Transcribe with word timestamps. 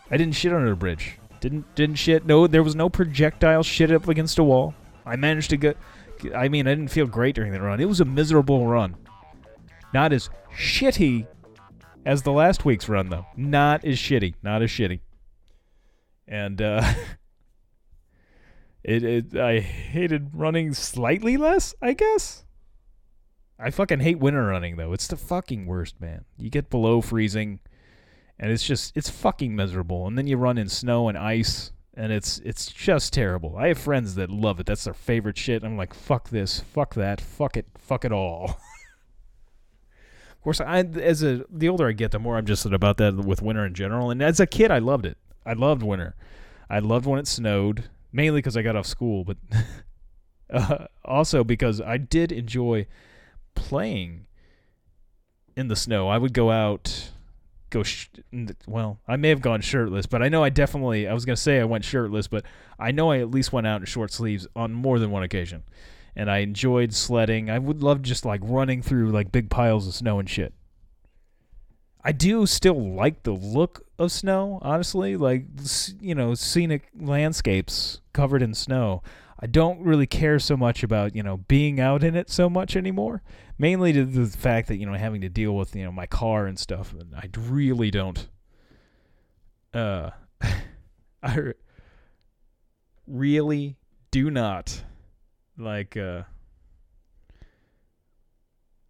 I 0.10 0.18
didn't 0.18 0.34
shit 0.34 0.54
under 0.54 0.72
a 0.72 0.76
bridge. 0.76 1.18
Didn't 1.40 1.76
didn't 1.76 1.96
shit. 1.96 2.26
No, 2.26 2.48
there 2.48 2.64
was 2.64 2.76
no 2.76 2.90
projectile 2.90 3.62
shit 3.62 3.92
up 3.92 4.08
against 4.08 4.40
a 4.40 4.44
wall. 4.44 4.74
I 5.06 5.18
managed 5.18 5.52
to 5.52 5.58
get. 5.58 5.78
I 6.36 6.50
mean, 6.50 6.68
I 6.68 6.72
didn't 6.72 6.92
feel 6.92 7.08
great 7.08 7.36
during 7.36 7.52
the 7.52 7.62
run. 7.62 7.80
It 7.80 7.88
was 7.88 8.00
a 8.00 8.06
miserable 8.06 8.68
run. 8.68 8.96
Not 9.94 10.14
as 10.14 10.30
shitty 10.56 11.28
as 12.06 12.24
the 12.24 12.32
last 12.32 12.66
week's 12.66 12.90
run, 12.90 13.10
though. 13.10 13.26
Not 13.36 13.86
as 13.86 13.98
shitty. 13.98 14.36
Not 14.42 14.62
as 14.62 14.70
shitty. 14.70 15.00
And 16.28 16.62
uh, 16.62 16.94
it, 18.84 19.04
it 19.04 19.36
I 19.36 19.60
hated 19.60 20.32
running 20.34 20.74
slightly 20.74 21.38
less. 21.38 21.76
I 21.82 21.94
guess. 21.94 22.44
I 23.60 23.70
fucking 23.70 24.00
hate 24.00 24.20
winter 24.20 24.46
running 24.46 24.78
though. 24.78 24.94
It's 24.94 25.08
the 25.08 25.18
fucking 25.18 25.66
worst, 25.66 26.02
man. 26.02 26.26
You 26.38 26.50
get 26.50 26.70
below 26.70 27.02
freezing 27.02 27.60
and 28.40 28.52
it's 28.52 28.66
just 28.66 28.96
it's 28.98 29.10
fucking 29.10 29.56
miserable. 29.56 30.08
And 30.08 30.18
then 30.18 30.28
you 30.28 30.38
run 30.38 30.58
in 30.58 30.70
snow 30.70 31.08
and 31.08 31.18
ice 31.18 31.72
and 31.96 32.12
it's 32.12 32.40
it's 32.40 32.72
just 32.72 33.14
terrible. 33.14 33.56
I 33.58 33.68
have 33.70 33.78
friends 33.78 34.16
that 34.16 34.30
love 34.30 34.60
it. 34.60 34.66
That's 34.66 34.84
their 34.84 34.94
favorite 34.94 35.38
shit. 35.38 35.64
I'm 35.64 35.78
like, 35.78 35.94
fuck 35.94 36.30
this, 36.30 36.60
fuck 36.60 36.96
that, 36.96 37.22
fuck 37.22 37.58
it, 37.58 37.68
fuck 37.78 38.04
it 38.06 38.12
all. 38.12 38.46
of 40.32 40.42
course, 40.42 40.60
I 40.60 40.80
as 40.80 41.24
a 41.24 41.46
the 41.50 41.70
older 41.70 41.88
I 41.88 41.92
get, 41.92 42.12
the 42.12 42.20
more 42.20 42.38
I'm 42.38 42.46
just 42.46 42.66
about 42.66 42.98
that 42.98 43.16
with 43.16 43.42
winter 43.42 43.66
in 43.66 43.74
general. 43.74 44.10
And 44.10 44.22
as 44.22 44.40
a 44.40 44.48
kid, 44.48 44.72
I 44.72 44.80
loved 44.80 45.06
it. 45.06 45.18
I 45.46 45.54
loved 45.54 45.84
winter. 45.84 46.16
I 46.70 46.80
loved 46.80 47.06
when 47.06 47.20
it 47.20 47.28
snowed, 47.28 47.90
mainly 48.12 48.40
because 48.40 48.58
I 48.58 48.62
got 48.62 48.76
off 48.76 48.88
school, 48.88 49.24
but 49.24 49.38
uh, 50.54 50.86
also 51.06 51.44
because 51.44 51.80
I 51.82 51.98
did 51.98 52.32
enjoy 52.32 52.88
playing 53.54 54.26
in 55.56 55.68
the 55.68 55.76
snow. 55.76 56.08
I 56.08 56.18
would 56.18 56.34
go 56.34 56.50
out, 56.50 57.12
go. 57.74 57.84
Sh- 57.84 58.08
well, 58.68 59.00
I 59.08 59.16
may 59.18 59.30
have 59.30 59.42
gone 59.42 59.62
shirtless, 59.62 60.06
but 60.06 60.22
I 60.22 60.30
know 60.30 60.44
I 60.44 60.50
definitely. 60.50 61.08
I 61.08 61.14
was 61.14 61.26
gonna 61.26 61.36
say 61.36 61.60
I 61.60 61.66
went 61.66 61.84
shirtless, 61.84 62.28
but 62.28 62.46
I 62.80 62.92
know 62.92 63.12
I 63.12 63.20
at 63.20 63.32
least 63.32 63.52
went 63.52 63.68
out 63.68 63.82
in 63.82 63.86
short 63.86 64.12
sleeves 64.12 64.48
on 64.56 64.72
more 64.74 65.00
than 65.00 65.12
one 65.12 65.24
occasion, 65.24 65.64
and 66.16 66.30
I 66.30 66.40
enjoyed 66.40 66.94
sledding. 66.94 67.50
I 67.50 67.60
would 67.60 67.84
love 67.84 68.02
just 68.02 68.26
like 68.26 68.42
running 68.44 68.82
through 68.82 69.12
like 69.12 69.32
big 69.32 69.50
piles 69.50 69.88
of 69.88 69.94
snow 69.94 70.20
and 70.20 70.30
shit. 70.30 70.54
I 72.04 72.12
do 72.12 72.46
still 72.46 72.96
like 72.96 73.24
the 73.24 73.32
look 73.32 73.86
of 74.04 74.12
snow, 74.12 74.60
honestly. 74.62 75.16
Like 75.18 75.46
you 76.00 76.16
know, 76.16 76.34
scenic 76.34 76.90
landscapes 77.00 78.02
covered 78.14 78.42
in 78.42 78.54
snow. 78.54 79.02
I 79.40 79.48
don't 79.48 79.82
really 79.82 80.08
care 80.08 80.40
so 80.40 80.56
much 80.56 80.84
about 80.84 81.16
you 81.16 81.24
know 81.24 81.38
being 81.38 81.80
out 81.80 82.04
in 82.04 82.16
it 82.16 82.30
so 82.30 82.50
much 82.50 82.76
anymore. 82.76 83.22
Mainly 83.58 83.94
to 83.94 84.06
the 84.06 84.26
fact 84.26 84.68
that 84.68 84.78
you 84.78 84.86
know 84.86 84.94
having 84.94 85.22
to 85.22 85.30
deal 85.30 85.56
with 85.56 85.76
you 85.76 85.84
know 85.84 85.92
my 85.92 86.06
car 86.06 86.46
and 86.46 86.58
stuff. 86.58 86.94
And 86.94 87.16
I 87.16 87.30
really 87.38 87.92
don't. 87.92 88.28
Uh, 89.74 90.12
I 91.24 91.54
really 93.08 93.78
do 94.12 94.30
not 94.30 94.84
like 95.58 95.98
uh 95.98 96.24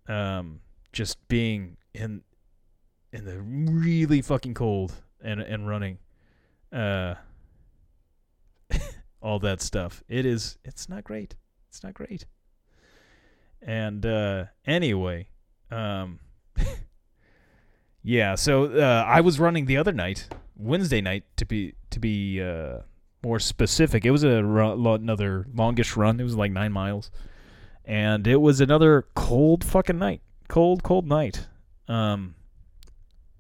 um 0.08 0.60
just 0.92 1.28
being 1.28 1.78
in 1.94 2.22
in 3.12 3.26
the 3.26 3.40
really 3.40 4.22
fucking 4.22 4.54
cold 4.54 4.94
and 5.24 5.40
and 5.42 5.68
running 5.68 5.98
uh 6.72 7.16
all 9.22 9.40
that 9.40 9.62
stuff. 9.62 10.04
It 10.08 10.26
is 10.26 10.58
it's 10.64 10.90
not 10.90 11.04
great. 11.04 11.36
It's 11.70 11.84
not 11.84 11.94
great. 11.94 12.26
And 13.62 14.06
uh 14.06 14.46
anyway, 14.66 15.28
um 15.72 16.20
yeah, 18.04 18.36
so 18.36 18.66
uh 18.66 19.06
I 19.08 19.22
was 19.22 19.40
running 19.40 19.66
the 19.66 19.78
other 19.78 19.94
night, 19.94 20.28
Wednesday 20.56 21.02
night 21.02 21.24
to 21.38 21.46
be 21.46 21.74
to 21.92 22.00
be 22.00 22.42
uh 22.42 22.80
more 23.24 23.40
specific. 23.40 24.06
It 24.06 24.12
was 24.12 24.24
a 24.24 24.38
another 24.40 25.46
longish 25.54 25.96
run. 25.96 26.20
It 26.20 26.24
was 26.24 26.36
like 26.36 26.52
9 26.52 26.74
miles. 26.74 27.10
And 27.86 28.28
it 28.28 28.42
was 28.42 28.60
another 28.60 29.06
cold 29.16 29.64
fucking 29.64 29.98
night. 29.98 30.22
Cold 30.50 30.84
cold 30.84 31.08
night. 31.08 31.48
Um 31.88 32.36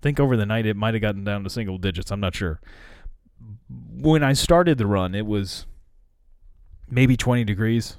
think 0.03 0.19
over 0.19 0.38
the 0.38 0.46
night 0.46 0.66
it 0.66 0.75
might 0.75 0.94
have 0.94 1.02
gotten 1.02 1.24
down 1.24 1.44
to 1.44 1.50
single 1.50 1.78
digits. 1.78 2.12
I'm 2.12 2.19
not 2.19 2.36
sure. 2.36 2.59
When 3.69 4.24
I 4.24 4.34
started 4.34 4.78
the 4.78 4.86
run, 4.86 5.16
it 5.16 5.25
was 5.25 5.66
maybe 6.90 7.18
20 7.18 7.44
degrees, 7.46 7.97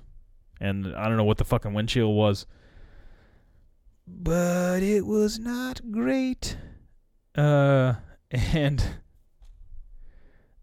and 0.60 0.94
I 0.94 1.09
don't 1.09 1.16
know 1.16 1.25
what 1.25 1.38
the 1.38 1.44
fucking 1.44 1.72
wind 1.72 1.88
chill 1.88 2.12
was, 2.12 2.47
but 4.06 4.82
it 4.82 5.06
was 5.06 5.38
not 5.38 5.81
great. 5.91 6.56
Uh, 7.34 7.94
and 8.31 8.84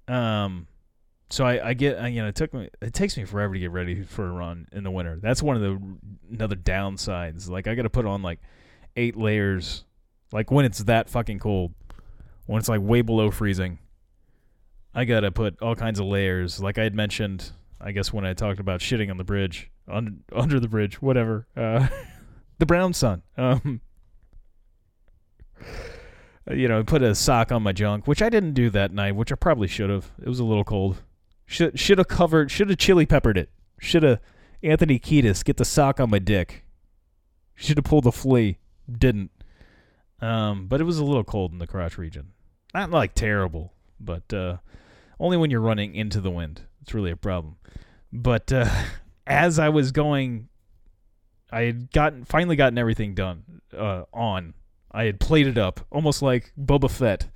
um, 0.08 0.68
so 1.30 1.46
I, 1.46 1.70
I 1.70 1.74
get, 1.74 2.12
you 2.12 2.22
know, 2.22 2.28
it 2.28 2.36
took 2.36 2.54
me, 2.54 2.70
it 2.82 2.94
takes 2.94 3.18
me 3.18 3.26
forever 3.26 3.54
to 3.54 3.60
get 3.60 3.72
ready 3.72 4.04
for 4.04 4.28
a 4.28 4.32
run 4.32 4.68
in 4.72 4.84
the 4.84 4.92
winter. 4.92 5.20
That's 5.22 5.42
one 5.42 5.56
of 5.56 5.62
the 5.62 5.80
another 6.32 6.56
downsides. 6.56 7.50
Like 7.50 7.68
I 7.68 7.76
got 7.76 7.84
to 7.84 7.90
put 7.90 8.06
on 8.06 8.22
like 8.22 8.40
eight 8.96 9.16
layers, 9.16 9.86
like 10.32 10.52
when 10.52 10.66
it's 10.66 10.80
that 10.80 11.10
fucking 11.10 11.40
cold, 11.40 11.74
when 12.46 12.60
it's 12.60 12.70
like 12.70 12.82
way 12.82 13.02
below 13.02 13.32
freezing. 13.32 13.80
I 14.94 15.06
gotta 15.06 15.32
put 15.32 15.62
all 15.62 15.76
kinds 15.76 16.00
of 16.00 16.06
layers. 16.06 16.60
Like 16.60 16.78
I 16.78 16.84
had 16.84 16.96
mentioned, 16.96 17.52
I 17.80 17.92
guess 17.92 18.12
when 18.12 18.26
I 18.26 18.34
talked 18.34 18.60
about 18.60 18.82
shitting 18.82 19.10
on 19.10 19.18
the 19.18 19.24
bridge, 19.24 19.72
under 19.88 20.12
under 20.34 20.60
the 20.60 20.68
bridge, 20.68 21.02
whatever. 21.02 21.48
Uh, 21.56 21.88
the 22.60 22.66
brown 22.66 22.94
sun. 22.94 23.22
Um, 23.38 23.82
you 26.52 26.68
know, 26.68 26.84
put 26.84 27.02
a 27.02 27.16
sock 27.16 27.52
on 27.52 27.64
my 27.64 27.72
junk, 27.72 28.08
which 28.08 28.22
I 28.22 28.30
didn't 28.30 28.54
do 28.54 28.70
that 28.72 28.92
night, 28.92 29.16
which 29.16 29.32
I 29.32 29.36
probably 29.36 29.68
should 29.68 29.90
have. 29.90 30.12
It 30.22 30.28
was 30.28 30.40
a 30.40 30.46
little 30.46 30.64
cold. 30.64 31.02
Should 31.46 31.80
should 31.80 31.98
have 31.98 32.08
covered. 32.08 32.52
Should 32.52 32.70
have 32.70 32.78
chili 32.78 33.06
peppered 33.06 33.38
it. 33.38 33.50
Should 33.80 34.04
have 34.04 34.20
Anthony 34.64 35.00
Kiedis 35.00 35.44
get 35.44 35.58
the 35.58 35.66
sock 35.66 36.00
on 36.00 36.10
my 36.10 36.20
dick. 36.20 36.66
Should 37.56 37.78
have 37.78 37.86
pulled 37.86 38.06
the 38.06 38.12
flea. 38.12 38.58
Didn't. 38.92 39.32
Um, 40.22 40.68
but 40.68 40.80
it 40.80 40.84
was 40.84 41.00
a 41.00 41.06
little 41.06 41.24
cold 41.24 41.52
in 41.52 41.58
the 41.58 41.68
crotch 41.68 41.98
region. 41.98 42.34
Not 42.74 42.92
like 42.92 43.16
terrible, 43.16 43.74
but 44.00 44.32
uh, 44.34 44.58
only 45.20 45.38
when 45.38 45.52
you're 45.52 45.62
running 45.62 45.96
into 45.96 46.22
the 46.22 46.32
wind. 46.32 46.62
It's 46.82 46.94
really 46.94 47.12
a 47.12 47.18
problem. 47.18 47.58
But 48.14 48.52
uh, 48.52 48.70
as 49.28 49.60
I 49.60 49.70
was 49.70 49.92
going, 49.92 50.50
I 51.52 51.62
had 51.62 51.92
gotten 51.92 52.26
finally 52.26 52.56
gotten 52.56 52.78
everything 52.78 53.14
done 53.14 53.62
uh, 53.78 54.04
on. 54.14 54.54
I 54.92 55.06
had 55.06 55.20
plated 55.20 55.58
up, 55.58 55.86
almost 55.92 56.22
like 56.22 56.54
Boba 56.60 56.90
Fett 56.90 57.30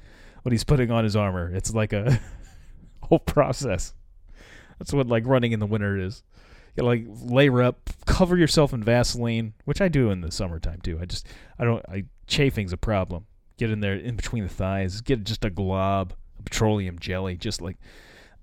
when 0.43 0.51
he's 0.51 0.63
putting 0.63 0.91
on 0.91 1.03
his 1.03 1.15
armor. 1.15 1.53
It's 1.53 1.73
like 1.73 1.93
a 1.93 2.19
whole 3.03 3.19
process. 3.19 3.93
That's 4.77 4.93
what 4.93 5.07
like 5.07 5.25
running 5.25 5.51
in 5.51 5.59
the 5.59 5.65
winter 5.65 5.97
is. 5.97 6.23
Like 6.77 7.05
layer 7.07 7.61
up, 7.61 7.89
cover 8.05 8.37
yourself 8.37 8.73
in 8.73 8.83
Vaseline, 8.83 9.53
which 9.63 9.79
I 9.79 9.87
do 9.87 10.09
in 10.09 10.21
the 10.21 10.31
summertime 10.31 10.81
too. 10.81 10.99
I 11.01 11.05
just 11.05 11.27
I 11.57 11.63
don't 11.63 11.85
I 11.87 12.05
chafing's 12.27 12.73
a 12.73 12.77
problem. 12.77 13.25
Get 13.57 13.71
in 13.71 13.79
there 13.79 13.95
in 13.95 14.15
between 14.15 14.43
the 14.43 14.49
thighs, 14.49 14.99
get 15.01 15.23
just 15.23 15.45
a 15.45 15.49
glob 15.49 16.13
of 16.37 16.45
petroleum 16.45 16.99
jelly, 16.99 17.37
just 17.37 17.61
like 17.61 17.77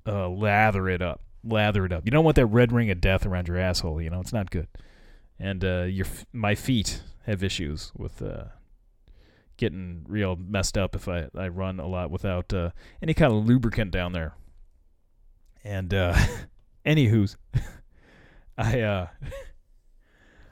uh, 0.06 0.28
lather 0.28 0.88
it 0.88 1.02
up, 1.02 1.20
lather 1.44 1.84
it 1.84 1.92
up. 1.92 2.06
You 2.06 2.10
don't 2.10 2.24
want 2.24 2.36
that 2.36 2.46
red 2.46 2.72
ring 2.72 2.90
of 2.90 3.00
death 3.00 3.26
around 3.26 3.48
your 3.48 3.58
asshole. 3.58 4.00
You 4.00 4.08
know 4.08 4.20
it's 4.20 4.32
not 4.32 4.50
good. 4.50 4.68
And 5.38 5.64
uh, 5.64 5.82
your 5.82 6.06
my 6.32 6.54
feet 6.54 7.02
have 7.26 7.42
issues 7.42 7.92
with 7.96 8.22
uh, 8.22 8.44
getting 9.56 10.04
real 10.08 10.36
messed 10.36 10.76
up 10.76 10.96
if 10.96 11.08
I, 11.08 11.28
I 11.36 11.48
run 11.48 11.78
a 11.78 11.86
lot 11.86 12.10
without 12.10 12.52
uh, 12.52 12.70
any 13.02 13.14
kind 13.14 13.32
of 13.32 13.44
lubricant 13.44 13.90
down 13.90 14.12
there. 14.12 14.34
And 15.64 15.92
uh, 15.94 16.16
anywho's, 16.86 17.36
I 18.58 18.80
uh, 18.80 19.06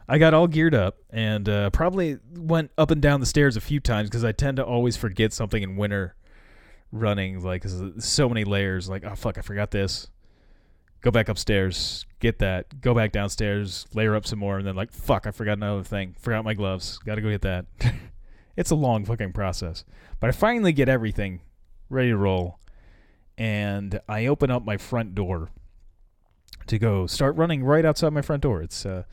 I 0.08 0.18
got 0.18 0.34
all 0.34 0.48
geared 0.48 0.74
up 0.74 0.98
and 1.10 1.48
uh, 1.48 1.70
probably 1.70 2.18
went 2.34 2.72
up 2.76 2.90
and 2.90 3.00
down 3.00 3.20
the 3.20 3.26
stairs 3.26 3.56
a 3.56 3.60
few 3.60 3.78
times 3.78 4.08
because 4.08 4.24
I 4.24 4.32
tend 4.32 4.56
to 4.56 4.64
always 4.64 4.96
forget 4.96 5.32
something 5.32 5.62
in 5.62 5.76
winter 5.76 6.16
running. 6.90 7.42
Like 7.42 7.64
so 7.98 8.28
many 8.28 8.44
layers. 8.44 8.88
Like 8.88 9.04
oh 9.04 9.14
fuck, 9.14 9.38
I 9.38 9.42
forgot 9.42 9.70
this. 9.70 10.08
Go 11.02 11.10
back 11.10 11.28
upstairs, 11.28 12.04
get 12.18 12.40
that. 12.40 12.80
Go 12.80 12.92
back 12.92 13.12
downstairs, 13.12 13.86
layer 13.94 14.14
up 14.16 14.26
some 14.26 14.38
more, 14.38 14.58
and 14.58 14.66
then 14.66 14.74
like 14.74 14.92
fuck, 14.92 15.26
I 15.26 15.30
forgot 15.30 15.58
another 15.58 15.84
thing. 15.84 16.16
Forgot 16.18 16.44
my 16.44 16.54
gloves. 16.54 16.98
Got 16.98 17.14
to 17.14 17.20
go 17.20 17.30
get 17.30 17.42
that. 17.42 17.66
it's 18.56 18.70
a 18.70 18.74
long 18.74 19.04
fucking 19.04 19.32
process, 19.32 19.84
but 20.18 20.28
I 20.28 20.32
finally 20.32 20.72
get 20.72 20.88
everything 20.88 21.40
ready 21.88 22.08
to 22.08 22.16
roll, 22.16 22.58
and 23.38 24.00
I 24.08 24.26
open 24.26 24.50
up 24.50 24.64
my 24.64 24.76
front 24.76 25.14
door 25.14 25.50
to 26.66 26.78
go 26.78 27.06
start 27.06 27.36
running 27.36 27.64
right 27.64 27.84
outside 27.84 28.12
my 28.12 28.22
front 28.22 28.42
door. 28.42 28.62
It's 28.62 28.86
uh, 28.86 29.04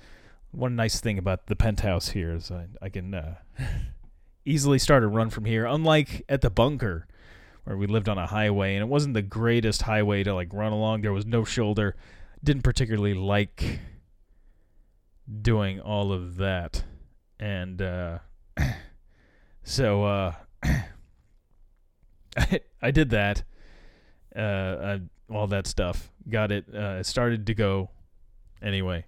one 0.52 0.76
nice 0.76 1.00
thing 1.00 1.18
about 1.18 1.48
the 1.48 1.56
penthouse 1.56 2.10
here 2.10 2.34
is 2.34 2.52
I, 2.52 2.68
I 2.82 2.90
can 2.90 3.14
uh, 3.14 3.36
easily 4.46 4.80
start 4.80 5.04
a 5.04 5.08
run 5.08 5.30
from 5.30 5.46
here. 5.46 5.66
Unlike 5.66 6.24
at 6.30 6.42
the 6.42 6.50
bunker, 6.50 7.08
where 7.68 7.76
we 7.76 7.86
lived 7.86 8.08
on 8.08 8.18
a 8.18 8.28
highway 8.28 8.76
and 8.76 8.82
it 8.82 8.88
wasn't 8.88 9.14
the 9.14 9.22
greatest 9.22 9.82
highway 9.82 10.24
to 10.24 10.34
like 10.34 10.54
run 10.54 10.72
along. 10.72 11.02
There 11.02 11.12
was 11.12 11.26
no 11.26 11.44
shoulder. 11.44 11.98
Didn't 12.42 12.62
particularly 12.62 13.14
like 13.14 13.82
doing 15.42 15.82
all 15.82 16.14
of 16.14 16.38
that, 16.38 16.86
and 17.40 17.82
uh, 17.82 18.20
so 19.64 20.04
uh, 20.06 20.32
I, 22.38 22.62
I 22.82 22.92
did 22.92 23.10
that. 23.10 23.44
Uh, 24.34 24.40
I, 24.82 25.02
all 25.30 25.48
that 25.48 25.68
stuff. 25.68 26.12
Got 26.30 26.52
it. 26.52 26.66
Uh, 26.74 26.98
it 27.00 27.06
started 27.06 27.48
to 27.48 27.54
go. 27.54 27.90
Anyway, 28.62 29.06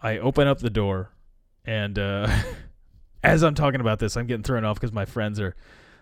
I 0.00 0.18
open 0.18 0.48
up 0.48 0.58
the 0.60 0.70
door, 0.70 1.10
and 1.64 1.98
uh, 1.98 2.28
as 3.22 3.42
I'm 3.42 3.54
talking 3.54 3.80
about 3.80 3.98
this, 3.98 4.16
I'm 4.16 4.26
getting 4.26 4.42
thrown 4.42 4.64
off 4.64 4.76
because 4.76 4.92
my 4.92 5.04
friends 5.04 5.40
are 5.40 5.54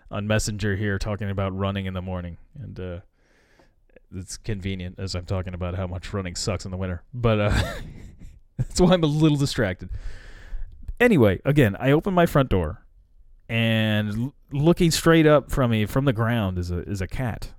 on 0.09 0.27
Messenger 0.27 0.75
here 0.75 0.97
talking 0.97 1.29
about 1.29 1.55
running 1.55 1.85
in 1.85 1.93
the 1.93 2.01
morning, 2.01 2.37
and 2.55 2.79
uh, 2.79 2.99
it's 4.15 4.37
convenient 4.37 4.99
as 4.99 5.15
I'm 5.15 5.25
talking 5.25 5.53
about 5.53 5.75
how 5.75 5.87
much 5.87 6.13
running 6.13 6.35
sucks 6.35 6.65
in 6.65 6.71
the 6.71 6.77
winter. 6.77 7.03
But 7.13 7.39
uh, 7.39 7.61
that's 8.57 8.79
why 8.79 8.93
I'm 8.93 9.03
a 9.03 9.07
little 9.07 9.37
distracted. 9.37 9.89
Anyway, 10.99 11.41
again, 11.45 11.75
I 11.79 11.91
open 11.91 12.13
my 12.13 12.25
front 12.25 12.49
door, 12.49 12.85
and 13.49 14.09
l- 14.09 14.33
looking 14.51 14.91
straight 14.91 15.25
up 15.25 15.51
from 15.51 15.71
me 15.71 15.85
from 15.85 16.05
the 16.05 16.13
ground 16.13 16.57
is 16.57 16.71
a 16.71 16.79
is 16.83 17.01
a 17.01 17.07
cat. 17.07 17.53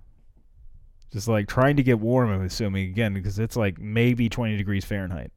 Just 1.13 1.29
like 1.29 1.47
trying 1.47 1.77
to 1.77 1.83
get 1.83 2.01
warm, 2.01 2.31
I'm 2.31 2.43
assuming 2.43 2.89
again 2.89 3.13
because 3.13 3.39
it's 3.39 3.57
like 3.57 3.79
maybe 3.79 4.29
20 4.29 4.57
degrees 4.57 4.85
Fahrenheit, 4.85 5.31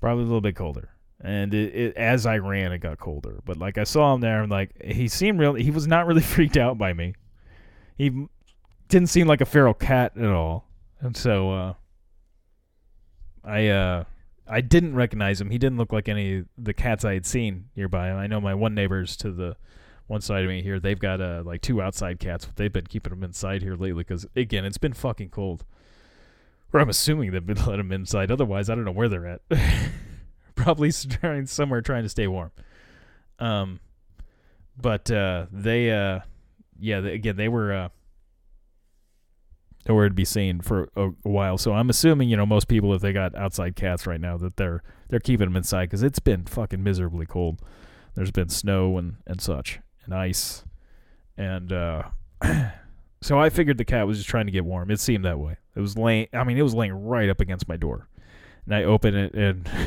probably 0.00 0.24
a 0.24 0.26
little 0.26 0.40
bit 0.40 0.56
colder. 0.56 0.90
And 1.20 1.54
it, 1.54 1.74
it, 1.74 1.96
as 1.96 2.26
I 2.26 2.38
ran, 2.38 2.72
it 2.72 2.78
got 2.78 2.98
colder. 2.98 3.40
But 3.44 3.56
like 3.56 3.78
I 3.78 3.84
saw 3.84 4.12
him 4.14 4.20
there, 4.20 4.42
and 4.42 4.50
like 4.50 4.70
he 4.82 5.06
seemed 5.06 5.38
real. 5.38 5.54
He 5.54 5.70
was 5.70 5.86
not 5.86 6.06
really 6.08 6.22
freaked 6.22 6.56
out 6.56 6.76
by 6.76 6.92
me. 6.92 7.14
He 7.96 8.26
didn't 8.88 9.08
seem 9.08 9.28
like 9.28 9.40
a 9.40 9.46
feral 9.46 9.74
cat 9.74 10.16
at 10.16 10.26
all. 10.26 10.66
And 11.00 11.16
so 11.16 11.52
uh, 11.52 11.74
I 13.44 13.68
uh, 13.68 14.04
I 14.46 14.60
didn't 14.60 14.96
recognize 14.96 15.40
him. 15.40 15.50
He 15.50 15.58
didn't 15.58 15.78
look 15.78 15.92
like 15.92 16.08
any 16.08 16.38
of 16.38 16.46
the 16.58 16.74
cats 16.74 17.04
I 17.04 17.14
had 17.14 17.26
seen 17.26 17.66
nearby. 17.76 18.10
I 18.10 18.26
know 18.26 18.40
my 18.40 18.54
one 18.54 18.74
neighbor's 18.74 19.16
to 19.18 19.30
the 19.30 19.56
one 20.06 20.20
side 20.20 20.44
of 20.44 20.48
me 20.48 20.62
here. 20.62 20.78
They've 20.78 20.98
got 20.98 21.20
uh, 21.20 21.42
like 21.44 21.62
two 21.62 21.80
outside 21.80 22.18
cats, 22.18 22.44
but 22.44 22.56
they've 22.56 22.72
been 22.72 22.86
keeping 22.86 23.10
them 23.10 23.24
inside 23.24 23.62
here 23.62 23.74
lately 23.74 24.04
because 24.04 24.26
again, 24.36 24.64
it's 24.64 24.78
been 24.78 24.92
fucking 24.92 25.30
cold. 25.30 25.64
Or 26.72 26.80
I'm 26.80 26.88
assuming 26.88 27.30
they've 27.30 27.44
been 27.44 27.56
letting 27.66 27.88
them 27.88 27.92
inside. 27.92 28.30
Otherwise, 28.30 28.68
I 28.68 28.74
don't 28.74 28.84
know 28.84 28.92
where 28.92 29.08
they're 29.08 29.26
at. 29.26 29.40
Probably 30.54 30.92
trying 30.92 31.46
somewhere 31.46 31.80
trying 31.80 32.02
to 32.02 32.08
stay 32.08 32.26
warm. 32.26 32.52
Um, 33.38 33.80
but 34.76 35.10
uh, 35.10 35.46
they 35.50 35.90
uh, 35.90 36.20
yeah, 36.78 37.00
they, 37.00 37.14
again, 37.14 37.36
they 37.36 37.48
were 37.48 37.72
uh, 37.72 37.88
nowhere 39.88 40.08
to 40.08 40.14
be 40.14 40.24
seen 40.24 40.60
for 40.60 40.90
a, 40.96 41.08
a 41.08 41.28
while. 41.28 41.58
So 41.58 41.72
I'm 41.72 41.88
assuming 41.88 42.28
you 42.28 42.36
know 42.36 42.46
most 42.46 42.68
people 42.68 42.92
if 42.94 43.00
they 43.00 43.12
got 43.12 43.34
outside 43.34 43.74
cats 43.74 44.06
right 44.06 44.20
now 44.20 44.36
that 44.36 44.56
they're 44.56 44.82
they're 45.08 45.20
keeping 45.20 45.46
them 45.46 45.56
inside 45.56 45.86
because 45.86 46.02
it's 46.02 46.18
been 46.18 46.44
fucking 46.44 46.82
miserably 46.82 47.26
cold. 47.26 47.62
There's 48.14 48.30
been 48.30 48.50
snow 48.50 48.98
and 48.98 49.16
and 49.26 49.40
such 49.40 49.80
and 50.04 50.14
ice, 50.14 50.64
and 51.36 51.72
uh, 51.72 52.02
so 53.22 53.38
I 53.38 53.50
figured 53.50 53.78
the 53.78 53.84
cat 53.84 54.06
was 54.06 54.18
just 54.18 54.28
trying 54.28 54.46
to 54.46 54.52
get 54.52 54.64
warm. 54.64 54.90
It 54.90 55.00
seemed 55.00 55.24
that 55.24 55.38
way. 55.38 55.56
It 55.74 55.80
was 55.80 55.96
laying. 55.96 56.28
I 56.32 56.44
mean, 56.44 56.58
it 56.58 56.62
was 56.62 56.74
laying 56.74 56.92
right 56.92 57.28
up 57.28 57.40
against 57.40 57.68
my 57.68 57.76
door, 57.76 58.08
and 58.64 58.74
I 58.74 58.84
open 58.84 59.14
it 59.14 59.34
and. 59.34 59.68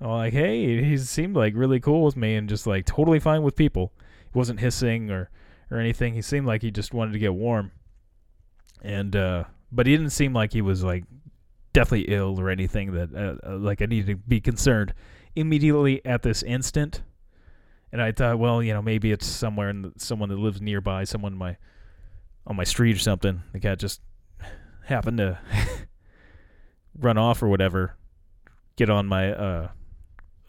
I'm 0.00 0.10
like, 0.10 0.32
hey, 0.32 0.84
he 0.84 0.98
seemed 0.98 1.34
like 1.34 1.54
really 1.56 1.80
cool 1.80 2.04
with 2.04 2.16
me 2.16 2.34
and 2.34 2.48
just 2.48 2.66
like 2.66 2.84
totally 2.84 3.20
fine 3.20 3.42
with 3.42 3.56
people. 3.56 3.92
He 4.32 4.38
wasn't 4.38 4.60
hissing 4.60 5.10
or 5.10 5.30
or 5.70 5.78
anything. 5.78 6.14
He 6.14 6.20
seemed 6.20 6.46
like 6.46 6.62
he 6.62 6.70
just 6.70 6.92
wanted 6.92 7.12
to 7.12 7.18
get 7.18 7.32
warm. 7.32 7.70
And 8.82 9.16
uh 9.16 9.44
but 9.72 9.86
he 9.86 9.96
didn't 9.96 10.12
seem 10.12 10.32
like 10.32 10.52
he 10.52 10.60
was 10.60 10.84
like 10.84 11.04
deathly 11.72 12.02
ill 12.02 12.40
or 12.40 12.48
anything 12.50 12.92
that 12.92 13.14
uh, 13.14 13.50
uh, 13.50 13.56
like 13.56 13.82
I 13.82 13.86
needed 13.86 14.06
to 14.06 14.16
be 14.16 14.40
concerned 14.40 14.94
immediately 15.34 16.04
at 16.04 16.22
this 16.22 16.42
instant. 16.42 17.02
And 17.94 18.02
I 18.02 18.10
thought, 18.10 18.40
well, 18.40 18.60
you 18.60 18.74
know, 18.74 18.82
maybe 18.82 19.12
it's 19.12 19.24
somewhere 19.24 19.70
in 19.70 19.82
the, 19.82 19.92
someone 19.98 20.28
that 20.30 20.36
lives 20.36 20.60
nearby, 20.60 21.04
someone 21.04 21.32
my 21.32 21.56
on 22.44 22.56
my 22.56 22.64
street 22.64 22.96
or 22.96 22.98
something. 22.98 23.44
The 23.52 23.60
cat 23.60 23.78
just 23.78 24.00
happened 24.86 25.18
to 25.18 25.38
run 26.98 27.18
off 27.18 27.40
or 27.40 27.46
whatever. 27.46 27.96
Get 28.74 28.90
on 28.90 29.06
my 29.06 29.32
uh 29.32 29.68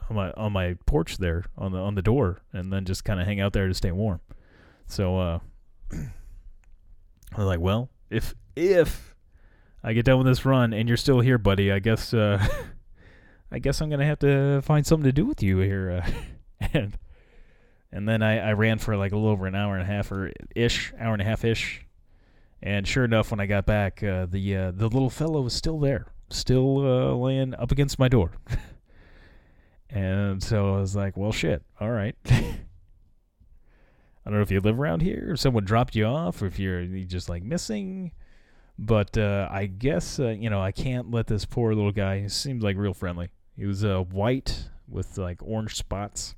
on 0.10 0.16
my 0.16 0.32
on 0.32 0.54
my 0.54 0.76
porch 0.88 1.18
there 1.18 1.46
on 1.56 1.72
the 1.72 1.78
on 1.78 1.94
the 1.94 2.02
door 2.02 2.42
and 2.52 2.74
then 2.74 2.84
just 2.84 3.06
kind 3.06 3.20
of 3.20 3.28
hang 3.28 3.40
out 3.40 3.54
there 3.54 3.68
to 3.68 3.76
stay 3.76 3.92
warm. 3.92 4.22
So 4.88 5.20
uh 5.20 5.40
I 5.94 7.38
was 7.38 7.46
like, 7.46 7.60
well, 7.60 7.92
if 8.10 8.34
if 8.56 9.14
I 9.84 9.94
get 9.94 10.06
done 10.06 10.18
with 10.18 10.26
this 10.26 10.46
run 10.46 10.74
and 10.74 10.88
you're 10.88 10.98
still 10.98 11.20
here, 11.20 11.38
buddy, 11.38 11.72
I 11.72 11.78
guess 11.78 12.12
uh 12.12 12.44
I 13.52 13.60
guess 13.60 13.82
I'm 13.82 13.92
gonna 13.92 14.04
have 14.08 14.18
to 14.22 14.64
find 14.64 14.84
something 14.84 15.06
to 15.06 15.12
do 15.12 15.28
with 15.28 15.44
you 15.44 15.60
here. 15.60 16.02
Uh, 16.04 16.12
and 16.74 16.98
and 17.96 18.10
then 18.10 18.22
I, 18.22 18.50
I 18.50 18.52
ran 18.52 18.78
for 18.78 18.98
like 18.98 19.14
a 19.14 19.16
little 19.16 19.32
over 19.32 19.48
an 19.48 19.56
hour 19.56 19.74
and 19.74 19.82
a 19.82 19.86
half 19.86 20.12
or 20.12 20.34
ish, 20.54 20.92
hour 21.00 21.14
and 21.14 21.22
a 21.22 21.26
half 21.26 21.46
ish. 21.46 21.86
And 22.62 22.86
sure 22.86 23.06
enough, 23.06 23.32
when 23.32 23.40
I 23.40 23.46
got 23.46 23.66
back, 23.66 24.04
uh, 24.04 24.26
the 24.26 24.58
uh, 24.58 24.72
the 24.72 24.90
little 24.90 25.10
fellow 25.10 25.40
was 25.40 25.54
still 25.54 25.80
there, 25.80 26.08
still 26.30 26.80
uh, 26.80 27.16
laying 27.16 27.56
up 27.56 27.72
against 27.72 27.98
my 27.98 28.10
door. 28.10 28.34
and 29.90 30.44
so 30.44 30.76
I 30.76 30.80
was 30.82 30.94
like, 30.94 31.16
well, 31.16 31.32
shit, 31.32 31.64
all 31.80 31.90
right. 31.90 32.18
I 32.26 32.58
don't 34.26 34.34
know 34.34 34.42
if 34.42 34.52
you 34.52 34.60
live 34.60 34.78
around 34.78 35.02
here, 35.02 35.30
if 35.32 35.40
someone 35.40 35.64
dropped 35.64 35.96
you 35.96 36.04
off, 36.04 36.42
or 36.42 36.48
if 36.48 36.60
you're 36.60 36.86
just 37.06 37.30
like 37.30 37.44
missing. 37.44 38.12
But 38.78 39.18
uh, 39.18 39.48
I 39.50 39.68
guess 39.68 40.20
uh, 40.20 40.32
you 40.32 40.50
know 40.50 40.60
I 40.62 40.74
can't 40.74 41.12
let 41.12 41.28
this 41.28 41.46
poor 41.46 41.74
little 41.74 41.94
guy. 41.94 42.20
He 42.20 42.28
seemed 42.28 42.62
like 42.62 42.76
real 42.76 42.94
friendly. 42.94 43.30
He 43.56 43.66
was 43.66 43.86
uh, 43.86 44.02
white 44.02 44.68
with 44.86 45.18
like 45.18 45.38
orange 45.42 45.76
spots, 45.76 46.36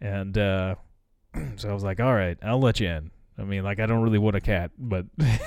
and 0.00 0.36
uh, 0.36 0.74
so 1.56 1.70
I 1.70 1.72
was 1.72 1.84
like, 1.84 2.00
"All 2.00 2.14
right, 2.14 2.38
I'll 2.42 2.60
let 2.60 2.80
you 2.80 2.88
in." 2.88 3.10
I 3.38 3.42
mean, 3.42 3.64
like 3.64 3.80
I 3.80 3.86
don't 3.86 4.02
really 4.02 4.18
want 4.18 4.36
a 4.36 4.40
cat, 4.40 4.70
but 4.78 5.06
I 5.20 5.40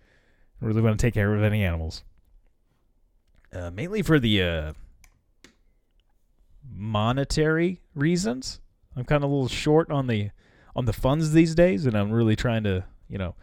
really 0.60 0.82
want 0.82 0.98
to 0.98 1.06
take 1.06 1.14
care 1.14 1.34
of 1.34 1.42
any 1.42 1.64
animals. 1.64 2.02
Uh, 3.52 3.70
mainly 3.70 4.02
for 4.02 4.18
the 4.18 4.42
uh, 4.42 4.72
monetary 6.74 7.80
reasons. 7.94 8.60
I'm 8.96 9.04
kind 9.04 9.22
of 9.22 9.30
a 9.30 9.32
little 9.32 9.48
short 9.48 9.90
on 9.90 10.06
the 10.06 10.30
on 10.74 10.84
the 10.84 10.92
funds 10.92 11.32
these 11.32 11.54
days, 11.54 11.86
and 11.86 11.96
I'm 11.96 12.12
really 12.12 12.36
trying 12.36 12.64
to, 12.64 12.84
you 13.08 13.18
know, 13.18 13.34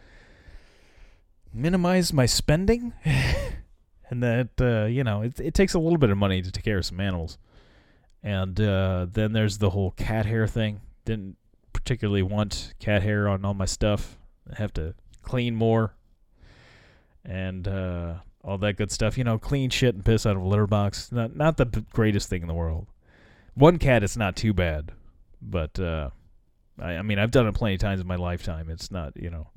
minimize 1.52 2.12
my 2.12 2.26
spending. 2.26 2.92
and 3.04 4.22
that, 4.22 4.50
uh, 4.60 4.86
you 4.86 5.02
know, 5.02 5.22
it, 5.22 5.40
it 5.40 5.54
takes 5.54 5.74
a 5.74 5.78
little 5.78 5.98
bit 5.98 6.10
of 6.10 6.18
money 6.18 6.42
to 6.42 6.52
take 6.52 6.64
care 6.64 6.78
of 6.78 6.86
some 6.86 7.00
animals. 7.00 7.38
And 8.24 8.58
uh, 8.58 9.06
then 9.12 9.32
there's 9.32 9.58
the 9.58 9.70
whole 9.70 9.90
cat 9.92 10.24
hair 10.24 10.46
thing. 10.46 10.80
Didn't 11.04 11.36
particularly 11.74 12.22
want 12.22 12.72
cat 12.80 13.02
hair 13.02 13.28
on 13.28 13.44
all 13.44 13.52
my 13.52 13.66
stuff. 13.66 14.16
I 14.50 14.56
have 14.56 14.72
to 14.74 14.94
clean 15.22 15.54
more 15.54 15.94
and 17.24 17.68
uh, 17.68 18.14
all 18.42 18.56
that 18.58 18.78
good 18.78 18.90
stuff. 18.90 19.18
You 19.18 19.24
know, 19.24 19.38
clean 19.38 19.68
shit 19.68 19.94
and 19.94 20.02
piss 20.02 20.24
out 20.24 20.36
of 20.36 20.42
a 20.42 20.46
litter 20.46 20.66
box. 20.66 21.12
Not 21.12 21.36
not 21.36 21.58
the 21.58 21.84
greatest 21.92 22.30
thing 22.30 22.40
in 22.40 22.48
the 22.48 22.54
world. 22.54 22.86
One 23.52 23.78
cat, 23.78 24.02
it's 24.02 24.16
not 24.16 24.36
too 24.36 24.54
bad, 24.54 24.92
but 25.40 25.78
uh, 25.78 26.10
I, 26.80 26.96
I 26.96 27.02
mean, 27.02 27.18
I've 27.18 27.30
done 27.30 27.46
it 27.46 27.54
plenty 27.54 27.74
of 27.74 27.80
times 27.80 28.00
in 28.00 28.06
my 28.06 28.16
lifetime. 28.16 28.68
It's 28.70 28.90
not, 28.90 29.12
you 29.16 29.30
know, 29.30 29.48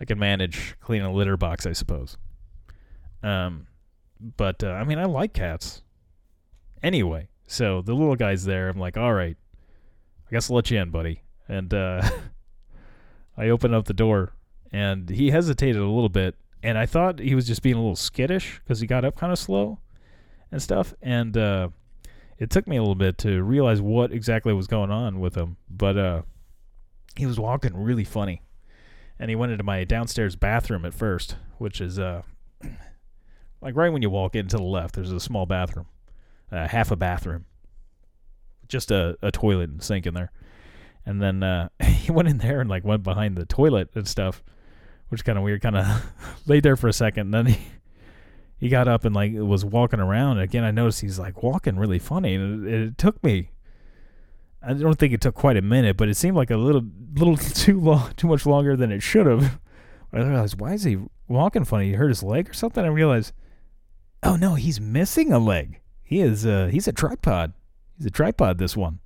I 0.00 0.04
can 0.04 0.18
manage 0.18 0.76
cleaning 0.80 1.06
a 1.06 1.12
litter 1.12 1.36
box, 1.36 1.64
I 1.64 1.72
suppose. 1.72 2.18
Um, 3.22 3.68
but 4.36 4.62
uh, 4.62 4.72
I 4.72 4.84
mean, 4.84 4.98
I 4.98 5.04
like 5.04 5.32
cats. 5.32 5.82
Anyway, 6.82 7.28
so 7.46 7.82
the 7.82 7.94
little 7.94 8.16
guy's 8.16 8.44
there. 8.44 8.68
I'm 8.68 8.78
like, 8.78 8.96
all 8.96 9.12
right, 9.12 9.36
I 10.26 10.30
guess 10.30 10.50
I'll 10.50 10.56
let 10.56 10.70
you 10.70 10.80
in, 10.80 10.90
buddy. 10.90 11.22
And 11.48 11.72
uh, 11.72 12.08
I 13.36 13.48
open 13.48 13.74
up 13.74 13.86
the 13.86 13.94
door, 13.94 14.32
and 14.72 15.08
he 15.08 15.30
hesitated 15.30 15.80
a 15.80 15.86
little 15.86 16.08
bit, 16.08 16.36
and 16.62 16.78
I 16.78 16.86
thought 16.86 17.18
he 17.18 17.34
was 17.34 17.46
just 17.46 17.62
being 17.62 17.76
a 17.76 17.80
little 17.80 17.96
skittish 17.96 18.60
because 18.62 18.80
he 18.80 18.86
got 18.86 19.04
up 19.04 19.16
kind 19.16 19.32
of 19.32 19.38
slow 19.38 19.78
and 20.50 20.62
stuff. 20.62 20.94
And 21.02 21.36
uh, 21.36 21.68
it 22.38 22.50
took 22.50 22.66
me 22.66 22.76
a 22.76 22.80
little 22.80 22.94
bit 22.94 23.18
to 23.18 23.42
realize 23.42 23.80
what 23.80 24.12
exactly 24.12 24.52
was 24.52 24.66
going 24.66 24.90
on 24.90 25.20
with 25.20 25.34
him, 25.34 25.56
but 25.68 25.96
uh, 25.96 26.22
he 27.16 27.26
was 27.26 27.38
walking 27.38 27.76
really 27.76 28.04
funny, 28.04 28.42
and 29.18 29.30
he 29.30 29.36
went 29.36 29.52
into 29.52 29.64
my 29.64 29.84
downstairs 29.84 30.36
bathroom 30.36 30.84
at 30.84 30.94
first, 30.94 31.36
which 31.58 31.80
is 31.80 31.98
uh, 31.98 32.22
like 33.60 33.76
right 33.76 33.92
when 33.92 34.02
you 34.02 34.10
walk 34.10 34.34
in 34.34 34.48
to 34.48 34.56
the 34.56 34.62
left. 34.62 34.94
There's 34.94 35.12
a 35.12 35.20
small 35.20 35.46
bathroom, 35.46 35.86
uh, 36.54 36.68
half 36.68 36.90
a 36.90 36.96
bathroom, 36.96 37.44
just 38.68 38.90
a, 38.90 39.16
a 39.22 39.32
toilet 39.32 39.70
and 39.70 39.82
sink 39.82 40.06
in 40.06 40.14
there, 40.14 40.30
and 41.04 41.20
then 41.20 41.42
uh, 41.42 41.68
he 41.82 42.12
went 42.12 42.28
in 42.28 42.38
there 42.38 42.60
and 42.60 42.70
like 42.70 42.84
went 42.84 43.02
behind 43.02 43.36
the 43.36 43.44
toilet 43.44 43.90
and 43.94 44.06
stuff, 44.06 44.42
which 45.08 45.24
kind 45.24 45.38
of 45.38 45.44
weird. 45.44 45.62
Kind 45.62 45.76
of 45.76 46.12
laid 46.46 46.62
there 46.62 46.76
for 46.76 46.88
a 46.88 46.92
second, 46.92 47.34
and 47.34 47.34
then 47.34 47.46
he 47.54 47.58
he 48.56 48.68
got 48.68 48.88
up 48.88 49.04
and 49.04 49.14
like 49.14 49.32
was 49.34 49.64
walking 49.64 50.00
around. 50.00 50.38
Again, 50.38 50.64
I 50.64 50.70
noticed 50.70 51.00
he's 51.00 51.18
like 51.18 51.42
walking 51.42 51.76
really 51.76 51.98
funny, 51.98 52.34
and 52.34 52.66
it, 52.66 52.74
it 52.74 52.98
took 52.98 53.22
me. 53.22 53.50
I 54.66 54.72
don't 54.72 54.98
think 54.98 55.12
it 55.12 55.20
took 55.20 55.34
quite 55.34 55.58
a 55.58 55.62
minute, 55.62 55.98
but 55.98 56.08
it 56.08 56.14
seemed 56.14 56.38
like 56.38 56.50
a 56.50 56.56
little, 56.56 56.82
little 57.14 57.36
too 57.36 57.78
long, 57.78 58.14
too 58.16 58.28
much 58.28 58.46
longer 58.46 58.76
than 58.76 58.90
it 58.90 59.02
should 59.02 59.26
have. 59.26 59.60
I 60.10 60.20
realized, 60.20 60.58
why 60.58 60.72
is 60.72 60.84
he 60.84 60.96
walking 61.28 61.64
funny? 61.64 61.88
He 61.88 61.92
hurt 61.92 62.08
his 62.08 62.22
leg 62.22 62.48
or 62.48 62.54
something. 62.54 62.82
I 62.82 62.88
realized, 62.88 63.34
oh 64.22 64.36
no, 64.36 64.54
he's 64.54 64.80
missing 64.80 65.32
a 65.32 65.38
leg. 65.38 65.80
He 66.14 66.20
is, 66.20 66.46
uh, 66.46 66.68
he's 66.70 66.86
a 66.86 66.92
tripod. 66.92 67.54
He's 67.98 68.06
a 68.06 68.10
tripod. 68.10 68.58
This 68.58 68.76
one, 68.76 69.00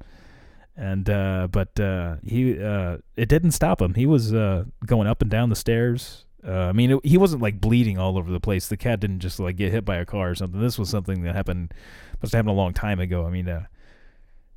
and 0.77 1.09
uh, 1.09 1.49
but 1.51 1.81
uh, 1.81 2.17
he, 2.23 2.63
uh, 2.63 2.99
it 3.17 3.31
didn't 3.31 3.53
stop 3.53 3.81
him. 3.81 3.95
He 3.95 4.05
was 4.05 4.35
uh, 4.35 4.65
going 4.85 5.09
up 5.09 5.23
and 5.23 5.31
down 5.31 5.49
the 5.49 5.57
stairs. 5.57 6.27
Uh, 6.47 6.67
I 6.67 6.73
mean, 6.73 6.91
it, 6.91 7.01
he 7.07 7.17
wasn't 7.17 7.41
like 7.41 7.63
bleeding 7.63 7.97
all 7.97 8.19
over 8.19 8.31
the 8.31 8.41
place. 8.41 8.69
The 8.69 8.77
cat 8.77 9.01
didn't 9.01 9.21
just 9.21 9.41
like 9.41 9.57
get 9.57 9.73
hit 9.73 9.87
by 9.87 9.97
a 9.97 10.05
car 10.05 10.29
or 10.29 10.35
something. 10.35 10.61
This 10.61 10.79
was 10.79 10.91
something 10.91 11.23
that 11.23 11.35
happened, 11.35 11.73
must 12.21 12.35
have 12.35 12.41
happened 12.41 12.51
a 12.51 12.61
long 12.61 12.75
time 12.75 13.01
ago. 13.01 13.25
I 13.25 13.31
mean, 13.31 13.49
uh, 13.49 13.65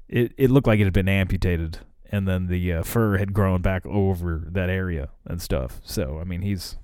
it 0.09 0.33
it 0.35 0.51
looked 0.51 0.67
like 0.67 0.81
it 0.81 0.83
had 0.83 0.91
been 0.91 1.07
amputated, 1.07 1.77
and 2.11 2.27
then 2.27 2.47
the 2.47 2.73
uh, 2.73 2.83
fur 2.83 3.17
had 3.17 3.31
grown 3.31 3.61
back 3.61 3.85
over 3.85 4.43
that 4.51 4.69
area 4.69 5.07
and 5.23 5.41
stuff. 5.41 5.79
So, 5.85 6.19
I 6.19 6.25
mean, 6.25 6.41
he's 6.41 6.75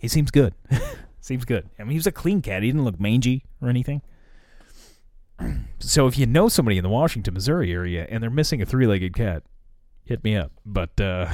he 0.00 0.08
seems 0.08 0.30
good. 0.30 0.54
seems 1.20 1.44
good. 1.44 1.68
I 1.78 1.82
mean, 1.82 1.90
he 1.90 1.98
was 1.98 2.06
a 2.06 2.12
clean 2.12 2.40
cat. 2.40 2.62
He 2.62 2.70
didn't 2.70 2.86
look 2.86 2.98
mangy 2.98 3.44
or 3.60 3.68
anything. 3.68 4.00
so, 5.78 6.06
if 6.06 6.18
you 6.18 6.26
know 6.26 6.48
somebody 6.48 6.78
in 6.78 6.82
the 6.82 6.90
Washington, 6.90 7.34
Missouri 7.34 7.72
area 7.72 8.06
and 8.08 8.22
they're 8.22 8.30
missing 8.30 8.60
a 8.62 8.66
three-legged 8.66 9.14
cat, 9.14 9.42
hit 10.04 10.22
me 10.24 10.36
up. 10.36 10.52
But 10.64 11.00
uh, 11.00 11.28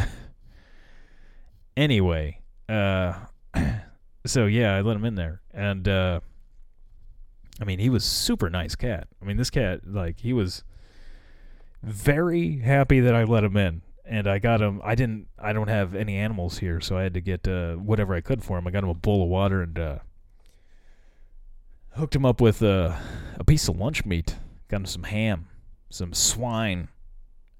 anyway, 1.76 2.40
uh, 2.68 3.14
so 4.26 4.46
yeah, 4.46 4.74
I 4.74 4.80
let 4.80 4.96
him 4.96 5.04
in 5.04 5.14
there, 5.14 5.40
and 5.52 5.86
uh, 5.88 6.20
I 7.60 7.64
mean, 7.64 7.78
he 7.78 7.88
was 7.88 8.04
super 8.04 8.50
nice 8.50 8.74
cat. 8.74 9.08
I 9.20 9.24
mean, 9.24 9.36
this 9.36 9.50
cat, 9.50 9.80
like, 9.86 10.20
he 10.20 10.32
was 10.32 10.62
very 11.82 12.58
happy 12.58 13.00
that 13.00 13.14
I 13.14 13.24
let 13.24 13.44
him 13.44 13.56
in, 13.56 13.82
and 14.04 14.26
I 14.26 14.38
got 14.38 14.60
him. 14.60 14.80
I 14.84 14.94
didn't. 14.94 15.28
I 15.38 15.52
don't 15.52 15.68
have 15.68 15.94
any 15.94 16.16
animals 16.16 16.58
here, 16.58 16.80
so 16.80 16.98
I 16.98 17.02
had 17.02 17.14
to 17.14 17.20
get 17.20 17.48
uh, 17.48 17.74
whatever 17.74 18.14
I 18.14 18.20
could 18.20 18.44
for 18.44 18.58
him. 18.58 18.66
I 18.66 18.70
got 18.70 18.84
him 18.84 18.90
a 18.90 18.94
bowl 18.94 19.22
of 19.22 19.28
water 19.28 19.62
and 19.62 19.78
uh, 19.78 19.98
hooked 21.96 22.14
him 22.14 22.26
up 22.26 22.40
with 22.40 22.62
uh, 22.62 22.94
a 23.36 23.44
piece 23.44 23.68
of 23.68 23.76
lunch 23.76 24.04
meat. 24.04 24.36
Got 24.68 24.78
him 24.78 24.86
some 24.86 25.02
ham, 25.04 25.48
some 25.90 26.12
swine, 26.12 26.88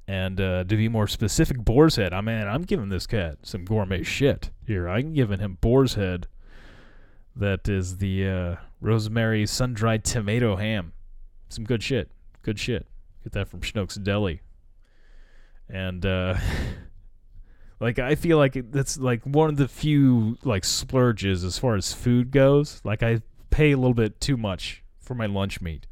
and 0.07 0.41
uh, 0.41 0.65
to 0.65 0.77
be 0.77 0.89
more 0.89 1.07
specific, 1.07 1.59
boar's 1.59 1.97
head. 1.97 2.13
I 2.13 2.21
mean, 2.21 2.47
I'm 2.47 2.63
giving 2.63 2.89
this 2.89 3.07
cat 3.07 3.39
some 3.43 3.65
gourmet 3.65 4.03
shit 4.03 4.51
here. 4.67 4.89
I'm 4.89 5.15
giving 5.15 5.41
him 5.41 5.59
boar's 5.61 5.95
head. 5.95 6.27
That 7.35 7.69
is 7.69 7.99
the 7.99 8.29
uh, 8.29 8.57
rosemary 8.81 9.47
sun 9.47 9.75
dried 9.75 10.05
tomato 10.05 10.57
ham. 10.57 10.93
Some 11.49 11.65
good 11.65 11.83
shit. 11.83 12.11
Good 12.43 12.59
shit. 12.59 12.87
Get 13.25 13.33
that 13.33 13.49
from 13.49 13.61
Schnucks 13.61 14.03
Deli. 14.03 14.41
And 15.69 16.05
uh, 16.07 16.37
like 17.81 17.99
I 17.99 18.15
feel 18.15 18.39
like 18.39 18.71
that's 18.71 18.99
like 18.99 19.23
one 19.25 19.51
of 19.51 19.57
the 19.57 19.69
few 19.69 20.39
like 20.45 20.65
splurges 20.65 21.45
as 21.45 21.59
far 21.59 21.75
as 21.75 21.93
food 21.93 22.31
goes. 22.31 22.81
Like 22.85 23.03
I 23.03 23.21
pay 23.51 23.73
a 23.73 23.77
little 23.77 23.95
bit 23.95 24.21
too 24.21 24.37
much 24.37 24.83
for 24.99 25.15
my 25.15 25.27
lunch 25.27 25.61
meat. 25.61 25.87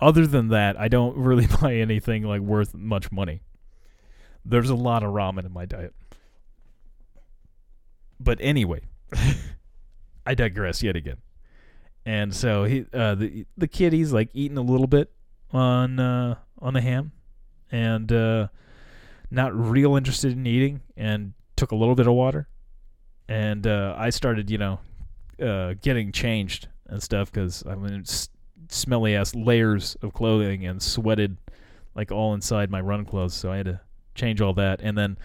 Other 0.00 0.26
than 0.26 0.48
that, 0.48 0.78
I 0.78 0.88
don't 0.88 1.16
really 1.28 1.46
buy 1.46 1.74
anything 1.74 2.22
like 2.22 2.40
worth 2.40 2.74
much 2.74 3.12
money. 3.12 3.42
There's 4.44 4.70
a 4.70 4.74
lot 4.74 5.02
of 5.02 5.12
ramen 5.12 5.46
in 5.46 5.52
my 5.52 5.64
diet. 5.64 5.94
But 8.20 8.38
anyway, 8.40 8.82
I 10.26 10.34
digress 10.34 10.82
yet 10.82 10.96
again. 10.96 11.18
And 12.06 12.34
so 12.34 12.64
he, 12.64 12.84
uh, 12.92 13.14
the 13.14 13.46
the 13.56 13.66
kid, 13.66 13.94
he's 13.94 14.12
like 14.12 14.28
eating 14.34 14.58
a 14.58 14.62
little 14.62 14.86
bit 14.86 15.10
on 15.52 15.98
uh, 15.98 16.36
on 16.58 16.74
the 16.74 16.82
ham, 16.82 17.12
and 17.72 18.12
uh, 18.12 18.48
not 19.30 19.54
real 19.54 19.96
interested 19.96 20.32
in 20.32 20.46
eating, 20.46 20.82
and 20.98 21.32
took 21.56 21.72
a 21.72 21.76
little 21.76 21.94
bit 21.94 22.06
of 22.06 22.12
water, 22.12 22.46
and 23.26 23.66
uh, 23.66 23.94
I 23.96 24.10
started, 24.10 24.50
you 24.50 24.58
know, 24.58 24.80
uh, 25.42 25.74
getting 25.80 26.12
changed 26.12 26.68
and 26.86 27.02
stuff 27.02 27.32
because 27.32 27.62
I'm 27.66 27.84
in 27.86 28.04
smelly 28.68 29.14
ass 29.14 29.34
layers 29.34 29.96
of 30.02 30.12
clothing 30.12 30.66
and 30.66 30.82
sweated 30.82 31.36
like 31.94 32.10
all 32.10 32.34
inside 32.34 32.70
my 32.70 32.80
run 32.80 33.04
clothes, 33.04 33.34
so 33.34 33.52
I 33.52 33.58
had 33.58 33.66
to 33.66 33.80
change 34.14 34.40
all 34.40 34.52
that, 34.54 34.80
and 34.80 34.96
then 34.98 35.18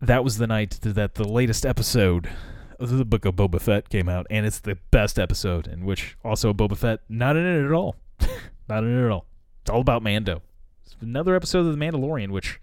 that 0.00 0.24
was 0.24 0.38
the 0.38 0.46
night 0.46 0.78
that 0.82 1.14
the 1.14 1.28
latest 1.28 1.66
episode 1.66 2.30
of 2.78 2.90
the 2.90 3.04
Book 3.04 3.26
of 3.26 3.36
Boba 3.36 3.60
Fett 3.60 3.88
came 3.90 4.08
out, 4.08 4.26
and 4.30 4.46
it's 4.46 4.60
the 4.60 4.78
best 4.90 5.18
episode, 5.18 5.66
in 5.66 5.84
which 5.84 6.16
also 6.24 6.54
Boba 6.54 6.76
Fett 6.76 7.00
not 7.08 7.36
in 7.36 7.44
it 7.44 7.66
at 7.66 7.72
all, 7.72 7.96
not 8.68 8.84
in 8.84 8.98
it 8.98 9.04
at 9.04 9.10
all. 9.10 9.26
It's 9.60 9.70
all 9.70 9.80
about 9.80 10.02
Mando. 10.02 10.42
It's 10.84 10.96
another 11.00 11.36
episode 11.36 11.66
of 11.66 11.78
The 11.78 11.84
Mandalorian, 11.84 12.30
which 12.30 12.58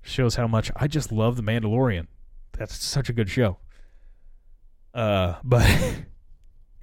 shows 0.00 0.36
how 0.36 0.46
much 0.46 0.70
I 0.76 0.86
just 0.86 1.10
love 1.10 1.36
The 1.36 1.42
Mandalorian. 1.42 2.06
That's 2.52 2.82
such 2.82 3.08
a 3.08 3.12
good 3.12 3.28
show. 3.28 3.58
Uh, 4.92 5.34
but 5.44 5.68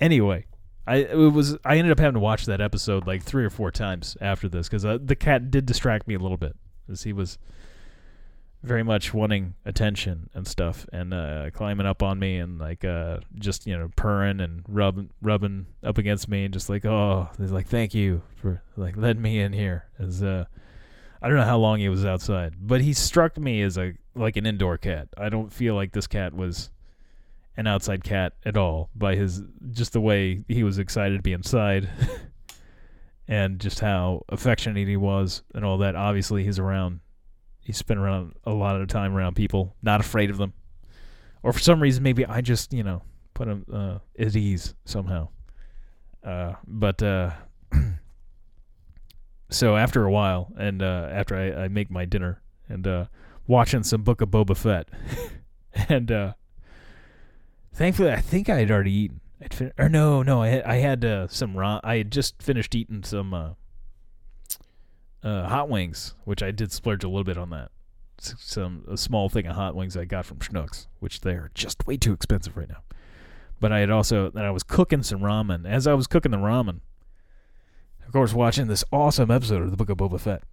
anyway, 0.01 0.45
I 0.87 0.97
it 0.97 1.15
was 1.15 1.57
I 1.63 1.77
ended 1.77 1.91
up 1.91 1.99
having 1.99 2.15
to 2.15 2.19
watch 2.19 2.45
that 2.45 2.61
episode 2.61 3.05
like 3.05 3.23
three 3.23 3.45
or 3.45 3.49
four 3.49 3.71
times 3.71 4.17
after 4.19 4.49
this 4.49 4.67
because 4.67 4.85
uh, 4.85 4.97
the 5.03 5.15
cat 5.15 5.51
did 5.51 5.65
distract 5.65 6.07
me 6.07 6.15
a 6.15 6.19
little 6.19 6.37
bit 6.37 6.55
as 6.91 7.03
he 7.03 7.13
was 7.13 7.37
very 8.63 8.83
much 8.83 9.13
wanting 9.13 9.55
attention 9.65 10.29
and 10.33 10.47
stuff 10.47 10.85
and 10.93 11.13
uh, 11.13 11.49
climbing 11.51 11.87
up 11.87 12.03
on 12.03 12.19
me 12.19 12.37
and 12.37 12.59
like 12.59 12.85
uh, 12.85 13.17
just 13.35 13.65
you 13.65 13.77
know 13.77 13.89
purring 13.95 14.39
and 14.39 14.63
rubbing 14.67 15.09
rubbing 15.21 15.65
up 15.83 15.97
against 15.97 16.27
me 16.27 16.45
and 16.45 16.53
just 16.53 16.69
like 16.69 16.85
oh 16.85 17.29
he's 17.39 17.51
like 17.51 17.67
thank 17.67 17.93
you 17.93 18.21
for 18.35 18.61
like 18.77 18.95
letting 18.97 19.21
me 19.21 19.39
in 19.39 19.53
here 19.53 19.85
as 19.99 20.21
uh 20.21 20.45
I 21.23 21.27
don't 21.27 21.37
know 21.37 21.43
how 21.43 21.57
long 21.57 21.79
he 21.79 21.89
was 21.89 22.05
outside 22.05 22.55
but 22.59 22.81
he 22.81 22.93
struck 22.93 23.37
me 23.37 23.61
as 23.61 23.77
a 23.77 23.93
like 24.15 24.37
an 24.37 24.45
indoor 24.45 24.77
cat. 24.77 25.07
I 25.17 25.29
don't 25.29 25.51
feel 25.51 25.75
like 25.75 25.93
this 25.93 26.07
cat 26.07 26.33
was 26.33 26.69
an 27.57 27.67
outside 27.67 28.03
cat 28.03 28.33
at 28.45 28.57
all 28.57 28.89
by 28.95 29.15
his 29.15 29.41
just 29.71 29.93
the 29.93 30.01
way 30.01 30.43
he 30.47 30.63
was 30.63 30.79
excited 30.79 31.17
to 31.17 31.21
be 31.21 31.33
inside 31.33 31.89
and 33.27 33.59
just 33.59 33.79
how 33.79 34.23
affectionate 34.29 34.87
he 34.87 34.97
was 34.97 35.43
and 35.53 35.65
all 35.65 35.77
that. 35.79 35.95
Obviously 35.95 36.43
he's 36.43 36.59
around. 36.59 36.99
He 37.59 37.73
spent 37.73 37.99
around 37.99 38.33
a 38.45 38.51
lot 38.51 38.79
of 38.79 38.87
time 38.87 39.15
around 39.15 39.35
people, 39.35 39.75
not 39.81 39.99
afraid 39.99 40.29
of 40.29 40.37
them, 40.37 40.53
or 41.43 41.53
for 41.53 41.59
some 41.59 41.81
reason 41.81 42.03
maybe 42.03 42.25
I 42.25 42.41
just 42.41 42.73
you 42.73 42.83
know 42.83 43.03
put 43.33 43.47
him 43.47 43.65
uh, 43.71 43.99
at 44.17 44.35
ease 44.35 44.73
somehow. 44.85 45.29
Uh, 46.23 46.53
but 46.67 47.01
uh, 47.01 47.31
so 49.49 49.75
after 49.75 50.05
a 50.05 50.11
while, 50.11 50.51
and 50.57 50.81
uh, 50.81 51.07
after 51.11 51.35
I, 51.35 51.63
I 51.63 51.67
make 51.67 51.89
my 51.91 52.05
dinner 52.05 52.41
and 52.69 52.87
uh, 52.87 53.05
watching 53.47 53.83
some 53.83 54.03
Book 54.03 54.21
of 54.21 54.29
Boba 54.29 54.55
Fett, 54.55 54.89
and 55.89 56.11
uh, 56.11 56.33
thankfully 57.73 58.11
I 58.11 58.19
think 58.21 58.49
I 58.49 58.59
had 58.59 58.71
already 58.71 58.91
eaten. 58.91 59.21
I'd 59.41 59.53
fin- 59.53 59.73
or 59.77 59.89
no, 59.89 60.21
no, 60.23 60.41
I 60.41 60.47
had, 60.49 60.63
I 60.63 60.75
had 60.75 61.03
uh, 61.05 61.27
some 61.27 61.57
raw. 61.57 61.79
I 61.83 61.97
had 61.97 62.11
just 62.11 62.41
finished 62.41 62.75
eating 62.75 63.03
some. 63.03 63.33
Uh, 63.33 63.49
uh, 65.23 65.47
hot 65.47 65.69
wings, 65.69 66.15
which 66.25 66.41
I 66.41 66.49
did 66.51 66.71
splurge 66.71 67.03
a 67.03 67.07
little 67.07 67.23
bit 67.23 67.37
on 67.37 67.51
that. 67.51 67.69
S- 68.19 68.33
Some 68.39 68.85
a 68.89 68.97
small 68.97 69.29
thing 69.29 69.45
of 69.45 69.55
hot 69.55 69.75
wings 69.75 69.95
I 69.95 70.05
got 70.05 70.25
from 70.25 70.39
Schnucks, 70.39 70.87
which 70.99 71.21
they're 71.21 71.51
just 71.53 71.85
way 71.85 71.97
too 71.97 72.13
expensive 72.13 72.57
right 72.57 72.69
now. 72.69 72.81
But 73.59 73.71
I 73.71 73.79
had 73.79 73.91
also 73.91 74.29
then 74.31 74.43
I 74.45 74.51
was 74.51 74.63
cooking 74.63 75.03
some 75.03 75.19
ramen. 75.19 75.67
As 75.67 75.85
I 75.85 75.93
was 75.93 76.07
cooking 76.07 76.31
the 76.31 76.37
ramen, 76.39 76.79
of 78.05 78.11
course, 78.11 78.33
watching 78.33 78.65
this 78.67 78.83
awesome 78.91 79.29
episode 79.29 79.61
of 79.61 79.69
the 79.71 79.77
Book 79.77 79.89
of 79.89 79.97
Boba 79.97 80.19
Fett. 80.19 80.43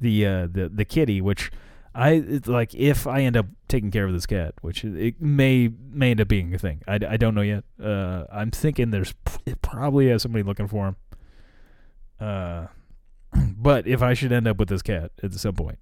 The 0.00 0.26
uh, 0.26 0.46
the 0.50 0.68
the 0.68 0.84
kitty, 0.84 1.20
which 1.20 1.50
I 1.94 2.40
like, 2.46 2.74
if 2.74 3.06
I 3.06 3.22
end 3.22 3.36
up 3.36 3.46
taking 3.68 3.90
care 3.90 4.06
of 4.06 4.12
this 4.12 4.26
cat, 4.26 4.54
which 4.60 4.84
it 4.84 5.20
may 5.20 5.70
may 5.90 6.12
end 6.12 6.20
up 6.20 6.28
being 6.28 6.54
a 6.54 6.58
thing. 6.58 6.82
I, 6.86 6.94
I 6.94 7.16
don't 7.16 7.34
know 7.34 7.42
yet. 7.42 7.64
Uh, 7.82 8.24
I'm 8.32 8.50
thinking 8.50 8.90
there's 8.90 9.14
probably 9.62 10.08
has 10.08 10.22
somebody 10.22 10.42
looking 10.42 10.68
for 10.68 10.88
him. 10.88 10.96
Uh, 12.20 12.66
but 13.56 13.86
if 13.86 14.02
I 14.02 14.14
should 14.14 14.32
end 14.32 14.46
up 14.46 14.58
with 14.58 14.68
this 14.68 14.82
cat 14.82 15.12
at 15.22 15.32
some 15.34 15.54
point, 15.54 15.78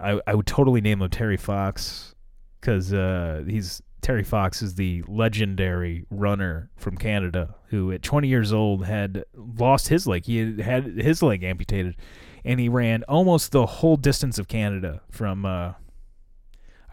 I 0.00 0.20
I 0.26 0.34
would 0.34 0.46
totally 0.46 0.80
name 0.80 1.02
him 1.02 1.10
Terry 1.10 1.36
Fox 1.36 2.14
because 2.60 2.92
uh, 2.92 3.44
he's 3.46 3.82
Terry 4.02 4.24
Fox 4.24 4.62
is 4.62 4.74
the 4.74 5.02
legendary 5.06 6.04
runner 6.10 6.70
from 6.76 6.96
Canada 6.96 7.54
who, 7.68 7.92
at 7.92 8.02
20 8.02 8.26
years 8.26 8.52
old, 8.52 8.84
had 8.84 9.24
lost 9.34 9.88
his 9.88 10.06
leg. 10.06 10.24
He 10.26 10.38
had 10.38 10.60
had 10.60 10.84
his 10.84 11.22
leg 11.22 11.44
amputated, 11.44 11.96
and 12.44 12.60
he 12.60 12.68
ran 12.68 13.02
almost 13.04 13.52
the 13.52 13.66
whole 13.66 13.96
distance 13.96 14.38
of 14.38 14.48
Canada 14.48 15.00
from. 15.10 15.44
Uh, 15.44 15.74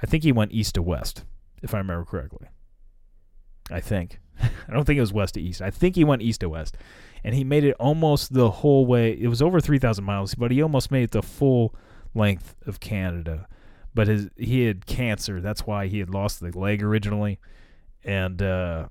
I 0.01 0.05
think 0.05 0.23
he 0.23 0.31
went 0.31 0.53
east 0.53 0.75
to 0.75 0.81
west, 0.81 1.25
if 1.61 1.73
I 1.73 1.77
remember 1.79 2.05
correctly. 2.05 2.47
I 3.69 3.81
think. 3.81 4.19
I 4.41 4.71
don't 4.71 4.85
think 4.85 4.97
it 4.97 5.01
was 5.01 5.13
west 5.13 5.33
to 5.33 5.41
east. 5.41 5.61
I 5.61 5.69
think 5.69 5.95
he 5.95 6.03
went 6.03 6.21
east 6.21 6.39
to 6.41 6.49
west, 6.49 6.77
and 7.23 7.35
he 7.35 7.43
made 7.43 7.65
it 7.65 7.75
almost 7.79 8.33
the 8.33 8.49
whole 8.49 8.85
way. 8.85 9.11
It 9.11 9.27
was 9.27 9.41
over 9.41 9.59
3,000 9.59 10.03
miles, 10.03 10.35
but 10.35 10.51
he 10.51 10.61
almost 10.61 10.91
made 10.91 11.03
it 11.03 11.11
the 11.11 11.21
full 11.21 11.75
length 12.13 12.55
of 12.65 12.79
Canada 12.79 13.47
but 13.93 14.07
his 14.07 14.29
he 14.37 14.65
had 14.65 14.85
cancer. 14.85 15.41
That's 15.41 15.65
why 15.65 15.87
he 15.87 15.99
had 15.99 16.09
lost 16.09 16.39
the 16.39 16.57
leg 16.57 16.83
originally, 16.83 17.39
and 18.03 18.41
uh, 18.41 18.87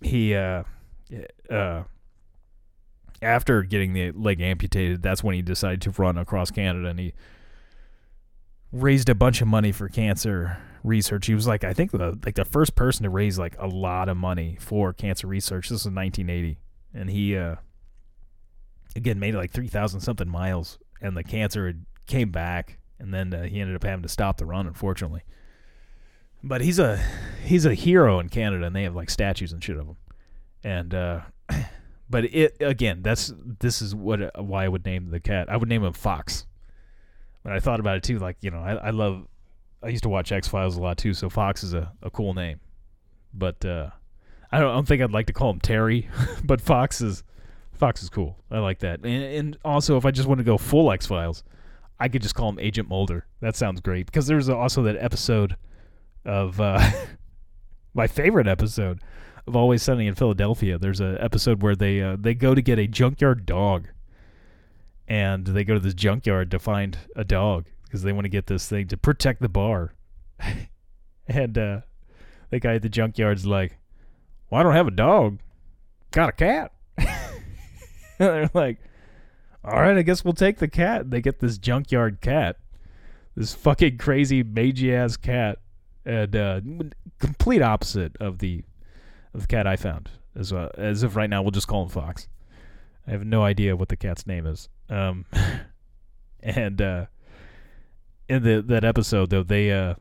he 0.00 0.34
uh, 0.34 0.62
uh, 1.50 1.84
after 3.26 3.62
getting 3.62 3.92
the 3.92 4.12
leg 4.12 4.40
amputated, 4.40 5.02
that's 5.02 5.22
when 5.22 5.34
he 5.34 5.42
decided 5.42 5.82
to 5.82 5.90
run 5.90 6.16
across 6.18 6.50
Canada, 6.50 6.88
and 6.88 6.98
he 6.98 7.14
raised 8.72 9.08
a 9.08 9.14
bunch 9.14 9.40
of 9.40 9.48
money 9.48 9.72
for 9.72 9.88
cancer 9.88 10.58
research. 10.82 11.26
He 11.26 11.34
was 11.34 11.46
like, 11.46 11.64
I 11.64 11.72
think 11.72 11.90
the 11.90 12.18
like 12.24 12.34
the 12.34 12.44
first 12.44 12.74
person 12.74 13.04
to 13.04 13.10
raise 13.10 13.38
like 13.38 13.56
a 13.58 13.66
lot 13.66 14.08
of 14.08 14.16
money 14.16 14.56
for 14.60 14.92
cancer 14.92 15.26
research. 15.26 15.68
This 15.68 15.84
was 15.84 15.92
1980, 15.92 16.58
and 16.94 17.10
he 17.10 17.36
uh, 17.36 17.56
again 18.94 19.18
made 19.18 19.34
like 19.34 19.50
three 19.50 19.68
thousand 19.68 20.00
something 20.00 20.28
miles, 20.28 20.78
and 21.00 21.16
the 21.16 21.24
cancer 21.24 21.74
came 22.06 22.30
back 22.30 22.78
and 22.98 23.12
then 23.12 23.32
uh, 23.34 23.44
he 23.44 23.60
ended 23.60 23.76
up 23.76 23.84
having 23.84 24.02
to 24.02 24.08
stop 24.08 24.38
the 24.38 24.46
run, 24.46 24.66
unfortunately. 24.66 25.22
But 26.42 26.60
he's 26.60 26.78
a 26.78 27.02
he's 27.44 27.66
a 27.66 27.74
hero 27.74 28.20
in 28.20 28.28
Canada, 28.28 28.66
and 28.66 28.76
they 28.76 28.84
have 28.84 28.94
like 28.94 29.10
statues 29.10 29.52
and 29.52 29.62
shit 29.62 29.76
of 29.76 29.86
him. 29.86 29.96
And 30.62 30.94
uh, 30.94 31.20
but 32.08 32.24
it 32.24 32.56
again, 32.60 33.02
that's 33.02 33.32
this 33.60 33.82
is 33.82 33.94
what 33.94 34.22
uh, 34.22 34.42
why 34.42 34.64
I 34.64 34.68
would 34.68 34.84
name 34.84 35.10
the 35.10 35.20
cat. 35.20 35.50
I 35.50 35.56
would 35.56 35.68
name 35.68 35.84
him 35.84 35.92
Fox. 35.92 36.46
But 37.42 37.52
I 37.52 37.60
thought 37.60 37.80
about 37.80 37.96
it 37.96 38.02
too, 38.02 38.18
like 38.18 38.36
you 38.40 38.50
know, 38.50 38.58
I, 38.58 38.74
I 38.74 38.90
love. 38.90 39.26
I 39.82 39.88
used 39.88 40.02
to 40.04 40.08
watch 40.08 40.32
X 40.32 40.48
Files 40.48 40.76
a 40.76 40.80
lot 40.80 40.98
too, 40.98 41.14
so 41.14 41.28
Fox 41.28 41.62
is 41.62 41.74
a, 41.74 41.92
a 42.02 42.10
cool 42.10 42.34
name. 42.34 42.60
But 43.32 43.64
uh, 43.64 43.90
I 44.50 44.58
don't, 44.58 44.70
I 44.70 44.74
don't 44.74 44.88
think 44.88 45.02
I'd 45.02 45.12
like 45.12 45.26
to 45.26 45.32
call 45.32 45.50
him 45.50 45.60
Terry, 45.60 46.08
but 46.44 46.60
Fox 46.60 47.00
is 47.00 47.22
Fox 47.72 48.02
is 48.02 48.08
cool. 48.08 48.36
I 48.50 48.58
like 48.58 48.80
that. 48.80 49.00
And, 49.00 49.22
and 49.22 49.58
also, 49.64 49.96
if 49.96 50.04
I 50.04 50.10
just 50.10 50.28
want 50.28 50.38
to 50.38 50.44
go 50.44 50.58
full 50.58 50.90
X 50.90 51.06
Files, 51.06 51.44
I 51.98 52.08
could 52.08 52.22
just 52.22 52.34
call 52.34 52.48
him 52.48 52.58
Agent 52.58 52.88
Mulder. 52.88 53.26
That 53.40 53.56
sounds 53.56 53.80
great 53.80 54.06
because 54.06 54.26
there's 54.26 54.48
also 54.48 54.82
that 54.84 54.96
episode 54.96 55.56
of 56.24 56.60
uh, 56.60 56.90
my 57.94 58.06
favorite 58.06 58.48
episode 58.48 59.00
of 59.46 59.56
Always 59.56 59.82
Sunny 59.82 60.06
in 60.06 60.14
Philadelphia. 60.14 60.78
There's 60.78 61.00
an 61.00 61.18
episode 61.20 61.62
where 61.62 61.76
they 61.76 62.02
uh, 62.02 62.16
they 62.18 62.34
go 62.34 62.54
to 62.54 62.62
get 62.62 62.78
a 62.78 62.86
junkyard 62.86 63.46
dog, 63.46 63.88
and 65.06 65.46
they 65.46 65.64
go 65.64 65.74
to 65.74 65.80
this 65.80 65.94
junkyard 65.94 66.50
to 66.50 66.58
find 66.58 66.98
a 67.14 67.24
dog 67.24 67.66
because 67.84 68.02
they 68.02 68.12
want 68.12 68.24
to 68.24 68.30
get 68.30 68.46
this 68.46 68.68
thing 68.68 68.88
to 68.88 68.96
protect 68.96 69.40
the 69.40 69.48
bar. 69.48 69.94
and 71.26 71.58
uh, 71.58 71.80
the 72.50 72.60
guy 72.60 72.74
at 72.74 72.82
the 72.82 72.88
junkyard's 72.88 73.46
like, 73.46 73.78
"Well, 74.50 74.60
I 74.60 74.62
don't 74.62 74.74
have 74.74 74.88
a 74.88 74.92
dog. 74.92 75.38
Got 76.10 76.30
a 76.30 76.32
cat." 76.32 76.72
they're 78.18 78.50
like 78.54 78.78
all 79.66 79.80
right, 79.80 79.96
I 79.96 80.02
guess 80.02 80.24
we'll 80.24 80.32
take 80.32 80.58
the 80.58 80.68
cat. 80.68 81.10
They 81.10 81.20
get 81.20 81.40
this 81.40 81.58
junkyard 81.58 82.20
cat, 82.20 82.56
this 83.34 83.52
fucking 83.52 83.98
crazy 83.98 84.44
mangy 84.44 84.94
ass 84.94 85.16
cat, 85.16 85.58
and 86.04 86.36
uh, 86.36 86.60
complete 87.18 87.62
opposite 87.62 88.16
of 88.20 88.38
the 88.38 88.62
the 89.40 89.46
cat 89.46 89.66
I 89.66 89.76
found. 89.76 90.10
As 90.34 90.52
uh, 90.52 90.70
as 90.76 91.02
if 91.02 91.16
right 91.16 91.30
now 91.30 91.42
we'll 91.42 91.50
just 91.50 91.68
call 91.68 91.82
him 91.82 91.88
Fox. 91.88 92.28
I 93.06 93.12
have 93.12 93.24
no 93.24 93.42
idea 93.42 93.76
what 93.76 93.88
the 93.88 93.96
cat's 93.96 94.26
name 94.26 94.46
is. 94.46 94.68
Um, 94.90 95.24
and 96.40 96.80
uh, 96.82 97.06
in 98.28 98.42
the 98.42 98.62
that 98.66 98.84
episode 98.84 99.30
though, 99.30 99.42
they 99.42 99.72
uh, 99.72 99.94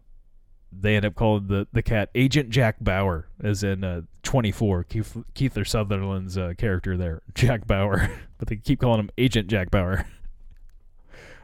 they 0.72 0.96
end 0.96 1.06
up 1.06 1.16
calling 1.16 1.48
the, 1.48 1.68
the 1.72 1.84
cat 1.84 2.10
Agent 2.16 2.50
Jack 2.50 2.78
Bauer, 2.82 3.28
as 3.42 3.64
in 3.64 3.84
uh, 3.84 4.02
24, 4.24 4.84
Keith, 4.84 5.18
Kiefer 5.34 5.68
Sutherland's 5.68 6.38
uh, 6.38 6.54
character 6.58 6.98
there, 6.98 7.22
Jack 7.34 7.68
Bauer. 7.68 8.10
but 8.38 8.48
they 8.48 8.58
keep 8.58 8.80
calling 8.82 9.00
him 9.00 9.10
Agent 9.18 9.48
Jack 9.48 9.72
Bauer. 9.72 10.06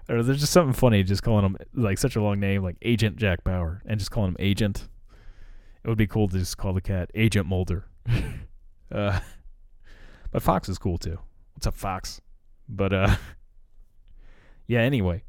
or 0.09 0.23
there's 0.23 0.39
just 0.39 0.53
something 0.53 0.73
funny 0.73 1.03
just 1.03 1.23
calling 1.23 1.45
him 1.45 1.57
like 1.73 1.97
such 1.97 2.15
a 2.15 2.21
long 2.21 2.39
name, 2.39 2.63
like 2.63 2.77
Agent 2.81 3.17
Jack 3.17 3.43
Bauer, 3.43 3.81
and 3.85 3.99
just 3.99 4.11
calling 4.11 4.31
him 4.31 4.37
Agent. 4.39 4.87
It 5.83 5.87
would 5.87 5.97
be 5.97 6.07
cool 6.07 6.27
to 6.27 6.37
just 6.37 6.57
call 6.57 6.73
the 6.73 6.81
cat 6.81 7.09
Agent 7.15 7.47
Mulder. 7.47 7.85
uh, 8.91 9.19
but 10.31 10.41
Fox 10.41 10.69
is 10.69 10.77
cool 10.77 10.97
too. 10.97 11.19
What's 11.53 11.67
up, 11.67 11.75
Fox? 11.75 12.21
But 12.67 12.93
uh, 12.93 13.15
yeah. 14.67 14.79
Anyway, 14.79 15.23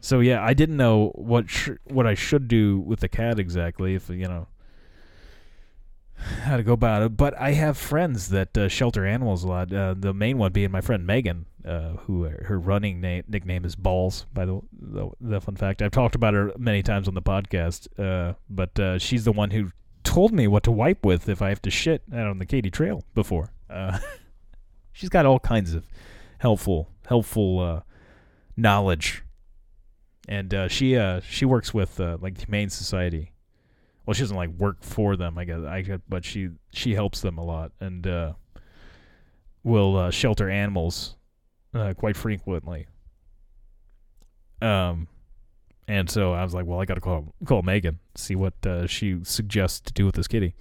so 0.00 0.20
yeah, 0.20 0.44
I 0.44 0.54
didn't 0.54 0.76
know 0.76 1.12
what 1.14 1.50
sh- 1.50 1.70
what 1.84 2.06
I 2.06 2.14
should 2.14 2.48
do 2.48 2.78
with 2.78 3.00
the 3.00 3.08
cat 3.08 3.38
exactly. 3.38 3.94
If 3.94 4.08
you 4.10 4.28
know 4.28 4.48
how 6.42 6.56
to 6.56 6.62
go 6.62 6.72
about 6.72 7.02
it, 7.02 7.16
but 7.16 7.38
I 7.38 7.52
have 7.52 7.76
friends 7.76 8.28
that 8.30 8.56
uh, 8.56 8.68
shelter 8.68 9.06
animals 9.06 9.44
a 9.44 9.48
lot. 9.48 9.72
Uh, 9.72 9.94
the 9.96 10.14
main 10.14 10.38
one 10.38 10.52
being 10.52 10.70
my 10.70 10.80
friend 10.80 11.06
Megan, 11.06 11.46
uh, 11.64 11.94
who 12.04 12.26
uh, 12.26 12.44
her 12.44 12.58
running 12.58 13.00
name 13.00 13.24
nickname 13.28 13.64
is 13.64 13.76
Balls. 13.76 14.26
By 14.32 14.44
the, 14.44 14.60
the, 14.72 15.10
the 15.20 15.40
fun 15.40 15.56
fact, 15.56 15.82
I've 15.82 15.92
talked 15.92 16.14
about 16.14 16.34
her 16.34 16.52
many 16.58 16.82
times 16.82 17.08
on 17.08 17.14
the 17.14 17.22
podcast. 17.22 17.88
Uh, 17.98 18.34
but 18.48 18.78
uh, 18.78 18.98
she's 18.98 19.24
the 19.24 19.32
one 19.32 19.50
who 19.50 19.70
told 20.08 20.32
me 20.32 20.46
what 20.46 20.62
to 20.64 20.72
wipe 20.72 21.04
with 21.04 21.28
if 21.28 21.42
I 21.42 21.50
have 21.50 21.62
to 21.62 21.70
shit 21.70 22.02
out 22.12 22.26
on 22.26 22.38
the 22.38 22.46
Katy 22.46 22.70
Trail 22.70 23.04
before. 23.14 23.52
she's 24.92 25.08
got 25.08 25.26
all 25.26 25.38
kinds 25.38 25.74
of 25.74 25.86
helpful 26.38 26.88
helpful 27.06 27.84
knowledge 28.56 29.22
and 30.28 30.52
uh, 30.52 30.68
she 30.68 30.96
uh, 30.96 31.20
she 31.20 31.46
works 31.46 31.72
with 31.72 31.98
uh, 31.98 32.18
like 32.20 32.34
the 32.34 32.44
Humane 32.44 32.68
Society. 32.68 33.32
Well, 34.04 34.14
she 34.14 34.22
doesn't 34.22 34.36
like 34.36 34.50
work 34.50 34.82
for 34.82 35.16
them, 35.16 35.38
I 35.38 35.44
guess. 35.44 35.62
I 35.64 35.80
guess, 35.80 36.00
but 36.08 36.24
she 36.24 36.50
she 36.70 36.94
helps 36.94 37.22
them 37.22 37.38
a 37.38 37.44
lot 37.44 37.72
and 37.80 38.06
uh, 38.06 38.32
will 39.64 39.96
uh, 39.96 40.10
shelter 40.10 40.50
animals 40.50 41.16
uh, 41.74 41.94
quite 41.94 42.16
frequently. 42.16 42.86
Um, 44.60 45.08
and 45.88 46.08
so 46.08 46.34
I 46.34 46.44
was 46.44 46.52
like, 46.52 46.66
well, 46.66 46.80
I 46.80 46.84
got 46.84 46.94
to 46.94 47.00
call 47.00 47.34
call 47.46 47.62
Megan, 47.62 47.98
see 48.14 48.36
what 48.36 48.54
uh, 48.64 48.86
she 48.86 49.18
suggests 49.24 49.80
to 49.80 49.92
do 49.92 50.04
with 50.04 50.14
this 50.14 50.28
kitty. 50.28 50.54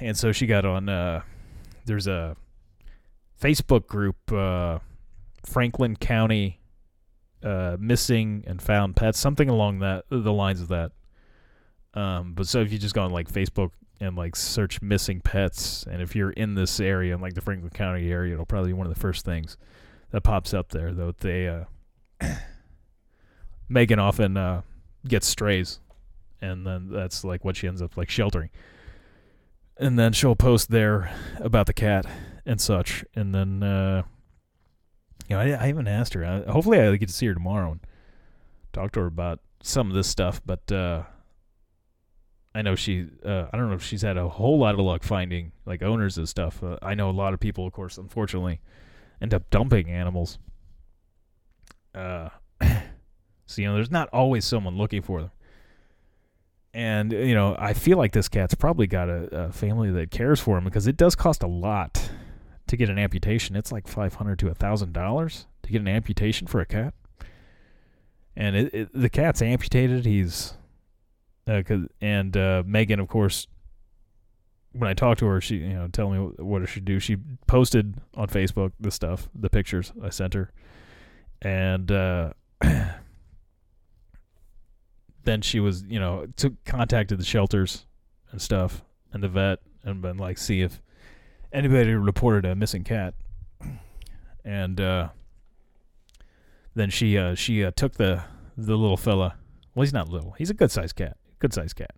And 0.00 0.16
so 0.16 0.32
she 0.32 0.46
got 0.46 0.64
on. 0.64 0.88
Uh, 0.88 1.22
there's 1.84 2.06
a 2.06 2.36
Facebook 3.40 3.86
group, 3.86 4.16
uh, 4.32 4.80
Franklin 5.44 5.94
County 5.94 6.60
uh, 7.42 7.76
missing 7.78 8.42
and 8.46 8.60
found 8.60 8.96
pets, 8.96 9.18
something 9.18 9.48
along 9.48 9.78
that 9.78 10.04
the 10.10 10.32
lines 10.32 10.60
of 10.60 10.68
that. 10.68 10.92
Um, 11.94 12.34
but 12.34 12.46
so 12.46 12.60
if 12.60 12.72
you 12.72 12.78
just 12.78 12.94
go 12.94 13.02
on 13.02 13.10
like 13.10 13.30
Facebook 13.30 13.70
and 14.00 14.16
like 14.16 14.36
search 14.36 14.82
missing 14.82 15.20
pets, 15.20 15.84
and 15.88 16.02
if 16.02 16.16
you're 16.16 16.30
in 16.30 16.54
this 16.54 16.80
area, 16.80 17.14
in 17.14 17.20
like 17.20 17.34
the 17.34 17.40
Franklin 17.40 17.70
County 17.70 18.10
area, 18.10 18.34
it'll 18.34 18.46
probably 18.46 18.70
be 18.70 18.74
one 18.74 18.86
of 18.86 18.94
the 18.94 19.00
first 19.00 19.24
things 19.24 19.56
that 20.10 20.22
pops 20.22 20.52
up 20.52 20.70
there. 20.70 20.92
Though 20.92 21.12
they, 21.12 21.48
uh, 21.48 22.34
Megan 23.70 24.00
often 24.00 24.36
uh, 24.36 24.62
gets 25.06 25.26
strays, 25.26 25.78
and 26.42 26.66
then 26.66 26.90
that's 26.90 27.24
like 27.24 27.44
what 27.44 27.56
she 27.56 27.68
ends 27.68 27.80
up 27.80 27.96
like 27.96 28.10
sheltering. 28.10 28.50
And 29.78 29.98
then 29.98 30.12
she'll 30.12 30.36
post 30.36 30.70
there 30.70 31.10
about 31.38 31.66
the 31.66 31.72
cat 31.72 32.04
and 32.44 32.60
such, 32.60 33.04
and 33.14 33.34
then 33.34 33.62
uh, 33.62 34.02
you 35.28 35.36
know, 35.36 35.40
I, 35.40 35.62
I 35.62 35.66
haven't 35.68 35.86
asked 35.86 36.14
her. 36.14 36.24
I, 36.24 36.50
hopefully, 36.50 36.80
I 36.80 36.94
get 36.96 37.08
to 37.08 37.14
see 37.14 37.26
her 37.26 37.34
tomorrow 37.34 37.70
and 37.70 37.80
talk 38.72 38.92
to 38.92 39.00
her 39.00 39.06
about 39.06 39.38
some 39.62 39.88
of 39.88 39.94
this 39.94 40.08
stuff. 40.08 40.42
But 40.44 40.70
uh, 40.72 41.04
I 42.52 42.62
know 42.62 42.74
she. 42.74 43.06
Uh, 43.24 43.46
I 43.52 43.56
don't 43.56 43.68
know 43.68 43.76
if 43.76 43.84
she's 43.84 44.02
had 44.02 44.16
a 44.16 44.28
whole 44.28 44.58
lot 44.58 44.74
of 44.74 44.80
luck 44.80 45.04
finding 45.04 45.52
like 45.64 45.82
owners 45.82 46.18
of 46.18 46.28
stuff. 46.28 46.62
Uh, 46.62 46.78
I 46.82 46.94
know 46.94 47.08
a 47.08 47.12
lot 47.12 47.32
of 47.32 47.38
people, 47.38 47.66
of 47.66 47.72
course, 47.72 47.96
unfortunately, 47.96 48.60
end 49.22 49.32
up 49.32 49.48
dumping 49.50 49.88
animals. 49.88 50.40
Uh, 51.94 52.30
so 53.50 53.60
you 53.60 53.68
know, 53.68 53.74
there's 53.74 53.90
not 53.90 54.08
always 54.10 54.44
someone 54.44 54.78
looking 54.78 55.02
for 55.02 55.20
them. 55.20 55.30
And 56.72 57.12
you 57.12 57.34
know, 57.34 57.56
I 57.58 57.72
feel 57.72 57.98
like 57.98 58.12
this 58.12 58.28
cat's 58.28 58.54
probably 58.54 58.86
got 58.86 59.08
a, 59.08 59.46
a 59.46 59.52
family 59.52 59.90
that 59.90 60.12
cares 60.12 60.38
for 60.38 60.56
him 60.56 60.62
because 60.62 60.86
it 60.86 60.96
does 60.96 61.16
cost 61.16 61.42
a 61.42 61.48
lot 61.48 62.10
to 62.68 62.76
get 62.76 62.88
an 62.88 62.98
amputation. 62.98 63.56
It's 63.56 63.72
like 63.72 63.88
five 63.88 64.14
hundred 64.14 64.38
to 64.38 64.48
a 64.48 64.54
thousand 64.54 64.92
dollars 64.92 65.46
to 65.64 65.72
get 65.72 65.80
an 65.80 65.88
amputation 65.88 66.46
for 66.46 66.60
a 66.60 66.66
cat. 66.66 66.94
And 68.36 68.54
it, 68.54 68.72
it, 68.72 68.88
the 68.94 69.10
cat's 69.10 69.42
amputated. 69.42 70.06
He's 70.06 70.54
uh, 71.48 71.62
and 72.00 72.36
uh, 72.36 72.62
Megan, 72.64 73.00
of 73.00 73.08
course, 73.08 73.48
when 74.70 74.88
I 74.88 74.94
talked 74.94 75.18
to 75.18 75.26
her, 75.26 75.40
she 75.40 75.56
you 75.56 75.74
know 75.74 75.88
tell 75.88 76.08
me 76.08 76.18
what 76.38 76.62
I 76.62 76.66
should 76.66 76.84
do. 76.84 77.00
She 77.00 77.16
posted 77.48 77.96
on 78.14 78.28
Facebook 78.28 78.70
the 78.78 78.92
stuff, 78.92 79.28
the 79.34 79.50
pictures 79.50 79.92
I 80.00 80.10
sent 80.10 80.34
her, 80.34 80.52
and 81.42 81.90
uh, 81.90 82.34
then 85.24 85.42
she 85.42 85.60
was, 85.60 85.82
you 85.84 85.98
know, 85.98 86.26
took 86.36 86.64
contacted 86.64 87.18
the 87.18 87.24
shelters 87.24 87.86
and 88.30 88.40
stuff 88.40 88.82
and 89.12 89.22
the 89.22 89.28
vet 89.28 89.60
and 89.84 90.02
been 90.02 90.16
like, 90.16 90.38
see 90.38 90.62
if 90.62 90.80
anybody 91.52 91.94
reported 91.94 92.44
a 92.44 92.54
missing 92.54 92.84
cat. 92.84 93.14
And 94.44 94.80
uh, 94.80 95.08
then 96.74 96.90
she 96.90 97.18
uh, 97.18 97.34
she 97.34 97.64
uh, 97.64 97.72
took 97.76 97.94
the 97.94 98.22
the 98.56 98.76
little 98.76 98.96
fella. 98.96 99.36
Well, 99.74 99.82
he's 99.82 99.92
not 99.92 100.08
little. 100.08 100.32
He's 100.32 100.50
a 100.50 100.54
good 100.54 100.70
sized 100.70 100.96
cat. 100.96 101.16
Good 101.38 101.52
sized 101.52 101.76
cat. 101.76 101.92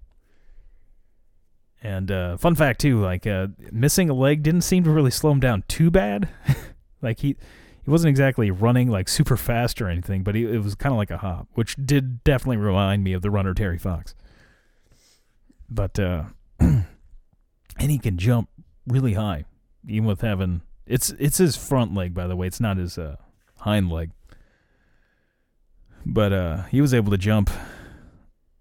And 1.82 2.10
uh, 2.10 2.36
fun 2.36 2.54
fact 2.54 2.80
too, 2.80 3.00
like 3.00 3.26
uh, 3.26 3.48
missing 3.70 4.08
a 4.08 4.14
leg 4.14 4.42
didn't 4.42 4.60
seem 4.62 4.84
to 4.84 4.90
really 4.90 5.10
slow 5.10 5.32
him 5.32 5.40
down 5.40 5.64
too 5.68 5.90
bad. 5.90 6.28
like 7.02 7.20
he 7.20 7.36
he 7.84 7.90
wasn't 7.90 8.10
exactly 8.10 8.50
running 8.50 8.88
like 8.88 9.08
super 9.08 9.36
fast 9.36 9.82
or 9.82 9.88
anything, 9.88 10.22
but 10.22 10.34
he, 10.34 10.44
it 10.44 10.62
was 10.62 10.74
kind 10.74 10.92
of 10.92 10.98
like 10.98 11.10
a 11.10 11.18
hop, 11.18 11.48
which 11.54 11.76
did 11.76 12.22
definitely 12.24 12.58
remind 12.58 13.02
me 13.02 13.12
of 13.12 13.22
the 13.22 13.30
runner 13.30 13.54
Terry 13.54 13.78
Fox. 13.78 14.14
But 15.68 15.98
uh, 15.98 16.24
and 16.60 16.84
he 17.78 17.98
can 17.98 18.18
jump 18.18 18.48
really 18.86 19.14
high, 19.14 19.46
even 19.88 20.06
with 20.06 20.20
having 20.20 20.62
it's 20.86 21.10
it's 21.18 21.38
his 21.38 21.56
front 21.56 21.94
leg, 21.94 22.14
by 22.14 22.26
the 22.26 22.36
way. 22.36 22.46
It's 22.46 22.60
not 22.60 22.76
his 22.76 22.98
uh, 22.98 23.16
hind 23.58 23.90
leg. 23.90 24.10
But 26.04 26.32
uh, 26.32 26.62
he 26.64 26.80
was 26.80 26.92
able 26.92 27.10
to 27.12 27.18
jump 27.18 27.50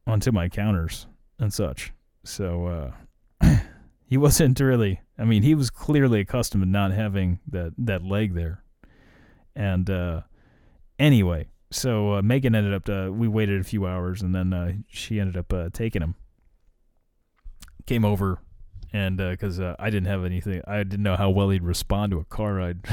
onto 0.05 0.31
my 0.31 0.47
counters 0.47 1.07
and 1.39 1.53
such. 1.53 1.91
So 2.23 2.93
uh, 3.41 3.55
he 4.05 4.17
wasn't 4.17 4.59
really. 4.59 5.01
I 5.17 5.25
mean, 5.25 5.43
he 5.43 5.55
was 5.55 5.69
clearly 5.69 6.21
accustomed 6.21 6.63
to 6.63 6.69
not 6.69 6.91
having 6.91 7.39
that 7.47 7.73
that 7.77 8.03
leg 8.03 8.33
there. 8.33 8.60
And 9.55 9.89
uh, 9.89 10.21
anyway, 10.99 11.47
so 11.71 12.15
uh, 12.15 12.21
Megan 12.21 12.55
ended 12.55 12.73
up. 12.73 12.89
Uh, 12.89 13.11
we 13.11 13.27
waited 13.27 13.59
a 13.59 13.63
few 13.63 13.85
hours, 13.85 14.21
and 14.21 14.33
then 14.33 14.53
uh, 14.53 14.73
she 14.87 15.19
ended 15.19 15.37
up 15.37 15.51
uh, 15.53 15.69
taking 15.73 16.01
him. 16.01 16.15
Came 17.85 18.05
over, 18.05 18.39
and 18.93 19.17
because 19.17 19.59
I 19.59 19.89
didn't 19.89 20.05
have 20.05 20.23
anything, 20.23 20.61
I 20.67 20.77
didn't 20.83 21.03
know 21.03 21.15
how 21.15 21.29
well 21.29 21.49
he'd 21.49 21.63
respond 21.63 22.11
to 22.11 22.19
a 22.19 22.23
car 22.23 22.53
ride, 22.55 22.85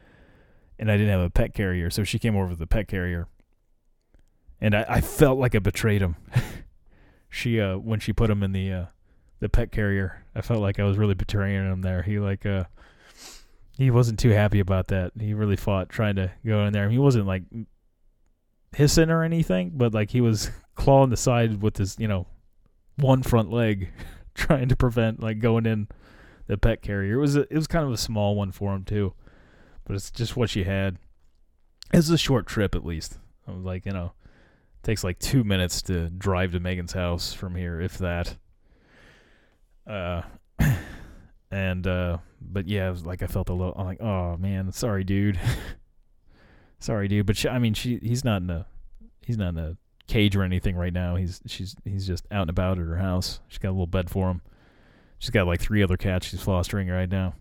and 0.78 0.90
I 0.90 0.96
didn't 0.96 1.12
have 1.12 1.20
a 1.20 1.30
pet 1.30 1.54
carrier, 1.54 1.90
so 1.90 2.04
she 2.04 2.18
came 2.18 2.36
over 2.36 2.48
with 2.48 2.58
the 2.58 2.66
pet 2.66 2.88
carrier, 2.88 3.28
and 4.60 4.74
I, 4.74 4.84
I 4.88 5.00
felt 5.00 5.38
like 5.38 5.54
I 5.54 5.60
betrayed 5.60 6.02
him. 6.02 6.16
she 7.30 7.60
uh, 7.60 7.78
when 7.78 8.00
she 8.00 8.12
put 8.12 8.28
him 8.28 8.42
in 8.42 8.52
the 8.52 8.72
uh, 8.72 8.84
the 9.40 9.48
pet 9.48 9.70
carrier, 9.70 10.24
I 10.34 10.40
felt 10.40 10.60
like 10.60 10.80
I 10.80 10.84
was 10.84 10.98
really 10.98 11.14
betraying 11.14 11.70
him 11.70 11.82
there. 11.82 12.02
He 12.02 12.18
like 12.18 12.44
uh 12.44 12.64
he 13.76 13.90
wasn't 13.90 14.18
too 14.18 14.30
happy 14.30 14.60
about 14.60 14.88
that. 14.88 15.12
He 15.18 15.34
really 15.34 15.56
fought 15.56 15.88
trying 15.88 16.16
to 16.16 16.30
go 16.44 16.64
in 16.64 16.72
there. 16.72 16.88
He 16.88 16.98
wasn't 16.98 17.26
like 17.26 17.42
hissing 18.74 19.10
or 19.10 19.22
anything, 19.22 19.72
but 19.74 19.92
like 19.92 20.10
he 20.10 20.20
was 20.20 20.50
clawing 20.74 21.10
the 21.10 21.16
side 21.16 21.62
with 21.62 21.76
his, 21.76 21.96
you 21.98 22.08
know, 22.08 22.26
one 22.96 23.22
front 23.22 23.50
leg, 23.50 23.90
trying 24.34 24.68
to 24.68 24.76
prevent 24.76 25.20
like 25.20 25.38
going 25.40 25.66
in 25.66 25.88
the 26.46 26.56
pet 26.56 26.82
carrier. 26.82 27.14
It 27.14 27.20
was 27.20 27.36
a, 27.36 27.42
it 27.42 27.54
was 27.54 27.66
kind 27.66 27.84
of 27.84 27.92
a 27.92 27.98
small 27.98 28.34
one 28.34 28.50
for 28.50 28.74
him 28.74 28.84
too, 28.84 29.12
but 29.84 29.94
it's 29.94 30.10
just 30.10 30.36
what 30.36 30.50
she 30.50 30.64
had. 30.64 30.96
It's 31.92 32.08
a 32.08 32.18
short 32.18 32.46
trip 32.46 32.74
at 32.74 32.84
least. 32.84 33.18
I 33.46 33.52
was 33.52 33.64
like, 33.64 33.84
you 33.84 33.92
know, 33.92 34.12
takes 34.82 35.04
like 35.04 35.18
two 35.18 35.44
minutes 35.44 35.82
to 35.82 36.08
drive 36.10 36.52
to 36.52 36.60
Megan's 36.60 36.92
house 36.92 37.32
from 37.32 37.54
here, 37.54 37.80
if 37.80 37.98
that. 37.98 38.36
Uh, 39.86 40.22
and 41.50 41.86
uh, 41.86 42.18
but 42.40 42.66
yeah, 42.68 42.88
it 42.88 42.90
was 42.90 43.06
like 43.06 43.22
I 43.22 43.26
felt 43.26 43.48
a 43.48 43.54
little. 43.54 43.74
I'm 43.76 43.86
like, 43.86 44.00
oh 44.00 44.36
man, 44.36 44.72
sorry, 44.72 45.04
dude. 45.04 45.38
sorry, 46.78 47.08
dude. 47.08 47.26
But 47.26 47.36
she, 47.36 47.48
I 47.48 47.58
mean, 47.58 47.74
she 47.74 47.98
he's 48.02 48.24
not 48.24 48.42
in 48.42 48.50
a 48.50 48.66
he's 49.22 49.38
not 49.38 49.50
in 49.50 49.58
a 49.58 49.76
cage 50.06 50.36
or 50.36 50.42
anything 50.42 50.76
right 50.76 50.92
now. 50.92 51.16
He's 51.16 51.40
she's 51.46 51.76
he's 51.84 52.06
just 52.06 52.26
out 52.30 52.42
and 52.42 52.50
about 52.50 52.78
at 52.78 52.86
her 52.86 52.96
house. 52.96 53.40
She's 53.48 53.58
got 53.58 53.70
a 53.70 53.72
little 53.72 53.86
bed 53.86 54.10
for 54.10 54.30
him. 54.30 54.42
She's 55.18 55.30
got 55.30 55.46
like 55.46 55.60
three 55.60 55.82
other 55.82 55.96
cats 55.96 56.26
she's 56.26 56.42
fostering 56.42 56.88
right 56.88 57.10
now. 57.10 57.34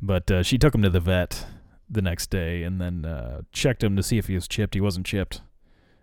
But 0.00 0.30
uh, 0.30 0.42
she 0.42 0.56
took 0.56 0.74
him 0.74 0.82
to 0.82 0.90
the 0.90 1.00
vet 1.00 1.46
the 1.88 2.00
next 2.00 2.30
day 2.30 2.62
and 2.62 2.80
then 2.80 3.04
uh, 3.04 3.42
checked 3.52 3.84
him 3.84 3.96
to 3.96 4.02
see 4.02 4.16
if 4.16 4.28
he 4.28 4.34
was 4.34 4.48
chipped. 4.48 4.74
He 4.74 4.80
wasn't 4.80 5.04
chipped. 5.04 5.42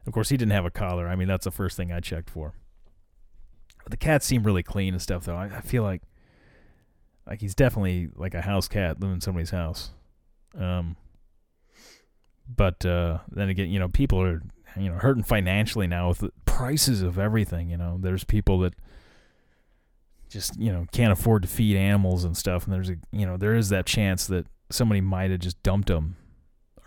Of 0.06 0.14
course, 0.14 0.30
he 0.30 0.38
didn't 0.38 0.52
have 0.52 0.66
a 0.66 0.72
collar. 0.72 1.08
I 1.08 1.16
mean, 1.16 1.28
that's 1.28 1.46
the 1.46 1.52
first 1.52 1.76
thing 1.76 1.92
I 1.92 2.00
checked 2.00 2.30
for. 2.30 2.54
The 3.90 3.98
cats 3.98 4.26
seem 4.26 4.44
really 4.44 4.64
clean 4.64 4.94
and 4.94 5.02
stuff, 5.02 5.26
though. 5.26 5.36
I, 5.36 5.46
I 5.46 5.62
feel 5.62 5.84
like 5.84 6.02
like 7.28 7.42
he's 7.42 7.56
definitely 7.56 8.10
like 8.16 8.34
a 8.34 8.42
house 8.42 8.68
cat 8.68 9.00
living 9.00 9.16
in 9.16 9.22
somebody's 9.22 9.50
house. 9.50 9.92
Um, 10.58 10.96
but 12.48 12.86
uh, 12.86 13.20
then 13.30 13.50
again, 13.50 13.70
you 13.70 13.80
know, 13.80 13.90
people 13.90 14.22
are 14.22 14.42
you 14.78 14.90
know 14.90 14.96
hurting 14.96 15.24
financially 15.24 15.88
now 15.88 16.10
with 16.10 16.20
the 16.20 16.32
prices 16.46 17.02
of 17.02 17.20
everything. 17.20 17.70
You 17.70 17.78
know, 17.78 17.98
there's 18.00 18.24
people 18.24 18.60
that 18.60 18.74
just 20.30 20.60
you 20.60 20.72
know 20.72 20.86
can't 20.92 21.12
afford 21.12 21.42
to 21.44 21.48
feed 21.48 21.76
animals 21.76 22.24
and 22.24 22.36
stuff, 22.36 22.66
and 22.66 22.74
there's 22.74 22.90
a 22.90 22.96
you 23.12 23.26
know 23.26 23.38
there 23.38 23.56
is 23.56 23.70
that 23.70 23.86
chance 23.86 24.28
that 24.28 24.46
somebody 24.70 25.02
might 25.02 25.32
have 25.32 25.40
just 25.40 25.62
dumped 25.64 25.88
them 25.90 26.16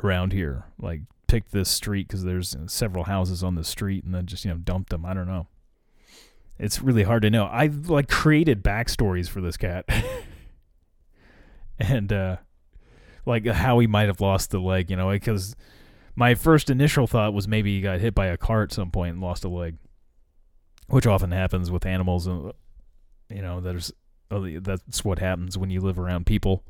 around 0.03 0.33
here, 0.33 0.65
like 0.79 1.03
picked 1.27 1.53
this 1.53 1.69
street 1.69 2.09
because 2.09 2.25
there's 2.25 2.57
several 2.67 3.05
houses 3.05 3.43
on 3.43 3.55
the 3.55 3.65
street, 3.65 4.05
and 4.05 4.15
then 4.15 4.27
just 4.27 4.45
you 4.45 4.51
know 4.51 4.57
dumped 4.57 4.91
them. 4.91 5.05
I 5.05 5.15
don't 5.15 5.29
know. 5.29 5.47
It's 6.61 6.83
really 6.83 7.05
hard 7.05 7.23
to 7.23 7.31
know. 7.31 7.49
I've 7.51 7.89
like 7.89 8.09
created 8.09 8.63
backstories 8.63 9.29
for 9.29 9.41
this 9.41 9.57
cat. 9.57 9.87
and 11.79 12.13
uh 12.13 12.37
like 13.25 13.47
how 13.47 13.79
he 13.79 13.87
might 13.87 14.09
have 14.09 14.21
lost 14.21 14.51
the 14.51 14.61
leg, 14.61 14.91
you 14.91 14.97
know, 14.97 15.11
because 15.11 15.57
my 16.15 16.35
first 16.35 16.69
initial 16.69 17.07
thought 17.07 17.33
was 17.33 17.49
maybe 17.49 17.75
he 17.75 17.81
got 17.81 18.01
hit 18.01 18.15
by 18.15 18.27
a 18.27 18.37
car 18.37 18.63
at 18.63 18.73
some 18.73 18.91
point 18.91 19.15
and 19.15 19.23
lost 19.23 19.45
a 19.45 19.49
leg, 19.49 19.77
which 20.89 21.07
often 21.07 21.31
happens 21.31 21.71
with 21.71 21.87
animals. 21.87 22.27
And 22.27 22.53
you 23.31 23.41
know, 23.41 23.61
there's 23.61 23.91
uh, 24.31 24.41
that's 24.61 25.03
what 25.03 25.19
happens 25.19 25.57
when 25.57 25.71
you 25.71 25.81
live 25.81 25.99
around 25.99 26.27
people. 26.27 26.63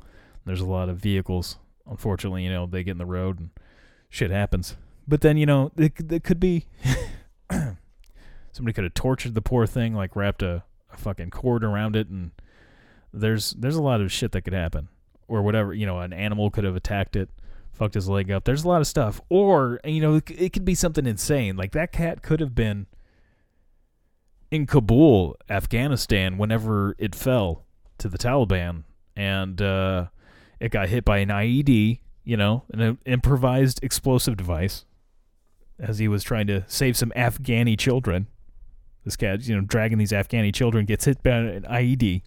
There's 0.45 0.61
a 0.61 0.65
lot 0.65 0.87
of 0.87 0.97
vehicles. 0.97 1.57
Unfortunately, 1.85 2.43
you 2.43 2.49
know, 2.49 2.65
they 2.65 2.83
get 2.83 2.91
in 2.91 2.97
the 2.97 3.05
road 3.05 3.39
and 3.39 3.49
shit 4.09 4.31
happens. 4.31 4.77
But 5.07 5.21
then, 5.21 5.35
you 5.35 5.45
know, 5.45 5.71
it, 5.75 5.93
it 6.11 6.23
could 6.23 6.39
be 6.39 6.65
somebody 8.51 8.73
could 8.73 8.83
have 8.83 8.93
tortured 8.93 9.33
the 9.33 9.41
poor 9.41 9.65
thing, 9.65 9.93
like 9.93 10.15
wrapped 10.15 10.43
a, 10.43 10.63
a 10.91 10.97
fucking 10.97 11.29
cord 11.29 11.63
around 11.63 11.95
it, 11.95 12.07
and 12.07 12.31
there's 13.13 13.51
there's 13.51 13.75
a 13.75 13.81
lot 13.81 14.01
of 14.01 14.11
shit 14.11 14.31
that 14.31 14.41
could 14.41 14.53
happen, 14.53 14.89
or 15.27 15.41
whatever. 15.41 15.73
You 15.73 15.85
know, 15.85 15.99
an 15.99 16.13
animal 16.13 16.49
could 16.49 16.63
have 16.63 16.75
attacked 16.75 17.15
it, 17.15 17.29
fucked 17.71 17.95
his 17.95 18.09
leg 18.09 18.31
up. 18.31 18.43
There's 18.43 18.63
a 18.63 18.67
lot 18.67 18.81
of 18.81 18.87
stuff, 18.87 19.21
or 19.29 19.79
you 19.83 20.01
know, 20.01 20.15
it, 20.15 20.29
it 20.29 20.53
could 20.53 20.65
be 20.65 20.75
something 20.75 21.05
insane. 21.05 21.55
Like 21.55 21.71
that 21.71 21.91
cat 21.91 22.21
could 22.21 22.39
have 22.39 22.55
been 22.55 22.87
in 24.49 24.65
Kabul, 24.65 25.37
Afghanistan, 25.49 26.37
whenever 26.37 26.95
it 26.97 27.15
fell 27.15 27.65
to 27.97 28.09
the 28.09 28.17
Taliban, 28.17 28.83
and 29.15 29.61
uh, 29.61 30.07
it 30.59 30.69
got 30.71 30.89
hit 30.89 31.05
by 31.05 31.19
an 31.19 31.29
IED. 31.29 31.99
You 32.23 32.37
know, 32.37 32.63
an 32.71 32.99
improvised 33.05 33.83
explosive 33.83 34.37
device, 34.37 34.85
as 35.79 35.97
he 35.97 36.07
was 36.07 36.23
trying 36.23 36.47
to 36.47 36.63
save 36.67 36.95
some 36.95 37.11
Afghani 37.15 37.77
children. 37.77 38.27
This 39.03 39.15
cat, 39.15 39.47
you 39.47 39.55
know, 39.55 39.61
dragging 39.61 39.97
these 39.97 40.11
Afghani 40.11 40.53
children, 40.53 40.85
gets 40.85 41.05
hit 41.05 41.23
by 41.23 41.31
an 41.31 41.63
IED, 41.63 42.21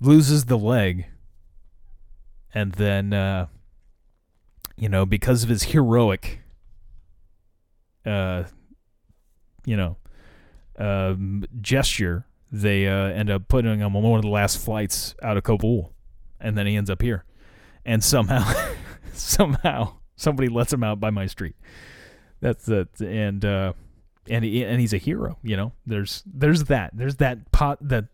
loses 0.00 0.44
the 0.44 0.58
leg, 0.58 1.06
and 2.52 2.72
then, 2.72 3.14
uh, 3.14 3.46
you 4.76 4.88
know, 4.88 5.06
because 5.06 5.42
of 5.42 5.48
his 5.48 5.64
heroic, 5.64 6.40
uh, 8.04 8.44
you 9.64 9.76
know, 9.76 9.96
um, 10.78 11.44
gesture, 11.60 12.26
they 12.52 12.86
uh, 12.86 13.06
end 13.06 13.30
up 13.30 13.48
putting 13.48 13.80
him 13.80 13.96
on 13.96 14.02
one 14.02 14.18
of 14.18 14.22
the 14.22 14.30
last 14.30 14.62
flights 14.62 15.14
out 15.22 15.38
of 15.38 15.42
Kabul, 15.42 15.92
and 16.38 16.56
then 16.56 16.66
he 16.66 16.76
ends 16.76 16.90
up 16.90 17.00
here, 17.00 17.24
and 17.84 18.04
somehow, 18.04 18.52
somehow, 19.14 19.94
somebody 20.16 20.48
lets 20.48 20.72
him 20.72 20.84
out 20.84 21.00
by 21.00 21.08
my 21.08 21.26
street. 21.26 21.56
That's 22.40 22.66
that, 22.66 23.00
and 23.00 23.44
uh, 23.44 23.72
and 24.28 24.44
he, 24.44 24.64
and 24.64 24.80
he's 24.80 24.92
a 24.92 24.98
hero. 24.98 25.38
You 25.42 25.56
know, 25.56 25.72
there's 25.86 26.22
there's 26.26 26.64
that 26.64 26.90
there's 26.94 27.16
that 27.16 27.50
pot 27.52 27.78
that 27.82 28.06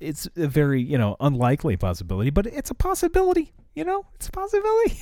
it's 0.00 0.28
a 0.36 0.48
very 0.48 0.82
you 0.82 0.98
know 0.98 1.16
unlikely 1.20 1.76
possibility, 1.76 2.30
but 2.30 2.46
it's 2.46 2.70
a 2.70 2.74
possibility. 2.74 3.52
You 3.74 3.84
know, 3.84 4.06
it's 4.14 4.28
a 4.28 4.32
possibility. 4.32 4.98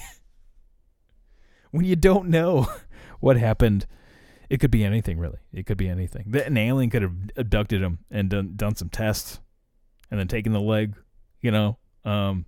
when 1.70 1.84
you 1.84 1.96
don't 1.96 2.28
know 2.28 2.68
what 3.20 3.36
happened, 3.36 3.86
it 4.48 4.60
could 4.60 4.70
be 4.70 4.84
anything 4.84 5.18
really. 5.18 5.38
It 5.52 5.66
could 5.66 5.78
be 5.78 5.88
anything. 5.88 6.34
An 6.34 6.56
alien 6.56 6.90
could 6.90 7.02
have 7.02 7.14
abducted 7.36 7.82
him 7.82 7.98
and 8.10 8.28
done 8.28 8.52
done 8.56 8.74
some 8.74 8.88
tests, 8.88 9.40
and 10.10 10.18
then 10.18 10.28
taken 10.28 10.52
the 10.52 10.60
leg. 10.60 10.96
You 11.40 11.50
know, 11.50 11.78
um, 12.04 12.44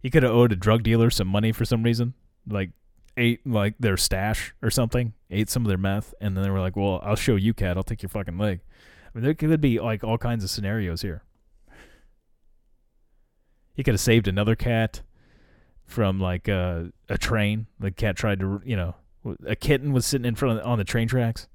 he 0.00 0.10
could 0.10 0.22
have 0.22 0.32
owed 0.32 0.52
a 0.52 0.56
drug 0.56 0.82
dealer 0.82 1.10
some 1.10 1.28
money 1.28 1.52
for 1.52 1.64
some 1.64 1.82
reason, 1.82 2.14
like 2.48 2.70
ate 3.16 3.46
like 3.46 3.74
their 3.78 3.96
stash 3.96 4.54
or 4.62 4.70
something, 4.70 5.12
ate 5.30 5.50
some 5.50 5.64
of 5.64 5.68
their 5.68 5.78
meth, 5.78 6.14
and 6.20 6.36
then 6.36 6.44
they 6.44 6.50
were 6.50 6.60
like, 6.60 6.76
"Well, 6.76 7.00
I'll 7.02 7.16
show 7.16 7.36
you, 7.36 7.54
cat. 7.54 7.76
I'll 7.76 7.82
take 7.82 8.02
your 8.02 8.10
fucking 8.10 8.38
leg." 8.38 8.60
I 9.06 9.18
mean, 9.18 9.24
there 9.24 9.34
could 9.34 9.60
be 9.60 9.80
like 9.80 10.04
all 10.04 10.18
kinds 10.18 10.44
of 10.44 10.50
scenarios 10.50 11.02
here. 11.02 11.22
He 13.74 13.82
could 13.82 13.94
have 13.94 14.00
saved 14.00 14.28
another 14.28 14.54
cat 14.54 15.02
from 15.86 16.20
like 16.20 16.48
uh, 16.48 16.84
a 17.08 17.18
train. 17.18 17.66
The 17.78 17.90
cat 17.90 18.16
tried 18.16 18.40
to, 18.40 18.60
you 18.64 18.76
know, 18.76 18.94
A 19.46 19.56
kitten 19.56 19.92
was 19.92 20.06
sitting 20.06 20.26
in 20.26 20.34
front 20.34 20.60
of 20.60 20.66
on 20.66 20.78
the 20.78 20.84
train 20.84 21.08
tracks, 21.08 21.48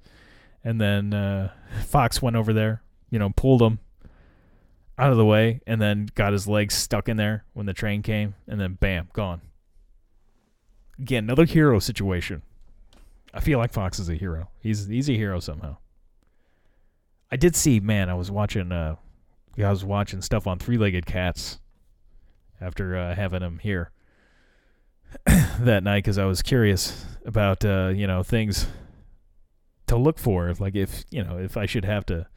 and 0.63 0.79
then 0.79 1.13
uh, 1.13 1.51
Fox 1.85 2.21
went 2.21 2.35
over 2.35 2.51
there, 2.53 2.81
you 3.09 3.19
know, 3.19 3.29
pulled 3.29 3.61
him 3.61 3.79
out 4.97 5.11
of 5.11 5.17
the 5.17 5.25
way, 5.25 5.61
and 5.65 5.81
then 5.81 6.09
got 6.15 6.33
his 6.33 6.47
legs 6.47 6.73
stuck 6.73 7.09
in 7.09 7.17
there 7.17 7.45
when 7.53 7.65
the 7.65 7.73
train 7.73 8.01
came, 8.01 8.35
and 8.47 8.59
then 8.59 8.73
bam, 8.73 9.09
gone. 9.13 9.41
Again, 10.99 11.25
another 11.25 11.45
hero 11.45 11.79
situation. 11.79 12.41
I 13.33 13.41
feel 13.41 13.59
like 13.59 13.73
Fox 13.73 13.99
is 13.99 14.09
a 14.09 14.15
hero. 14.15 14.49
He's 14.61 14.87
he's 14.87 15.09
a 15.09 15.13
hero 15.13 15.39
somehow. 15.39 15.77
I 17.31 17.35
did 17.35 17.55
see, 17.55 17.79
man. 17.79 18.09
I 18.09 18.13
was 18.13 18.31
watching. 18.31 18.71
Uh, 18.71 18.95
I 19.57 19.69
was 19.69 19.83
watching 19.85 20.21
stuff 20.21 20.47
on 20.47 20.59
three-legged 20.59 21.05
cats 21.05 21.59
after 22.59 22.97
uh, 22.97 23.15
having 23.15 23.41
him 23.41 23.59
here 23.59 23.91
that 25.25 25.83
night 25.83 26.03
because 26.03 26.17
I 26.17 26.25
was 26.25 26.41
curious 26.41 27.05
about 27.25 27.63
uh, 27.65 27.91
you 27.93 28.07
know 28.07 28.23
things 28.23 28.67
to 29.87 29.97
look 29.97 30.19
for. 30.19 30.53
Like 30.59 30.75
if 30.75 31.03
you 31.11 31.23
know 31.23 31.37
if 31.37 31.57
I 31.57 31.65
should 31.65 31.85
have 31.85 32.05
to 32.07 32.27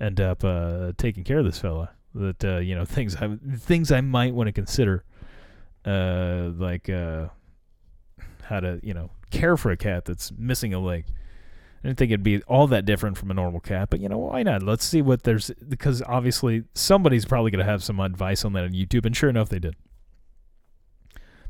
end 0.00 0.20
up 0.20 0.44
uh, 0.44 0.92
taking 0.96 1.24
care 1.24 1.38
of 1.38 1.44
this 1.44 1.58
fella, 1.58 1.90
that 2.14 2.44
uh, 2.44 2.58
you 2.58 2.74
know 2.74 2.84
things 2.84 3.16
I 3.16 3.36
things 3.56 3.92
I 3.92 4.00
might 4.00 4.34
want 4.34 4.48
to 4.48 4.52
consider, 4.52 5.04
uh, 5.84 6.50
like 6.56 6.88
uh, 6.88 7.28
how 8.48 8.60
to 8.60 8.80
you 8.82 8.94
know 8.94 9.10
care 9.30 9.56
for 9.56 9.70
a 9.70 9.76
cat 9.76 10.04
that's 10.04 10.32
missing 10.36 10.74
a 10.74 10.78
leg. 10.78 11.04
I 11.08 11.88
didn't 11.88 11.98
think 11.98 12.10
it'd 12.10 12.24
be 12.24 12.42
all 12.42 12.66
that 12.68 12.84
different 12.84 13.16
from 13.16 13.30
a 13.30 13.34
normal 13.34 13.60
cat, 13.60 13.88
but 13.90 14.00
you 14.00 14.08
know 14.08 14.18
why 14.18 14.42
not? 14.42 14.62
Let's 14.62 14.84
see 14.84 15.00
what 15.00 15.22
there's 15.22 15.50
because 15.68 16.02
obviously 16.02 16.64
somebody's 16.74 17.24
probably 17.24 17.50
gonna 17.50 17.64
have 17.64 17.84
some 17.84 18.00
advice 18.00 18.44
on 18.44 18.52
that 18.54 18.64
on 18.64 18.72
YouTube, 18.72 19.06
and 19.06 19.16
sure 19.16 19.30
enough, 19.30 19.48
they 19.48 19.60
did. 19.60 19.76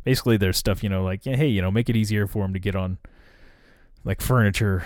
Basically, 0.04 0.36
there's 0.36 0.56
stuff 0.56 0.82
you 0.82 0.88
know 0.88 1.02
like 1.02 1.24
hey, 1.24 1.48
you 1.48 1.62
know, 1.62 1.70
make 1.70 1.88
it 1.88 1.96
easier 1.96 2.26
for 2.26 2.42
them 2.42 2.52
to 2.52 2.58
get 2.58 2.76
on 2.76 2.98
like 4.04 4.20
furniture 4.20 4.84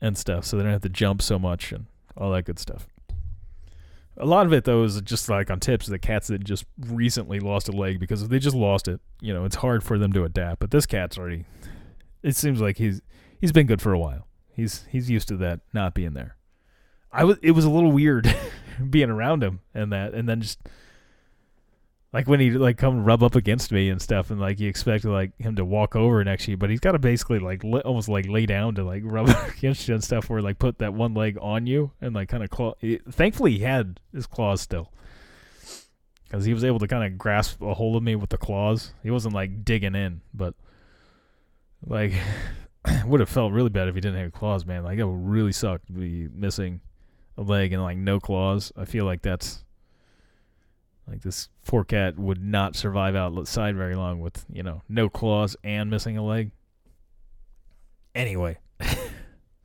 and 0.00 0.16
stuff, 0.16 0.44
so 0.44 0.56
they 0.56 0.62
don't 0.62 0.72
have 0.72 0.82
to 0.82 0.88
jump 0.88 1.20
so 1.20 1.38
much 1.38 1.72
and 1.72 1.86
all 2.16 2.30
that 2.32 2.44
good 2.44 2.58
stuff. 2.58 2.86
A 4.16 4.26
lot 4.26 4.46
of 4.46 4.52
it 4.52 4.64
though 4.64 4.82
is 4.82 5.00
just 5.02 5.28
like 5.28 5.50
on 5.50 5.60
tips 5.60 5.86
the 5.86 5.98
cats 5.98 6.28
that 6.28 6.44
just 6.44 6.64
recently 6.78 7.40
lost 7.40 7.68
a 7.68 7.72
leg 7.72 7.98
because 8.00 8.22
if 8.22 8.28
they 8.28 8.38
just 8.38 8.56
lost 8.56 8.88
it, 8.88 9.00
you 9.20 9.32
know, 9.32 9.44
it's 9.44 9.56
hard 9.56 9.82
for 9.82 9.98
them 9.98 10.12
to 10.12 10.24
adapt. 10.24 10.60
But 10.60 10.70
this 10.70 10.86
cat's 10.86 11.18
already 11.18 11.44
it 12.22 12.36
seems 12.36 12.60
like 12.60 12.76
he's 12.76 13.00
he's 13.40 13.52
been 13.52 13.66
good 13.66 13.80
for 13.80 13.92
a 13.92 13.98
while. 13.98 14.26
He's 14.54 14.84
he's 14.90 15.08
used 15.08 15.28
to 15.28 15.36
that 15.38 15.60
not 15.72 15.94
being 15.94 16.14
there. 16.14 16.36
I 17.12 17.24
was 17.24 17.38
it 17.42 17.52
was 17.52 17.64
a 17.64 17.70
little 17.70 17.92
weird 17.92 18.34
being 18.90 19.10
around 19.10 19.42
him 19.42 19.60
and 19.74 19.92
that 19.92 20.12
and 20.14 20.28
then 20.28 20.40
just 20.40 20.60
like 22.12 22.26
when 22.26 22.40
he 22.40 22.50
like 22.50 22.76
come 22.76 23.04
rub 23.04 23.22
up 23.22 23.34
against 23.34 23.70
me 23.70 23.88
and 23.88 24.00
stuff 24.02 24.30
and 24.30 24.40
like 24.40 24.58
you 24.58 24.68
expect 24.68 25.04
like 25.04 25.36
him 25.38 25.56
to 25.56 25.64
walk 25.64 25.94
over 25.94 26.24
to 26.24 26.50
you 26.50 26.56
but 26.56 26.70
he's 26.70 26.80
got 26.80 26.92
to 26.92 26.98
basically 26.98 27.38
like 27.38 27.62
li- 27.62 27.82
almost 27.82 28.08
like 28.08 28.26
lay 28.28 28.46
down 28.46 28.74
to 28.74 28.84
like 28.84 29.02
rub 29.06 29.28
against 29.56 29.86
you 29.88 29.94
and 29.94 30.02
stuff 30.02 30.30
or 30.30 30.40
like 30.40 30.58
put 30.58 30.78
that 30.78 30.94
one 30.94 31.14
leg 31.14 31.38
on 31.40 31.66
you 31.66 31.92
and 32.00 32.14
like 32.14 32.28
kind 32.28 32.42
of 32.42 32.50
claw 32.50 32.74
thankfully 33.10 33.52
he 33.52 33.60
had 33.60 34.00
his 34.12 34.26
claws 34.26 34.60
still 34.60 34.92
because 36.24 36.44
he 36.44 36.54
was 36.54 36.64
able 36.64 36.78
to 36.78 36.86
kind 36.86 37.04
of 37.04 37.18
grasp 37.18 37.60
a 37.62 37.74
hold 37.74 37.96
of 37.96 38.02
me 38.02 38.16
with 38.16 38.30
the 38.30 38.38
claws 38.38 38.92
he 39.02 39.10
wasn't 39.10 39.34
like 39.34 39.64
digging 39.64 39.94
in 39.94 40.20
but 40.34 40.54
like 41.86 42.12
would 43.06 43.20
have 43.20 43.28
felt 43.28 43.52
really 43.52 43.68
bad 43.68 43.88
if 43.88 43.94
he 43.94 44.00
didn't 44.00 44.20
have 44.20 44.32
claws, 44.32 44.64
man. 44.64 44.84
Like 44.84 44.98
it 44.98 45.04
would 45.04 45.26
really 45.26 45.52
suck 45.52 45.84
to 45.86 45.92
be 45.92 46.28
missing 46.32 46.80
a 47.36 47.42
leg 47.42 47.72
and 47.72 47.82
like 47.82 47.98
no 47.98 48.20
claws. 48.20 48.72
I 48.76 48.84
feel 48.84 49.04
like 49.04 49.22
that's 49.22 49.64
like 51.10 51.22
this 51.22 51.48
poor 51.66 51.84
cat 51.84 52.18
would 52.18 52.42
not 52.42 52.76
survive 52.76 53.16
outside 53.16 53.74
very 53.74 53.96
long 53.96 54.20
with 54.20 54.44
you 54.50 54.62
know 54.62 54.82
no 54.88 55.08
claws 55.08 55.56
and 55.64 55.90
missing 55.90 56.16
a 56.16 56.24
leg. 56.24 56.52
Anyway, 58.14 58.58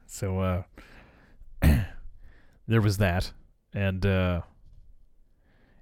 so 0.08 0.39
uh, 0.39 0.63
there 2.67 2.81
was 2.81 2.97
that, 2.97 3.31
and 3.73 4.05
uh, 4.05 4.41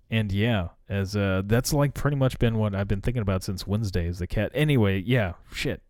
and 0.10 0.32
yeah, 0.32 0.70
as 0.90 1.16
uh, 1.16 1.42
that's 1.46 1.74
like 1.74 1.94
pretty 1.94 2.18
much 2.18 2.38
been 2.40 2.58
what 2.58 2.76
I've 2.76 2.88
been 2.88 3.02
thinking 3.02 3.22
about 3.22 3.44
since 3.44 3.66
Wednesday 3.66 4.06
is 4.06 4.20
the 4.20 4.28
cat. 4.28 4.52
Anyway, 4.54 5.02
yeah, 5.06 5.34
shit. 5.52 5.82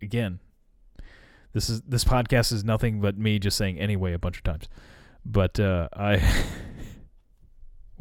Again, 0.00 0.40
this 1.52 1.70
is 1.70 1.80
this 1.82 2.04
podcast 2.04 2.52
is 2.52 2.64
nothing 2.64 3.00
but 3.00 3.16
me 3.16 3.38
just 3.38 3.56
saying 3.56 3.78
anyway 3.78 4.12
a 4.12 4.18
bunch 4.18 4.36
of 4.36 4.44
times. 4.44 4.68
But 5.24 5.58
uh, 5.58 5.88
I 5.94 6.16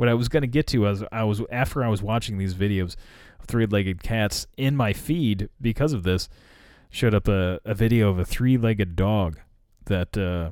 what 0.01 0.09
I 0.09 0.15
was 0.15 0.29
gonna 0.29 0.47
get 0.47 0.65
to 0.69 0.79
was 0.79 1.03
I 1.11 1.23
was 1.25 1.43
after 1.51 1.83
I 1.83 1.87
was 1.87 2.01
watching 2.01 2.39
these 2.39 2.55
videos 2.55 2.95
of 3.39 3.45
three-legged 3.45 4.01
cats 4.01 4.47
in 4.57 4.75
my 4.75 4.93
feed 4.93 5.47
because 5.61 5.93
of 5.93 6.01
this 6.01 6.27
showed 6.89 7.13
up 7.13 7.27
a, 7.27 7.59
a 7.65 7.75
video 7.75 8.09
of 8.09 8.17
a 8.17 8.25
three-legged 8.25 8.95
dog 8.95 9.37
that 9.85 10.17
uh, 10.17 10.49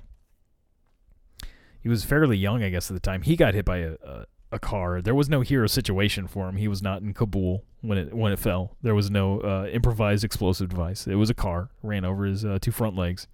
he 1.81 1.89
was 1.89 2.05
fairly 2.05 2.37
young 2.37 2.61
I 2.61 2.69
guess 2.69 2.91
at 2.91 2.93
the 2.93 2.99
time. 2.99 3.23
He 3.23 3.35
got 3.35 3.55
hit 3.55 3.65
by 3.65 3.77
a, 3.77 3.93
a 4.05 4.25
a 4.51 4.59
car. 4.59 5.01
There 5.01 5.15
was 5.15 5.29
no 5.29 5.41
hero 5.41 5.65
situation 5.65 6.27
for 6.27 6.47
him. 6.47 6.57
He 6.57 6.67
was 6.67 6.83
not 6.83 7.01
in 7.01 7.15
Kabul 7.15 7.63
when 7.81 7.97
it 7.97 8.13
when 8.13 8.31
it 8.31 8.37
fell. 8.37 8.77
There 8.83 8.93
was 8.93 9.09
no 9.09 9.39
uh, 9.39 9.67
improvised 9.71 10.23
explosive 10.23 10.69
device. 10.69 11.07
It 11.07 11.15
was 11.15 11.31
a 11.31 11.35
car 11.35 11.71
ran 11.81 12.05
over 12.05 12.25
his 12.25 12.45
uh, 12.45 12.59
two 12.61 12.71
front 12.71 12.95
legs, 12.95 13.27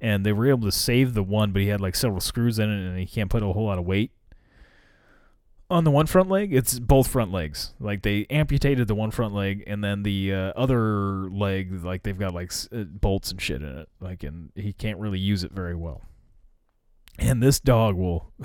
and 0.00 0.24
they 0.24 0.32
were 0.32 0.46
able 0.48 0.68
to 0.68 0.72
save 0.72 1.14
the 1.14 1.24
one, 1.24 1.50
but 1.50 1.60
he 1.62 1.68
had 1.68 1.80
like 1.80 1.96
several 1.96 2.20
screws 2.20 2.60
in 2.60 2.70
it, 2.70 2.88
and 2.88 3.00
he 3.00 3.06
can't 3.06 3.30
put 3.30 3.42
a 3.42 3.46
whole 3.46 3.66
lot 3.66 3.78
of 3.78 3.84
weight 3.84 4.12
on 5.74 5.82
the 5.82 5.90
one 5.90 6.06
front 6.06 6.30
leg. 6.30 6.54
It's 6.54 6.78
both 6.78 7.08
front 7.08 7.32
legs. 7.32 7.74
Like 7.80 8.02
they 8.02 8.26
amputated 8.30 8.86
the 8.86 8.94
one 8.94 9.10
front 9.10 9.34
leg, 9.34 9.64
and 9.66 9.82
then 9.82 10.04
the 10.04 10.32
uh, 10.32 10.52
other 10.56 11.28
leg, 11.30 11.84
like 11.84 12.04
they've 12.04 12.18
got 12.18 12.32
like 12.32 12.52
uh, 12.72 12.84
bolts 12.84 13.32
and 13.32 13.42
shit 13.42 13.60
in 13.60 13.78
it. 13.78 13.88
Like, 14.00 14.22
and 14.22 14.50
he 14.54 14.72
can't 14.72 14.98
really 14.98 15.18
use 15.18 15.42
it 15.42 15.50
very 15.52 15.74
well. 15.74 16.02
And 17.18 17.42
this 17.42 17.60
dog 17.60 17.96
will. 17.96 18.32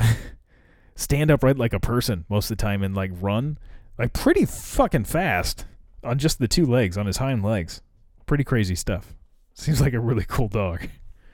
stand 0.95 1.31
upright 1.31 1.57
like 1.57 1.71
a 1.71 1.79
person 1.79 2.25
most 2.27 2.51
of 2.51 2.57
the 2.57 2.61
time 2.61 2.83
and 2.83 2.93
like 2.93 3.09
run 3.21 3.57
like 3.97 4.11
pretty 4.11 4.43
fucking 4.45 5.05
fast 5.05 5.65
on 6.03 6.17
just 6.17 6.39
the 6.39 6.47
two 6.47 6.65
legs 6.65 6.97
on 6.97 7.05
his 7.05 7.17
hind 7.17 7.41
legs. 7.41 7.81
Pretty 8.25 8.43
crazy 8.43 8.75
stuff. 8.75 9.15
Seems 9.53 9.79
like 9.79 9.93
a 9.93 9.99
really 9.99 10.25
cool 10.27 10.49
dog. 10.49 10.89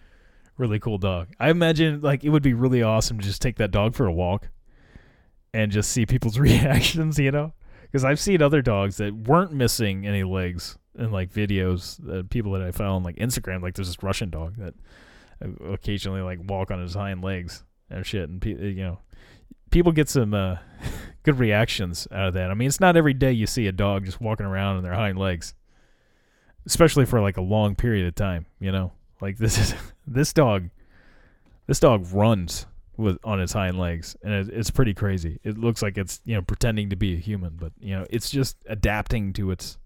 really 0.58 0.78
cool 0.80 1.00
dog. 1.00 1.30
I 1.40 1.50
imagine 1.50 2.02
like 2.02 2.24
it 2.24 2.30
would 2.30 2.44
be 2.44 2.54
really 2.54 2.84
awesome 2.84 3.20
to 3.20 3.26
just 3.26 3.42
take 3.42 3.56
that 3.56 3.72
dog 3.72 3.96
for 3.96 4.06
a 4.06 4.14
walk 4.14 4.50
and 5.56 5.72
just 5.72 5.92
see 5.92 6.06
people's 6.06 6.38
reactions, 6.40 7.18
you 7.18 7.32
know? 7.32 7.54
Because 7.84 8.04
I've 8.04 8.20
seen 8.20 8.42
other 8.42 8.62
dogs 8.62 8.98
that 8.98 9.16
weren't 9.16 9.54
missing 9.54 10.06
any 10.06 10.24
legs 10.24 10.78
in 11.00 11.12
like 11.12 11.32
videos, 11.32 12.00
uh, 12.10 12.24
people 12.30 12.52
that 12.52 12.62
I 12.62 12.72
found 12.72 12.92
on 12.92 13.04
like 13.04 13.16
Instagram. 13.16 13.62
Like 13.62 13.76
there's 13.76 13.88
this 13.88 14.04
Russian 14.04 14.30
dog 14.30 14.56
that 14.58 14.74
occasionally 15.66 16.22
like 16.22 16.40
walk 16.44 16.72
on 16.72 16.82
his 16.82 16.94
hind 16.94 17.24
legs 17.24 17.64
and 17.90 18.06
shit, 18.06 18.28
and 18.28 18.44
you 18.44 18.84
know, 18.84 19.00
people 19.72 19.94
get 19.94 20.10
some 20.10 20.34
uh, 20.34 20.58
good 21.24 21.40
reactions 21.40 22.06
out 22.12 22.28
of 22.28 22.34
that. 22.34 22.52
I 22.52 22.54
mean, 22.54 22.68
it's 22.68 22.82
not 22.82 22.98
every 22.98 23.14
day 23.14 23.32
you 23.32 23.48
see 23.48 23.68
a 23.68 23.72
dog 23.72 24.06
just 24.06 24.20
walking 24.20 24.46
around 24.46 24.78
on 24.78 24.84
their 24.84 24.94
hind 24.94 25.18
legs, 25.18 25.54
especially 26.66 27.06
for 27.06 27.22
like 27.22 27.38
a 27.38 27.42
long 27.42 27.76
period 27.76 28.08
of 28.08 28.16
time. 28.16 28.46
You 28.60 28.74
know, 28.74 28.92
like 29.22 29.38
this 29.38 29.58
is 29.58 29.74
this 30.08 30.34
dog. 30.34 30.70
This 31.68 31.80
dog 31.80 32.06
runs 32.14 32.68
with 32.98 33.18
on 33.24 33.40
its 33.42 33.54
hind 33.54 33.80
legs, 33.80 34.16
and 34.24 34.34
it, 34.34 34.50
it's 34.50 34.72
pretty 34.72 34.94
crazy. 34.94 35.40
It 35.44 35.58
looks 35.58 35.82
like 35.82 35.98
it's 35.98 36.22
you 36.26 36.36
know 36.36 36.42
pretending 36.42 36.90
to 36.90 36.96
be 36.96 37.14
a 37.14 37.18
human, 37.18 37.54
but 37.58 37.74
you 37.80 37.96
know 37.96 38.06
it's 38.10 38.30
just 38.30 38.58
adapting 38.68 39.34
to 39.34 39.52
its 39.52 39.78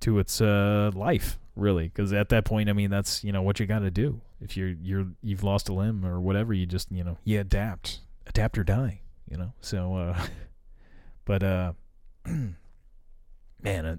to 0.00 0.18
its 0.18 0.40
uh, 0.40 0.90
life 0.94 1.38
really 1.56 1.88
because 1.88 2.12
at 2.12 2.28
that 2.28 2.44
point 2.44 2.70
i 2.70 2.72
mean 2.72 2.88
that's 2.88 3.24
you 3.24 3.32
know 3.32 3.42
what 3.42 3.58
you 3.58 3.66
got 3.66 3.80
to 3.80 3.90
do. 3.90 4.20
If 4.40 4.56
you're 4.56 4.68
you're 4.68 5.06
you've 5.22 5.42
lost 5.42 5.68
a 5.68 5.74
limb 5.74 6.06
or 6.06 6.20
whatever 6.20 6.54
you 6.54 6.66
just 6.66 6.92
you 6.92 7.02
know 7.02 7.18
you 7.24 7.40
adapt 7.40 8.00
adapt 8.26 8.56
or 8.58 8.64
die 8.64 9.00
you 9.30 9.36
know? 9.36 9.52
So 9.60 9.96
uh 9.96 10.26
but 11.24 11.42
uh 11.42 11.72
man 12.26 12.56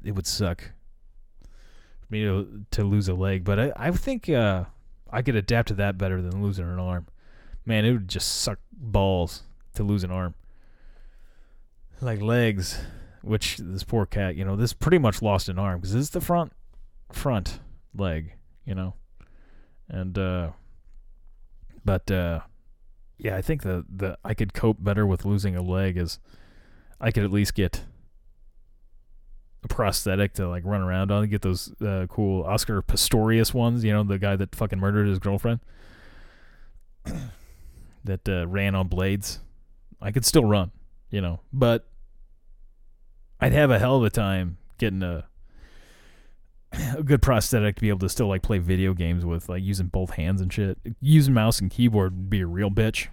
it, 0.04 0.12
would 0.12 0.28
suck 0.28 0.72
for 1.42 2.08
me 2.10 2.24
to, 2.24 2.66
to 2.72 2.84
lose 2.84 3.10
a 3.10 3.14
leg 3.14 3.44
but 3.44 3.60
i 3.60 3.72
i 3.76 3.92
think 3.92 4.30
uh 4.30 4.64
i 5.12 5.22
could 5.22 5.36
adapt 5.36 5.68
to 5.70 5.74
that 5.76 5.98
better 5.98 6.22
than 6.22 6.42
losing 6.42 6.66
an 6.66 6.80
arm 6.80 7.08
man 7.70 7.86
it 7.86 7.94
would 7.94 8.08
just 8.10 8.42
suck 8.42 8.60
balls 8.74 9.44
to 9.74 9.84
lose 9.84 10.04
an 10.04 10.12
arm 10.12 10.34
like 12.02 12.22
legs 12.22 12.80
which 13.22 13.58
this 13.58 13.84
poor 13.84 14.06
cat 14.06 14.36
you 14.36 14.44
know 14.44 14.56
this 14.56 14.74
pretty 14.74 14.98
much 14.98 15.22
lost 15.22 15.48
an 15.48 15.58
arm 15.58 15.80
because 15.80 15.94
this 15.94 16.02
is 16.02 16.10
the 16.10 16.22
front 16.22 16.52
front 17.12 17.60
leg, 17.96 18.34
you 18.66 18.76
know. 18.76 18.94
And 19.88 20.18
uh 20.18 20.52
but 21.84 22.10
uh 22.12 22.42
yeah, 23.18 23.36
I 23.36 23.42
think 23.42 23.64
the 23.64 23.86
the 23.94 24.18
I 24.24 24.34
could 24.34 24.54
cope 24.54 24.84
better 24.84 25.06
with 25.06 25.26
losing 25.26 25.56
a 25.56 25.62
leg 25.62 25.98
is 25.98 26.20
I 27.02 27.12
could 27.12 27.24
at 27.24 27.32
least 27.32 27.54
get 27.54 27.84
a 29.64 29.68
prosthetic 29.68 30.34
to 30.34 30.48
like 30.48 30.64
run 30.66 30.82
around 30.82 31.12
on, 31.12 31.24
and 31.24 31.32
get 31.32 31.42
those 31.42 31.74
uh, 31.82 32.06
cool 32.10 32.44
Oscar 32.44 32.82
Pistorius 32.82 33.54
ones, 33.54 33.84
you 33.84 33.92
know, 33.92 34.04
the 34.04 34.18
guy 34.18 34.36
that 34.38 34.56
fucking 34.56 34.80
murdered 34.80 35.08
his 35.08 35.20
girlfriend 35.20 35.60
that 38.04 38.28
uh, 38.28 38.48
ran 38.48 38.76
on 38.76 38.88
blades. 38.88 39.40
I 40.02 40.12
could 40.12 40.26
still 40.26 40.46
run, 40.46 40.72
you 41.10 41.22
know, 41.22 41.42
but 41.52 41.88
I'd 43.40 43.54
have 43.54 43.72
a 43.72 43.80
hell 43.80 43.98
of 43.98 44.04
a 44.04 44.10
time 44.10 44.58
getting 44.78 45.04
a 45.04 45.26
a 46.98 47.04
good 47.04 47.22
prosthetic 47.22 47.76
to 47.76 47.82
be 47.82 47.90
able 47.90 48.00
to 48.00 48.10
still 48.10 48.28
like 48.28 48.42
play 48.42 48.60
video 48.60 48.94
games 48.94 49.26
with, 49.26 49.50
like 49.50 49.64
using 49.64 49.88
both 49.88 50.12
hands 50.12 50.42
and 50.42 50.52
shit. 50.54 50.78
Using 51.02 51.34
mouse 51.34 51.60
and 51.60 51.72
keyboard 51.72 52.14
would 52.16 52.30
be 52.30 52.42
a 52.42 52.48
real 52.48 52.70
bitch. 52.70 53.08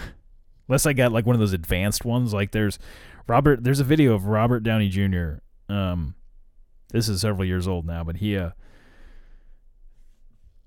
Unless 0.68 0.86
I 0.86 0.92
got 0.92 1.12
like 1.12 1.24
one 1.24 1.34
of 1.34 1.40
those 1.40 1.52
advanced 1.52 2.04
ones. 2.04 2.34
Like 2.34 2.52
there's 2.52 2.78
Robert. 3.26 3.62
There's 3.62 3.80
a 3.80 3.84
video 3.84 4.14
of 4.14 4.26
Robert 4.26 4.60
Downey 4.60 4.88
Jr. 4.88 5.38
Um, 5.68 6.14
this 6.90 7.08
is 7.08 7.20
several 7.20 7.46
years 7.46 7.68
old 7.68 7.86
now, 7.86 8.04
but 8.04 8.16
he 8.16 8.36
uh 8.36 8.50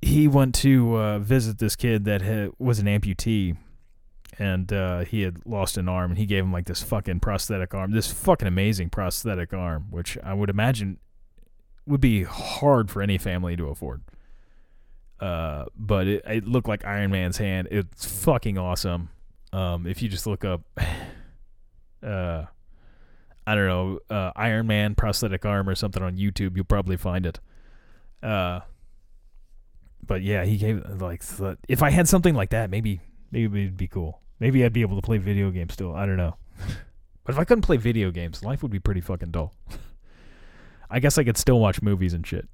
he 0.01 0.27
went 0.27 0.55
to 0.55 0.97
uh, 0.97 1.19
visit 1.19 1.59
this 1.59 1.75
kid 1.75 2.05
that 2.05 2.21
had, 2.21 2.51
was 2.57 2.79
an 2.79 2.87
amputee 2.87 3.55
and 4.39 4.71
uh, 4.73 4.99
he 5.01 5.21
had 5.21 5.45
lost 5.45 5.77
an 5.77 5.87
arm 5.87 6.11
and 6.11 6.17
he 6.17 6.25
gave 6.25 6.43
him 6.43 6.51
like 6.51 6.65
this 6.65 6.81
fucking 6.81 7.19
prosthetic 7.19 7.73
arm 7.73 7.91
this 7.91 8.11
fucking 8.11 8.47
amazing 8.47 8.89
prosthetic 8.89 9.53
arm 9.53 9.87
which 9.91 10.17
i 10.23 10.33
would 10.33 10.49
imagine 10.49 10.97
would 11.85 12.01
be 12.01 12.23
hard 12.23 12.89
for 12.89 13.01
any 13.01 13.17
family 13.17 13.55
to 13.57 13.67
afford. 13.67 14.01
Uh, 15.19 15.65
but 15.75 16.07
it, 16.07 16.23
it 16.25 16.47
looked 16.47 16.67
like 16.67 16.85
iron 16.85 17.11
man's 17.11 17.37
hand. 17.37 17.67
It's 17.69 18.05
fucking 18.05 18.57
awesome. 18.57 19.09
Um, 19.53 19.85
if 19.85 20.01
you 20.01 20.09
just 20.09 20.25
look 20.25 20.45
up 20.45 20.61
uh, 22.03 22.45
i 23.45 23.55
don't 23.55 23.67
know 23.67 23.99
uh, 24.09 24.31
iron 24.35 24.65
man 24.65 24.95
prosthetic 24.95 25.45
arm 25.45 25.67
or 25.67 25.75
something 25.75 26.01
on 26.01 26.15
youtube 26.15 26.55
you'll 26.55 26.65
probably 26.65 26.97
find 26.97 27.25
it. 27.25 27.39
Uh, 28.23 28.61
but 30.05 30.21
yeah, 30.21 30.45
he 30.45 30.57
gave 30.57 30.83
like 31.01 31.23
if 31.67 31.83
I 31.83 31.89
had 31.89 32.07
something 32.07 32.35
like 32.35 32.49
that, 32.51 32.69
maybe 32.69 33.01
maybe 33.31 33.63
it'd 33.63 33.77
be 33.77 33.87
cool. 33.87 34.21
Maybe 34.39 34.65
I'd 34.65 34.73
be 34.73 34.81
able 34.81 34.95
to 34.95 35.01
play 35.01 35.17
video 35.17 35.51
games 35.51 35.73
still. 35.73 35.93
I 35.93 36.05
don't 36.05 36.17
know. 36.17 36.35
but 37.23 37.33
if 37.33 37.39
I 37.39 37.43
couldn't 37.43 37.61
play 37.61 37.77
video 37.77 38.11
games, 38.11 38.43
life 38.43 38.63
would 38.63 38.71
be 38.71 38.79
pretty 38.79 39.01
fucking 39.01 39.31
dull. 39.31 39.53
I 40.89 40.99
guess 40.99 41.17
I 41.17 41.23
could 41.23 41.37
still 41.37 41.59
watch 41.59 41.81
movies 41.81 42.13
and 42.13 42.25
shit. 42.25 42.49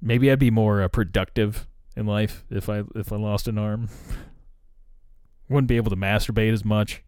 Maybe 0.00 0.30
I'd 0.30 0.38
be 0.38 0.50
more 0.50 0.82
uh, 0.82 0.88
productive 0.88 1.66
in 1.96 2.06
life 2.06 2.44
if 2.50 2.68
I 2.68 2.82
if 2.94 3.12
I 3.12 3.16
lost 3.16 3.48
an 3.48 3.58
arm. 3.58 3.88
Wouldn't 5.48 5.68
be 5.68 5.76
able 5.76 5.90
to 5.90 5.96
masturbate 5.96 6.52
as 6.52 6.64
much, 6.64 7.02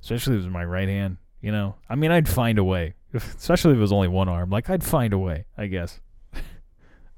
especially 0.00 0.34
if 0.34 0.40
it 0.40 0.44
was 0.44 0.52
my 0.52 0.64
right 0.64 0.88
hand. 0.88 1.18
You 1.42 1.52
know, 1.52 1.74
I 1.90 1.94
mean, 1.94 2.10
I'd 2.10 2.28
find 2.28 2.58
a 2.58 2.64
way. 2.64 2.94
Especially 3.12 3.72
if 3.72 3.76
it 3.76 3.80
was 3.80 3.92
only 3.92 4.08
one 4.08 4.28
arm, 4.28 4.50
like 4.50 4.70
I'd 4.70 4.82
find 4.82 5.12
a 5.12 5.18
way. 5.18 5.44
I 5.58 5.66
guess 5.66 6.00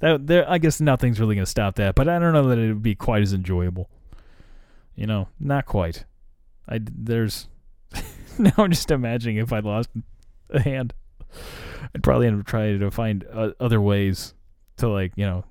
that 0.00 0.26
there 0.26 0.48
I 0.48 0.58
guess 0.58 0.80
nothing's 0.80 1.20
really 1.20 1.34
gonna 1.34 1.46
stop 1.46 1.76
that, 1.76 1.94
but 1.94 2.08
I 2.08 2.18
don't 2.18 2.32
know 2.32 2.48
that 2.48 2.58
it 2.58 2.68
would 2.68 2.82
be 2.82 2.94
quite 2.94 3.22
as 3.22 3.32
enjoyable. 3.32 3.90
You 4.94 5.06
know, 5.06 5.28
not 5.38 5.66
quite. 5.66 6.04
I 6.68 6.80
there's 6.82 7.48
now 8.38 8.52
I'm 8.58 8.70
just 8.70 8.90
imagining 8.90 9.36
if 9.36 9.52
I 9.52 9.60
lost 9.60 9.90
a 10.50 10.60
hand, 10.60 10.94
I'd 11.94 12.02
probably 12.02 12.26
end 12.26 12.40
up 12.40 12.46
trying 12.46 12.78
to 12.80 12.90
find 12.90 13.24
uh, 13.32 13.50
other 13.60 13.80
ways 13.80 14.34
to 14.78 14.88
like 14.88 15.12
you 15.16 15.26
know 15.26 15.44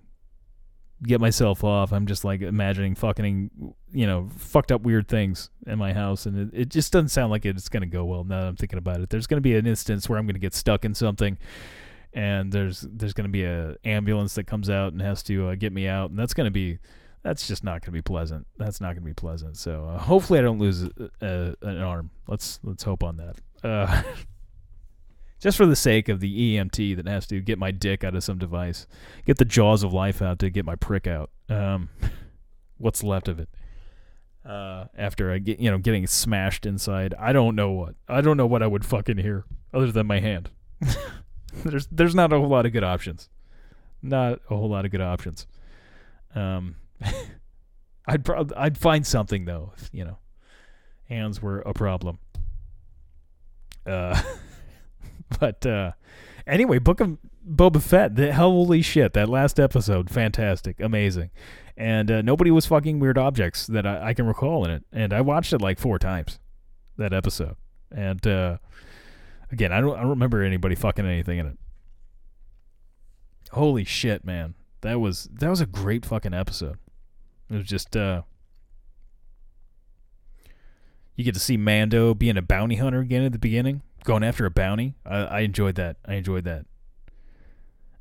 get 1.03 1.19
myself 1.19 1.63
off. 1.63 1.91
I'm 1.91 2.05
just 2.05 2.23
like 2.23 2.41
imagining 2.41 2.95
fucking 2.95 3.73
you 3.91 4.05
know 4.07 4.29
fucked 4.37 4.71
up 4.71 4.81
weird 4.81 5.07
things 5.07 5.49
in 5.65 5.79
my 5.79 5.93
house, 5.93 6.25
and 6.25 6.53
it, 6.53 6.61
it 6.61 6.69
just 6.69 6.91
doesn't 6.91 7.09
sound 7.09 7.31
like 7.31 7.45
it's 7.45 7.69
gonna 7.69 7.85
go 7.85 8.05
well. 8.05 8.23
Now 8.23 8.41
that 8.41 8.47
I'm 8.47 8.55
thinking 8.55 8.79
about 8.79 8.99
it, 8.99 9.09
there's 9.09 9.27
gonna 9.27 9.41
be 9.41 9.55
an 9.55 9.65
instance 9.65 10.07
where 10.07 10.19
I'm 10.19 10.27
gonna 10.27 10.39
get 10.39 10.53
stuck 10.53 10.85
in 10.85 10.93
something 10.93 11.37
and 12.15 12.49
there's 12.51 12.87
there's 12.89 13.13
going 13.13 13.25
to 13.25 13.31
be 13.31 13.43
a 13.43 13.75
ambulance 13.83 14.35
that 14.35 14.45
comes 14.45 14.69
out 14.69 14.93
and 14.93 15.01
has 15.01 15.21
to 15.23 15.49
uh, 15.49 15.55
get 15.55 15.73
me 15.73 15.87
out, 15.87 16.09
and 16.09 16.17
that's 16.17 16.33
going 16.33 16.45
to 16.45 16.51
be 16.51 16.79
that's 17.21 17.47
just 17.47 17.63
not 17.63 17.81
going 17.81 17.87
to 17.87 17.91
be 17.91 18.01
pleasant. 18.01 18.47
That's 18.57 18.79
not 18.79 18.93
going 18.93 19.03
to 19.03 19.09
be 19.09 19.13
pleasant. 19.13 19.57
So 19.57 19.89
uh, 19.89 19.97
hopefully 19.97 20.39
I 20.39 20.41
don't 20.41 20.57
lose 20.59 20.83
a, 20.83 20.89
a, 21.21 21.55
an 21.61 21.81
arm. 21.81 22.09
Let's 22.27 22.59
let's 22.63 22.83
hope 22.83 23.03
on 23.03 23.17
that. 23.17 23.35
Uh, 23.63 24.03
just 25.41 25.57
for 25.57 25.65
the 25.65 25.75
sake 25.75 26.07
of 26.07 26.21
the 26.21 26.55
EMT 26.55 26.95
that 26.95 27.07
has 27.07 27.27
to 27.27 27.41
get 27.41 27.59
my 27.59 27.71
dick 27.71 28.05
out 28.05 28.15
of 28.15 28.23
some 28.23 28.37
device, 28.37 28.87
get 29.25 29.37
the 29.37 29.45
jaws 29.45 29.83
of 29.83 29.91
life 29.91 30.21
out 30.21 30.39
to 30.39 30.49
get 30.49 30.65
my 30.65 30.75
prick 30.75 31.07
out. 31.07 31.31
Um, 31.49 31.89
what's 32.77 33.03
left 33.03 33.27
of 33.27 33.39
it? 33.41 33.49
Uh, 34.45 34.85
after 34.97 35.33
I 35.33 35.39
get 35.39 35.59
you 35.59 35.69
know 35.69 35.79
getting 35.79 36.07
smashed 36.07 36.65
inside, 36.65 37.13
I 37.19 37.33
don't 37.33 37.55
know 37.55 37.71
what. 37.71 37.95
I 38.07 38.21
don't 38.21 38.37
know 38.37 38.47
what 38.47 38.63
I 38.63 38.67
would 38.67 38.85
fucking 38.85 39.17
hear 39.17 39.43
other 39.73 39.91
than 39.91 40.07
my 40.07 40.21
hand. 40.21 40.49
there's 41.65 41.87
there's 41.87 42.15
not 42.15 42.33
a 42.33 42.37
whole 42.37 42.49
lot 42.49 42.65
of 42.65 42.73
good 42.73 42.83
options. 42.83 43.29
Not 44.01 44.39
a 44.49 44.55
whole 44.55 44.69
lot 44.69 44.85
of 44.85 44.91
good 44.91 45.01
options. 45.01 45.47
Um, 46.33 46.75
I'd 48.07 48.23
pro- 48.23 48.47
I'd 48.55 48.77
find 48.77 49.05
something 49.05 49.45
though, 49.45 49.73
if, 49.77 49.89
you 49.91 50.05
know, 50.05 50.17
hands 51.09 51.41
were 51.41 51.61
a 51.61 51.73
problem. 51.73 52.19
Uh, 53.85 54.21
but 55.39 55.65
uh, 55.65 55.91
anyway, 56.45 56.79
Book 56.79 56.99
of 56.99 57.17
Boba 57.47 57.81
Fett. 57.81 58.15
The 58.15 58.33
holy 58.33 58.81
shit, 58.81 59.13
that 59.13 59.29
last 59.29 59.59
episode, 59.59 60.09
fantastic, 60.09 60.79
amazing, 60.79 61.31
and 61.77 62.11
uh, 62.11 62.21
nobody 62.21 62.51
was 62.51 62.65
fucking 62.65 62.99
weird 62.99 63.17
objects 63.17 63.67
that 63.67 63.85
I, 63.85 64.09
I 64.09 64.13
can 64.13 64.25
recall 64.27 64.65
in 64.65 64.71
it. 64.71 64.83
And 64.91 65.13
I 65.13 65.21
watched 65.21 65.53
it 65.53 65.61
like 65.61 65.79
four 65.79 65.99
times, 65.99 66.39
that 66.97 67.13
episode, 67.13 67.55
and 67.91 68.25
uh, 68.27 68.57
Again, 69.55 69.71
I 69.71 69.79
don't 69.79 69.95
I 69.97 70.01
don't 70.01 70.09
remember 70.09 70.43
anybody 70.43 70.75
fucking 70.75 71.05
anything 71.05 71.39
in 71.39 71.45
it. 71.45 71.57
Holy 73.51 73.85
shit, 73.85 74.25
man. 74.25 74.53
That 74.81 74.99
was 74.99 75.29
that 75.31 75.49
was 75.49 75.61
a 75.61 75.65
great 75.65 76.05
fucking 76.05 76.33
episode. 76.33 76.77
It 77.49 77.55
was 77.55 77.65
just 77.65 77.95
uh 77.95 78.23
you 81.15 81.23
get 81.23 81.35
to 81.35 81.39
see 81.39 81.55
Mando 81.55 82.13
being 82.13 82.35
a 82.35 82.41
bounty 82.41 82.75
hunter 82.75 82.99
again 82.99 83.23
at 83.23 83.31
the 83.31 83.39
beginning, 83.39 83.81
going 84.03 84.25
after 84.25 84.45
a 84.45 84.51
bounty. 84.51 84.95
I, 85.05 85.19
I 85.19 85.39
enjoyed 85.39 85.75
that. 85.75 85.95
I 86.05 86.15
enjoyed 86.15 86.43
that. 86.43 86.65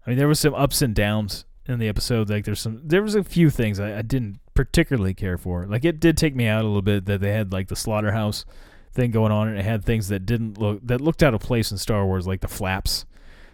I 0.04 0.10
mean, 0.10 0.18
there 0.18 0.26
was 0.26 0.40
some 0.40 0.54
ups 0.54 0.82
and 0.82 0.92
downs 0.92 1.44
in 1.66 1.78
the 1.78 1.86
episode. 1.86 2.28
Like, 2.28 2.46
there's 2.46 2.60
some, 2.60 2.80
there 2.82 3.00
was 3.00 3.14
a 3.14 3.22
few 3.22 3.48
things 3.48 3.78
I, 3.78 3.98
I 3.98 4.02
didn't 4.02 4.40
particularly 4.54 5.14
care 5.14 5.38
for. 5.38 5.64
Like, 5.66 5.84
it 5.84 6.00
did 6.00 6.16
take 6.16 6.34
me 6.34 6.48
out 6.48 6.64
a 6.64 6.66
little 6.66 6.82
bit 6.82 7.04
that 7.04 7.20
they 7.20 7.30
had 7.30 7.52
like 7.52 7.68
the 7.68 7.76
slaughterhouse 7.76 8.44
thing 8.94 9.10
going 9.10 9.32
on, 9.32 9.48
and 9.48 9.58
it 9.58 9.64
had 9.64 9.84
things 9.84 10.08
that 10.08 10.24
didn't 10.24 10.58
look 10.58 10.80
that 10.86 11.00
looked 11.00 11.22
out 11.22 11.34
of 11.34 11.40
place 11.40 11.70
in 11.70 11.78
Star 11.78 12.06
Wars, 12.06 12.26
like 12.26 12.40
the 12.40 12.48
flaps 12.48 13.04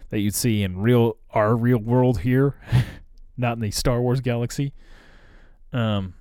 that 0.09 0.19
you'd 0.19 0.35
see 0.35 0.63
in 0.63 0.79
real 0.79 1.17
our 1.31 1.55
real 1.55 1.79
world 1.79 2.19
here, 2.19 2.55
not 3.37 3.53
in 3.53 3.59
the 3.61 3.71
Star 3.71 4.01
Wars 4.01 4.21
galaxy. 4.21 4.73
Um, 5.73 6.13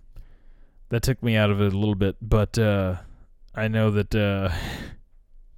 that 0.88 1.02
took 1.02 1.22
me 1.22 1.36
out 1.36 1.50
of 1.50 1.60
it 1.60 1.72
a 1.72 1.78
little 1.78 1.94
bit, 1.94 2.16
but 2.20 2.58
uh, 2.58 2.96
I 3.54 3.68
know 3.68 3.90
that 3.90 4.14
uh, 4.14 4.50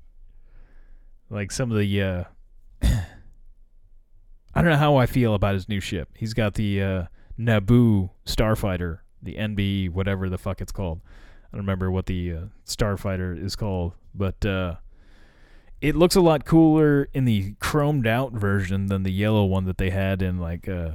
like 1.31 1.53
some 1.53 1.71
of 1.71 1.79
the 1.79 2.03
uh, 2.03 2.25
I 2.83 4.63
don't 4.63 4.71
know 4.71 4.77
how 4.77 4.97
I 4.97 5.07
feel 5.07 5.35
about 5.35 5.55
his 5.55 5.69
new 5.69 5.81
ship. 5.81 6.09
He's 6.17 6.35
got 6.35 6.55
the 6.55 6.83
uh, 6.83 7.05
Naboo 7.39 8.11
starfighter, 8.27 9.01
the 9.23 9.37
NB, 9.37 9.91
whatever 9.91 10.29
the 10.29 10.39
fuck 10.39 10.61
it's 10.61 10.73
called. 10.73 11.01
I 11.53 11.57
don't 11.57 11.67
remember 11.67 11.91
what 11.91 12.07
the 12.07 12.33
uh, 12.33 12.41
starfighter 12.67 13.43
is 13.43 13.57
called, 13.57 13.93
but 14.15 14.45
uh, 14.47 14.77
it 15.83 15.97
looks 15.97 16.17
a 16.17 16.21
lot 16.21 16.45
cooler 16.47 17.09
in 17.13 17.25
the 17.27 17.53
chromed 17.55 18.07
out 18.07 18.33
version 18.33 18.87
than 18.87 19.03
the 19.03 19.13
yellow 19.13 19.45
one 19.45 19.65
that 19.67 19.77
they 19.77 19.91
had 19.91 20.23
in 20.23 20.39
like 20.39 20.69
uh, 20.69 20.91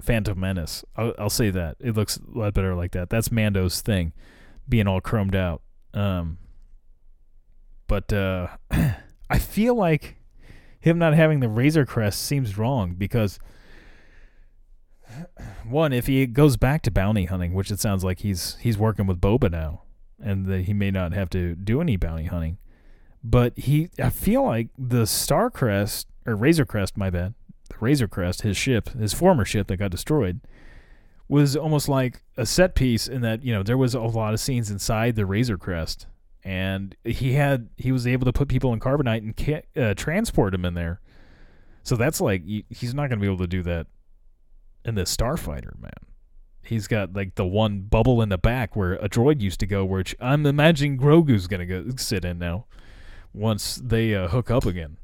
Phantom 0.00 0.38
Menace. 0.38 0.84
I'll, 0.94 1.14
I'll, 1.18 1.30
say 1.30 1.50
that 1.50 1.78
it 1.80 1.96
looks 1.96 2.18
a 2.18 2.38
lot 2.38 2.54
better 2.54 2.74
like 2.74 2.92
that. 2.92 3.10
That's 3.10 3.32
Mando's 3.32 3.80
thing, 3.80 4.12
being 4.68 4.86
all 4.86 5.00
chromed 5.00 5.34
out. 5.34 5.62
Um, 5.94 6.38
but 7.88 8.12
uh, 8.12 8.48
I 9.30 9.38
feel 9.38 9.74
like 9.74 10.16
him 10.78 10.98
not 10.98 11.14
having 11.14 11.40
the 11.40 11.48
Razor 11.48 11.86
Crest 11.86 12.22
seems 12.22 12.56
wrong 12.56 12.94
because 12.94 13.40
one, 15.68 15.92
if 15.92 16.06
he 16.06 16.26
goes 16.26 16.56
back 16.56 16.82
to 16.82 16.90
bounty 16.90 17.24
hunting, 17.24 17.54
which 17.54 17.70
it 17.70 17.80
sounds 17.80 18.04
like 18.04 18.20
he's 18.20 18.56
he's 18.60 18.78
working 18.78 19.06
with 19.06 19.20
Boba 19.20 19.50
now, 19.50 19.82
and 20.22 20.46
that 20.46 20.62
he 20.62 20.72
may 20.72 20.90
not 20.90 21.12
have 21.12 21.30
to 21.30 21.54
do 21.54 21.80
any 21.80 21.96
bounty 21.96 22.24
hunting. 22.24 22.58
But 23.22 23.58
he, 23.58 23.90
I 24.02 24.10
feel 24.10 24.44
like 24.44 24.68
the 24.78 25.06
Star 25.06 25.50
Crest 25.50 26.06
or 26.26 26.36
Razor 26.36 26.64
Crest, 26.64 26.96
my 26.96 27.10
bad, 27.10 27.34
the 27.68 27.76
Razor 27.80 28.08
Crest, 28.08 28.42
his 28.42 28.56
ship, 28.56 28.90
his 28.90 29.12
former 29.12 29.44
ship 29.44 29.66
that 29.68 29.76
got 29.76 29.90
destroyed, 29.90 30.40
was 31.28 31.56
almost 31.56 31.88
like 31.88 32.22
a 32.36 32.46
set 32.46 32.74
piece 32.74 33.06
in 33.06 33.20
that 33.20 33.44
you 33.44 33.52
know 33.52 33.62
there 33.62 33.76
was 33.76 33.94
a 33.94 34.00
lot 34.00 34.32
of 34.32 34.40
scenes 34.40 34.70
inside 34.70 35.14
the 35.14 35.26
Razor 35.26 35.58
Crest, 35.58 36.06
and 36.42 36.96
he 37.04 37.34
had 37.34 37.68
he 37.76 37.92
was 37.92 38.06
able 38.06 38.24
to 38.24 38.32
put 38.32 38.48
people 38.48 38.72
in 38.72 38.80
carbonite 38.80 39.18
and 39.18 39.62
uh, 39.76 39.94
transport 39.94 40.52
them 40.52 40.64
in 40.64 40.74
there. 40.74 41.00
So 41.82 41.96
that's 41.96 42.20
like 42.20 42.42
he's 42.44 42.94
not 42.94 43.08
going 43.08 43.18
to 43.18 43.22
be 43.22 43.26
able 43.26 43.38
to 43.38 43.46
do 43.46 43.62
that 43.64 43.88
in 44.84 44.94
the 44.94 45.02
Starfighter, 45.02 45.78
man 45.80 46.07
he's 46.68 46.86
got 46.86 47.14
like 47.14 47.34
the 47.34 47.46
one 47.46 47.80
bubble 47.80 48.20
in 48.22 48.28
the 48.28 48.38
back 48.38 48.76
where 48.76 48.94
a 48.94 49.08
droid 49.08 49.40
used 49.40 49.60
to 49.60 49.66
go, 49.66 49.84
which 49.84 50.14
I'm 50.20 50.46
imagining 50.46 50.98
Grogu's 50.98 51.46
gonna 51.46 51.66
go 51.66 51.86
sit 51.96 52.24
in 52.24 52.38
now 52.38 52.66
once 53.32 53.76
they 53.76 54.14
uh, 54.14 54.28
hook 54.28 54.50
up 54.50 54.66
again. 54.66 54.98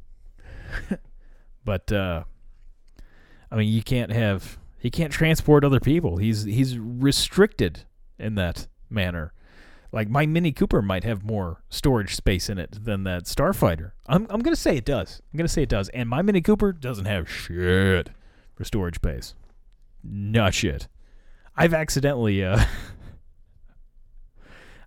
but 1.64 1.90
uh, 1.90 2.24
I 3.50 3.56
mean, 3.56 3.72
you 3.72 3.82
can't 3.82 4.12
have 4.12 4.58
he 4.78 4.90
can't 4.90 5.12
transport 5.12 5.64
other 5.64 5.80
people. 5.80 6.18
He's 6.18 6.44
he's 6.44 6.78
restricted 6.78 7.84
in 8.18 8.34
that 8.34 8.68
manner. 8.90 9.32
Like 9.92 10.08
my 10.08 10.26
Mini 10.26 10.52
Cooper 10.52 10.82
might 10.82 11.04
have 11.04 11.24
more 11.24 11.62
storage 11.70 12.16
space 12.16 12.48
in 12.48 12.58
it 12.58 12.84
than 12.84 13.04
that 13.04 13.24
Starfighter. 13.24 13.92
I'm 14.06 14.26
I'm 14.28 14.40
gonna 14.40 14.56
say 14.56 14.76
it 14.76 14.84
does. 14.84 15.22
I'm 15.32 15.38
gonna 15.38 15.48
say 15.48 15.62
it 15.62 15.68
does. 15.68 15.88
And 15.90 16.08
my 16.08 16.20
Mini 16.20 16.40
Cooper 16.40 16.72
doesn't 16.72 17.06
have 17.06 17.30
shit. 17.30 18.10
for 18.54 18.64
storage 18.64 18.96
space. 18.96 19.34
Not 20.02 20.52
shit. 20.52 20.88
I've 21.56 21.74
accidentally 21.74 22.44
uh 22.44 22.64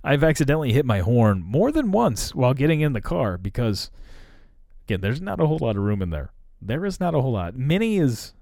I've 0.04 0.24
accidentally 0.24 0.72
hit 0.72 0.86
my 0.86 1.00
horn 1.00 1.42
more 1.42 1.72
than 1.72 1.92
once 1.92 2.34
while 2.34 2.54
getting 2.54 2.82
in 2.82 2.94
the 2.94 3.02
car 3.02 3.38
because 3.38 3.92
again, 4.86 5.02
there's 5.02 5.22
not 5.22 5.42
a 5.42 5.48
whole 5.48 5.60
lot 5.60 5.76
of 5.76 5.84
room 5.84 6.02
in 6.02 6.12
there. 6.12 6.32
There 6.62 6.86
is 6.86 7.00
not 7.00 7.14
a 7.14 7.22
whole 7.22 7.34
lot. 7.34 7.56
Mini 7.56 7.98
is 7.98 8.34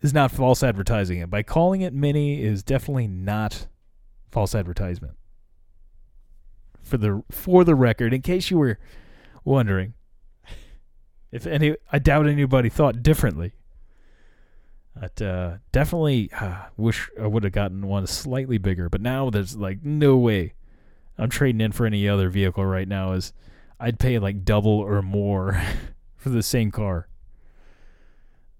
is 0.00 0.12
not 0.12 0.30
false 0.30 0.62
advertising 0.62 1.18
it. 1.18 1.30
By 1.30 1.42
calling 1.42 1.80
it 1.80 1.92
mini 1.92 2.42
is 2.42 2.62
definitely 2.62 3.08
not 3.08 3.66
false 4.30 4.54
advertisement. 4.54 5.14
For 6.82 6.98
the 6.98 7.22
for 7.30 7.64
the 7.64 7.74
record, 7.74 8.12
in 8.12 8.22
case 8.22 8.50
you 8.50 8.58
were 8.58 8.78
wondering, 9.44 9.94
if 11.32 11.46
any, 11.46 11.76
I 11.90 11.98
doubt 11.98 12.26
anybody 12.26 12.68
thought 12.68 13.02
differently. 13.02 13.52
But 14.98 15.20
uh, 15.20 15.54
definitely 15.72 16.30
uh, 16.32 16.66
wish 16.76 17.10
I 17.20 17.26
would 17.26 17.44
have 17.44 17.52
gotten 17.52 17.86
one 17.86 18.06
slightly 18.06 18.58
bigger. 18.58 18.88
But 18.88 19.00
now 19.00 19.28
there's 19.28 19.56
like 19.56 19.82
no 19.82 20.16
way 20.16 20.54
I'm 21.18 21.30
trading 21.30 21.60
in 21.60 21.72
for 21.72 21.86
any 21.86 22.08
other 22.08 22.28
vehicle 22.28 22.64
right 22.64 22.86
now. 22.86 23.12
Is 23.12 23.32
I'd 23.80 23.98
pay 23.98 24.18
like 24.18 24.44
double 24.44 24.78
or 24.78 25.02
more 25.02 25.60
for 26.16 26.28
the 26.28 26.42
same 26.42 26.70
car 26.70 27.08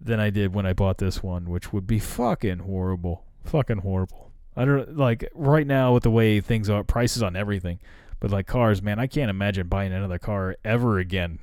than 0.01 0.21
I 0.21 0.31
did 0.31 0.55
when 0.55 0.67
I 0.67 0.73
bought 0.73 0.99
this 0.99 1.23
one, 1.23 1.49
which 1.49 1.73
would 1.73 1.87
be 1.87 1.99
fucking 1.99 2.61
horrible. 2.61 3.25
Fucking 3.45 3.79
horrible. 3.79 4.33
I 4.57 4.65
don't 4.65 4.97
like 4.97 5.29
right 5.35 5.67
now 5.67 5.95
with 5.95 6.03
the 6.03 6.11
way 6.11 6.41
things 6.41 6.69
are, 6.69 6.85
prices 6.85 7.23
on 7.23 7.37
everything. 7.37 7.79
But 8.21 8.31
like 8.31 8.47
cars, 8.47 8.83
man, 8.83 8.99
I 8.99 9.07
can't 9.07 9.31
imagine 9.31 9.69
buying 9.69 9.93
another 9.93 10.19
car 10.19 10.57
ever 10.65 10.99
again. 10.99 11.39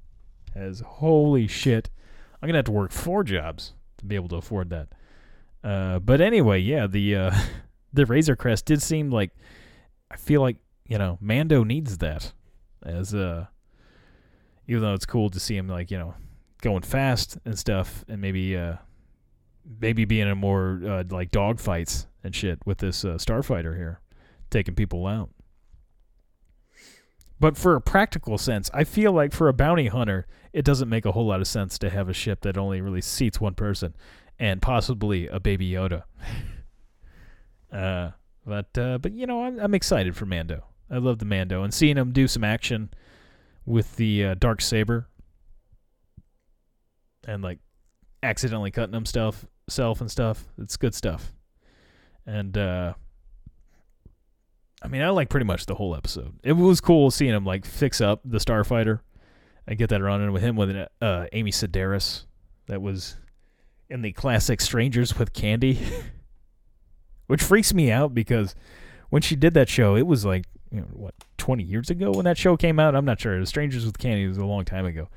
As 0.54 0.80
holy 0.80 1.46
shit, 1.46 1.90
I'm 2.40 2.48
gonna 2.48 2.58
have 2.58 2.64
to 2.66 2.72
work 2.72 2.92
four 2.92 3.24
jobs 3.24 3.74
be 4.06 4.16
able 4.16 4.28
to 4.28 4.36
afford 4.36 4.70
that. 4.70 4.88
Uh, 5.62 5.98
but 5.98 6.20
anyway, 6.20 6.60
yeah, 6.60 6.86
the 6.86 7.16
uh, 7.16 7.34
the 7.92 8.06
Razor 8.06 8.36
Crest 8.36 8.66
did 8.66 8.82
seem 8.82 9.10
like 9.10 9.30
I 10.10 10.16
feel 10.16 10.40
like 10.40 10.56
you 10.86 10.98
know 10.98 11.18
Mando 11.20 11.64
needs 11.64 11.98
that 11.98 12.32
as 12.84 13.14
uh, 13.14 13.46
even 14.68 14.82
though 14.82 14.94
it's 14.94 15.06
cool 15.06 15.30
to 15.30 15.40
see 15.40 15.56
him 15.56 15.68
like 15.68 15.90
you 15.90 15.98
know 15.98 16.14
going 16.62 16.82
fast 16.82 17.38
and 17.44 17.58
stuff, 17.58 18.04
and 18.08 18.20
maybe 18.20 18.56
uh, 18.56 18.76
maybe 19.80 20.04
being 20.04 20.28
in 20.28 20.38
more 20.38 20.80
uh, 20.84 21.04
like 21.10 21.30
dogfights 21.30 22.06
and 22.22 22.34
shit 22.34 22.58
with 22.66 22.78
this 22.78 23.04
uh, 23.04 23.14
starfighter 23.14 23.76
here, 23.76 24.00
taking 24.50 24.74
people 24.74 25.06
out. 25.06 25.30
But 27.38 27.56
for 27.56 27.76
a 27.76 27.80
practical 27.80 28.38
sense, 28.38 28.70
I 28.72 28.84
feel 28.84 29.12
like 29.12 29.32
for 29.32 29.48
a 29.48 29.52
bounty 29.52 29.88
hunter, 29.88 30.26
it 30.52 30.64
doesn't 30.64 30.88
make 30.88 31.04
a 31.04 31.12
whole 31.12 31.26
lot 31.26 31.40
of 31.40 31.46
sense 31.46 31.78
to 31.78 31.90
have 31.90 32.08
a 32.08 32.14
ship 32.14 32.40
that 32.42 32.56
only 32.56 32.80
really 32.80 33.02
seats 33.02 33.40
one 33.40 33.54
person 33.54 33.94
and 34.38 34.62
possibly 34.62 35.26
a 35.28 35.38
baby 35.38 35.70
Yoda. 35.70 36.04
uh, 37.72 38.10
but 38.46 38.78
uh, 38.78 38.98
but 38.98 39.12
you 39.12 39.26
know, 39.26 39.44
I'm 39.44 39.58
I'm 39.58 39.74
excited 39.74 40.16
for 40.16 40.24
Mando. 40.24 40.64
I 40.90 40.98
love 40.98 41.18
the 41.18 41.24
Mando 41.24 41.62
and 41.62 41.74
seeing 41.74 41.96
him 41.96 42.12
do 42.12 42.26
some 42.28 42.44
action 42.44 42.90
with 43.66 43.96
the 43.96 44.24
uh, 44.24 44.34
dark 44.34 44.62
saber 44.62 45.08
and 47.26 47.42
like 47.42 47.58
accidentally 48.22 48.70
cutting 48.70 48.94
himself 48.94 49.46
self 49.68 50.00
and 50.00 50.10
stuff. 50.10 50.44
It's 50.58 50.76
good 50.76 50.94
stuff. 50.94 51.32
And 52.24 52.56
uh 52.56 52.94
I 54.82 54.88
mean, 54.88 55.02
I 55.02 55.08
like 55.08 55.28
pretty 55.28 55.46
much 55.46 55.66
the 55.66 55.74
whole 55.74 55.96
episode. 55.96 56.38
It 56.42 56.52
was 56.52 56.80
cool 56.80 57.10
seeing 57.10 57.34
him 57.34 57.44
like 57.44 57.64
fix 57.64 58.00
up 58.00 58.20
the 58.24 58.38
starfighter 58.38 59.00
and 59.66 59.78
get 59.78 59.88
that 59.90 60.02
running 60.02 60.32
with 60.32 60.42
him 60.42 60.56
with 60.56 60.76
uh, 61.00 61.26
Amy 61.32 61.50
Sedaris 61.50 62.24
that 62.66 62.82
was 62.82 63.16
in 63.88 64.02
the 64.02 64.12
classic 64.12 64.60
Strangers 64.60 65.18
with 65.18 65.32
Candy, 65.32 65.78
which 67.26 67.42
freaks 67.42 67.72
me 67.72 67.90
out 67.90 68.14
because 68.14 68.54
when 69.10 69.22
she 69.22 69.36
did 69.36 69.54
that 69.54 69.68
show, 69.68 69.96
it 69.96 70.06
was 70.06 70.24
like 70.24 70.44
you 70.70 70.80
know 70.80 70.86
what 70.92 71.14
twenty 71.38 71.64
years 71.64 71.90
ago 71.90 72.10
when 72.10 72.24
that 72.24 72.36
show 72.36 72.56
came 72.56 72.78
out. 72.78 72.94
I'm 72.94 73.04
not 73.04 73.20
sure. 73.20 73.44
Strangers 73.46 73.86
with 73.86 73.98
Candy 73.98 74.26
was 74.26 74.38
a 74.38 74.44
long 74.44 74.64
time 74.64 74.84
ago, 74.84 75.08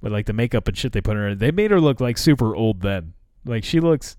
but 0.00 0.10
like 0.10 0.26
the 0.26 0.32
makeup 0.32 0.66
and 0.66 0.76
shit 0.76 0.92
they 0.92 1.00
put 1.00 1.16
her, 1.16 1.34
they 1.34 1.50
made 1.50 1.70
her 1.70 1.80
look 1.80 2.00
like 2.00 2.18
super 2.18 2.56
old 2.56 2.80
then. 2.80 3.14
Like 3.44 3.64
she 3.64 3.80
looks 3.80 4.16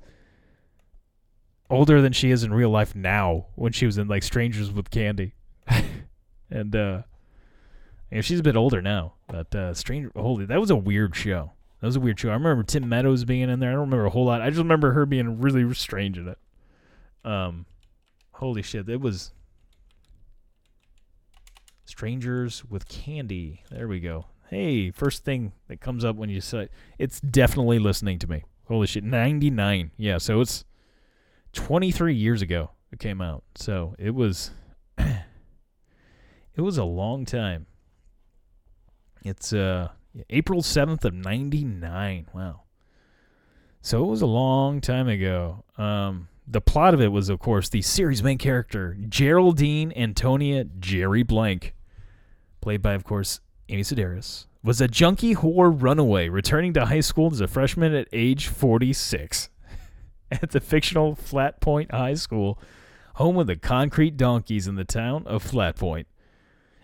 older 1.70 2.01
than 2.01 2.13
she 2.13 2.32
is 2.32 2.43
in 2.43 2.53
real 2.53 2.70
life 2.70 2.95
now 2.95 3.47
when 3.55 3.72
she 3.72 3.86
was 3.86 3.97
in 3.97 4.07
like 4.07 4.24
Strangers 4.24 4.72
with 4.72 4.89
Candy. 4.89 5.34
and 6.49 6.76
uh 6.76 7.01
yeah, 8.11 8.22
she's 8.22 8.39
a 8.39 8.43
bit 8.43 8.55
older 8.55 8.82
now. 8.82 9.13
But 9.28 9.53
uh 9.55 9.74
Stranger 9.74 10.11
holy 10.16 10.45
that 10.45 10.59
was 10.59 10.70
a 10.70 10.76
weird 10.76 11.16
show. 11.16 11.51
That 11.82 11.88
was 11.88 11.95
a 11.95 11.99
weird 11.99 12.20
show. 12.20 12.30
I 12.30 12.34
remember 12.34 12.63
Tim 12.63 12.88
Meadows 12.88 13.26
being 13.26 13.49
in 13.49 13.59
there. 13.59 13.70
I 13.70 13.74
don't 13.74 13.82
remember 13.82 14.05
a 14.05 14.11
whole 14.11 14.26
lot. 14.26 14.41
I 14.41 14.49
just 14.49 14.59
remember 14.59 14.93
her 14.93 15.05
being 15.05 15.39
really 15.39 15.72
strange 15.74 16.18
in 16.18 16.28
it. 16.28 16.38
Um 17.24 17.66
holy 18.34 18.61
shit, 18.61 18.89
it 18.89 19.01
was 19.01 19.32
Strangers 21.86 22.66
with 22.66 22.88
Candy. 22.88 23.63
There 23.70 23.88
we 23.88 23.99
go. 23.99 24.26
Hey, 24.49 24.91
first 24.91 25.24
thing 25.24 25.53
that 25.68 25.82
comes 25.82 26.05
up 26.05 26.16
when 26.16 26.30
you 26.30 26.41
say 26.41 26.70
it's 26.99 27.20
definitely 27.20 27.80
listening 27.80 28.20
to 28.20 28.30
me. 28.30 28.43
Holy 28.68 28.88
shit, 28.88 29.03
99. 29.03 29.91
Yeah, 29.97 30.18
so 30.18 30.41
it's 30.41 30.66
23 31.56 32.14
years 32.14 32.41
ago 32.41 32.70
it 32.91 32.99
came 32.99 33.22
out. 33.22 33.43
So 33.56 33.95
it 33.97 34.14
was 34.14 34.51
it 34.97 36.62
was 36.62 36.78
a 36.78 36.84
long 36.84 37.26
time. 37.26 37.66
It's 39.24 39.51
uh 39.53 39.89
April 40.30 40.62
7th 40.62 41.03
of 41.03 41.14
99. 41.14 42.28
Wow. 42.34 42.62
So 43.82 44.03
it 44.03 44.08
was 44.08 44.22
a 44.22 44.28
long 44.28 44.82
time 44.82 45.08
ago. 45.08 45.64
Um 45.78 46.28
the 46.47 46.62
plot 46.62 46.93
of 46.93 47.01
it 47.01 47.08
was 47.08 47.30
of 47.30 47.39
course 47.39 47.70
the 47.70 47.82
series 47.82 48.22
main 48.22 48.38
character 48.38 48.95
Geraldine 49.10 49.91
Antonia 49.95 50.66
Jerry 50.66 51.24
Blank 51.24 51.74
played 52.62 52.82
by 52.82 52.93
of 52.93 53.03
course 53.03 53.39
Amy 53.70 53.82
Sedaris 53.82 54.45
was 54.64 54.80
a 54.80 54.88
junkie 54.88 55.36
whore 55.36 55.74
runaway 55.76 56.30
returning 56.30 56.74
to 56.74 56.86
high 56.86 56.99
school 56.99 57.32
as 57.32 57.41
a 57.41 57.47
freshman 57.47 57.93
at 57.93 58.08
age 58.14 58.47
46 58.47 59.49
at 60.32 60.51
the 60.51 60.59
fictional 60.59 61.15
Flat 61.15 61.61
Point 61.61 61.91
High 61.91 62.15
School, 62.15 62.59
home 63.15 63.38
of 63.38 63.47
the 63.47 63.55
concrete 63.55 64.17
donkeys 64.17 64.67
in 64.67 64.76
the 64.76 64.86
town 64.86 65.23
of 65.26 65.43
Flat 65.43 65.76
Point. 65.76 66.07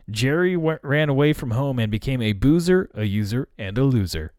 Jerry 0.10 0.56
w- 0.56 0.80
ran 0.84 1.10
away 1.10 1.34
from 1.34 1.52
home 1.52 1.80
and 1.80 1.92
became 1.92 2.22
a 2.22 2.34
boozer, 2.34 2.90
a 2.94 3.06
user, 3.06 3.48
and 3.58 3.78
a 3.78 3.84
loser. 3.84 4.34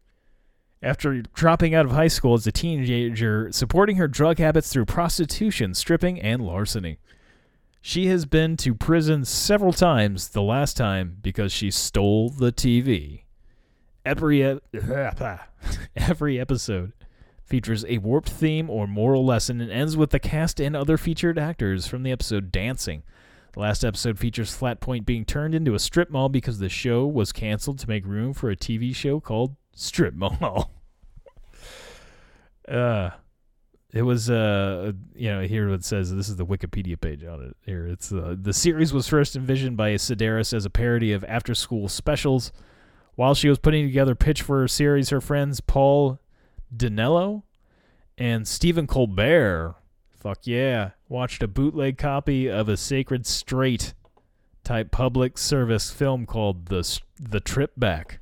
After 0.83 1.23
dropping 1.23 1.75
out 1.75 1.87
of 1.87 1.93
high 1.93 2.09
school 2.09 2.35
as 2.35 2.47
a 2.47 2.53
teenager, 2.53 3.51
supporting 3.53 3.97
her 3.97 4.09
drug 4.09 4.39
habits 4.39 4.73
through 4.73 4.87
prostitution, 4.87 5.75
stripping, 5.75 6.21
and 6.21 6.43
larceny. 6.43 6.99
She 7.81 8.07
has 8.07 8.27
been 8.27 8.57
to 8.59 8.75
prison 8.75 9.25
several 9.25 9.73
times, 9.73 10.31
the 10.31 10.43
last 10.43 10.77
time 10.77 11.19
because 11.21 11.53
she 11.53 11.71
stole 11.71 12.31
the 12.31 12.53
TV. 12.53 13.23
Every, 14.05 14.43
every 15.97 16.41
episode 16.41 16.93
features 17.53 17.85
a 17.87 17.99
warped 17.99 18.31
theme 18.31 18.71
or 18.71 18.87
moral 18.87 19.27
lesson 19.27 19.61
and 19.61 19.71
ends 19.71 19.95
with 19.95 20.09
the 20.09 20.19
cast 20.19 20.59
and 20.59 20.75
other 20.75 20.97
featured 20.97 21.39
actors 21.39 21.87
from 21.87 22.03
the 22.03 22.11
episode 22.11 22.51
dancing. 22.51 23.03
The 23.53 23.61
last 23.61 23.85
episode 23.85 24.19
features 24.19 24.57
Flat 24.57 24.81
Point 24.81 25.05
being 25.05 25.27
turned 25.27 25.55
into 25.55 25.75
a 25.75 25.79
strip 25.79 26.09
mall 26.09 26.31
because 26.31 26.61
the 26.61 26.71
show 26.71 27.07
was 27.07 27.31
canceled 27.31 27.79
to 27.81 27.89
make 27.91 28.07
room 28.07 28.33
for 28.33 28.51
a 28.51 28.57
TV 28.57 28.97
show 28.97 29.21
called 29.21 29.55
Strip 29.75 30.15
Mall. 30.15 30.71
uh 32.69 33.11
it 33.93 34.03
was 34.03 34.31
uh 34.31 34.93
you 35.15 35.29
know 35.29 35.43
here 35.43 35.69
it 35.69 35.85
says 35.85 36.15
this 36.15 36.31
is 36.31 36.37
the 36.37 36.47
Wikipedia 36.47 36.99
page 36.99 37.23
on 37.23 37.43
it 37.43 37.55
here 37.67 37.87
it's 37.87 38.11
uh, 38.13 38.35
the 38.41 38.55
series 38.55 38.95
was 38.95 39.07
first 39.09 39.37
envisioned 39.37 39.77
by 39.77 39.93
Sedaris 39.97 40.55
as 40.55 40.65
a 40.65 40.71
parody 40.71 41.13
of 41.13 41.23
after 41.25 41.55
school 41.55 41.87
specials 41.87 42.51
while 43.17 43.35
she 43.35 43.51
was 43.51 43.59
putting 43.59 43.85
together 43.85 44.15
pitch 44.15 44.41
for 44.41 44.61
her 44.61 44.69
series 44.69 45.11
her 45.11 45.21
friends 45.21 45.61
Paul 45.61 46.19
Dinello 46.75 47.43
and 48.17 48.47
Stephen 48.47 48.87
Colbert 48.87 49.77
fuck 50.11 50.41
yeah 50.45 50.91
watched 51.09 51.43
a 51.43 51.49
bootleg 51.49 51.99
copy 51.99 52.49
of 52.49 52.69
a 52.69 52.77
sacred 52.77 53.27
straight 53.27 53.95
type 54.63 54.91
public 54.91 55.37
service 55.37 55.91
film 55.91 56.27
called 56.27 56.67
the 56.67 57.01
the 57.19 57.41
trip 57.41 57.73
back 57.77 58.21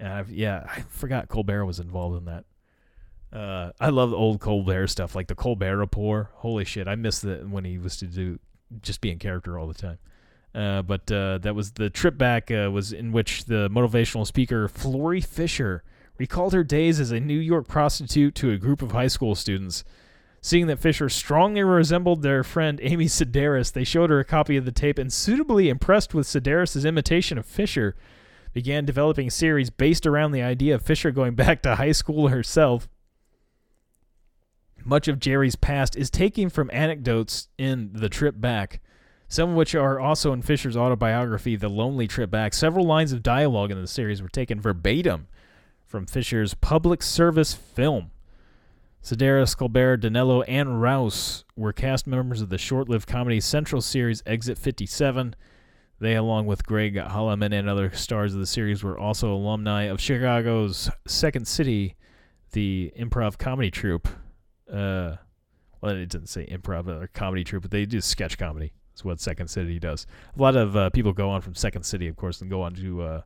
and 0.00 0.12
I've, 0.12 0.30
yeah 0.30 0.64
I 0.68 0.80
forgot 0.88 1.28
Colbert 1.28 1.66
was 1.66 1.78
involved 1.78 2.16
in 2.16 2.24
that 2.24 2.44
uh, 3.32 3.72
I 3.80 3.88
love 3.88 4.10
the 4.10 4.16
old 4.16 4.40
Colbert 4.40 4.88
stuff, 4.88 5.14
like 5.14 5.26
the 5.26 5.34
Colbert 5.34 5.78
Report. 5.78 6.28
Holy 6.34 6.64
shit, 6.64 6.86
I 6.86 6.96
miss 6.96 7.20
that 7.20 7.48
when 7.48 7.64
he 7.64 7.78
was 7.78 7.96
to 7.98 8.06
do 8.06 8.38
just 8.82 9.00
be 9.00 9.10
in 9.10 9.18
character 9.18 9.58
all 9.58 9.66
the 9.66 9.74
time. 9.74 9.98
Uh, 10.54 10.82
but 10.82 11.10
uh, 11.10 11.38
that 11.38 11.54
was 11.54 11.72
the 11.72 11.88
trip 11.88 12.18
back 12.18 12.50
uh, 12.50 12.70
was 12.70 12.92
in 12.92 13.10
which 13.10 13.46
the 13.46 13.70
motivational 13.70 14.26
speaker 14.26 14.68
Florrie 14.68 15.22
Fisher 15.22 15.82
recalled 16.22 16.52
her 16.52 16.62
days 16.62 17.00
as 17.00 17.10
a 17.10 17.18
New 17.18 17.40
York 17.40 17.66
prostitute 17.66 18.32
to 18.36 18.52
a 18.52 18.56
group 18.56 18.80
of 18.80 18.92
high 18.92 19.08
school 19.08 19.34
students. 19.34 19.82
Seeing 20.40 20.68
that 20.68 20.78
Fisher 20.78 21.08
strongly 21.08 21.64
resembled 21.64 22.22
their 22.22 22.44
friend 22.44 22.78
Amy 22.80 23.06
Sedaris, 23.06 23.72
they 23.72 23.82
showed 23.82 24.08
her 24.08 24.20
a 24.20 24.24
copy 24.24 24.56
of 24.56 24.64
the 24.64 24.70
tape 24.70 25.00
and, 25.00 25.12
suitably 25.12 25.68
impressed 25.68 26.14
with 26.14 26.28
Sedaris' 26.28 26.86
imitation 26.86 27.38
of 27.38 27.44
Fisher, 27.44 27.96
began 28.52 28.84
developing 28.84 29.26
a 29.26 29.32
series 29.32 29.70
based 29.70 30.06
around 30.06 30.30
the 30.30 30.42
idea 30.42 30.76
of 30.76 30.82
Fisher 30.82 31.10
going 31.10 31.34
back 31.42 31.60
to 31.62 31.74
high 31.74 31.90
school 31.90 32.28
herself. 32.28 32.88
Much 34.84 35.08
of 35.08 35.18
Jerry's 35.18 35.56
past 35.56 35.96
is 35.96 36.08
taken 36.08 36.50
from 36.50 36.70
anecdotes 36.72 37.48
in 37.58 37.90
The 37.94 38.08
Trip 38.08 38.40
Back, 38.40 38.80
some 39.26 39.50
of 39.50 39.56
which 39.56 39.74
are 39.74 39.98
also 39.98 40.32
in 40.32 40.42
Fisher's 40.42 40.76
autobiography, 40.76 41.56
The 41.56 41.68
Lonely 41.68 42.06
Trip 42.06 42.30
Back. 42.30 42.54
Several 42.54 42.86
lines 42.86 43.10
of 43.10 43.24
dialogue 43.24 43.72
in 43.72 43.80
the 43.80 43.88
series 43.88 44.22
were 44.22 44.28
taken 44.28 44.60
verbatim 44.60 45.26
from 45.92 46.06
Fisher's 46.06 46.54
public 46.54 47.02
service 47.02 47.52
film. 47.52 48.10
Sedaris, 49.04 49.54
Colbert, 49.54 49.98
Dinello, 49.98 50.42
and 50.48 50.80
Rouse 50.80 51.44
were 51.54 51.74
cast 51.74 52.06
members 52.06 52.40
of 52.40 52.48
the 52.48 52.56
short 52.56 52.88
lived 52.88 53.06
comedy 53.06 53.40
Central 53.40 53.82
series 53.82 54.22
Exit 54.24 54.56
57. 54.56 55.36
They, 56.00 56.16
along 56.16 56.46
with 56.46 56.64
Greg 56.64 56.94
Hollimon 56.94 57.52
and 57.52 57.68
other 57.68 57.90
stars 57.92 58.32
of 58.32 58.40
the 58.40 58.46
series, 58.46 58.82
were 58.82 58.98
also 58.98 59.34
alumni 59.34 59.82
of 59.82 60.00
Chicago's 60.00 60.88
Second 61.06 61.46
City, 61.46 61.94
the 62.52 62.90
improv 62.98 63.36
comedy 63.36 63.70
troupe. 63.70 64.08
Uh, 64.72 65.16
well, 65.82 65.94
it 65.94 66.08
didn't 66.08 66.28
say 66.28 66.46
improv 66.46 66.88
or 66.88 67.06
comedy 67.08 67.44
troupe, 67.44 67.64
but 67.64 67.70
they 67.70 67.84
do 67.84 68.00
sketch 68.00 68.38
comedy. 68.38 68.72
That's 68.94 69.04
what 69.04 69.20
Second 69.20 69.48
City 69.48 69.78
does. 69.78 70.06
A 70.34 70.40
lot 70.40 70.56
of 70.56 70.74
uh, 70.74 70.88
people 70.88 71.12
go 71.12 71.28
on 71.28 71.42
from 71.42 71.54
Second 71.54 71.82
City, 71.82 72.08
of 72.08 72.16
course, 72.16 72.40
and 72.40 72.48
go 72.48 72.62
on 72.62 72.74
to 72.76 73.02
uh, 73.02 73.20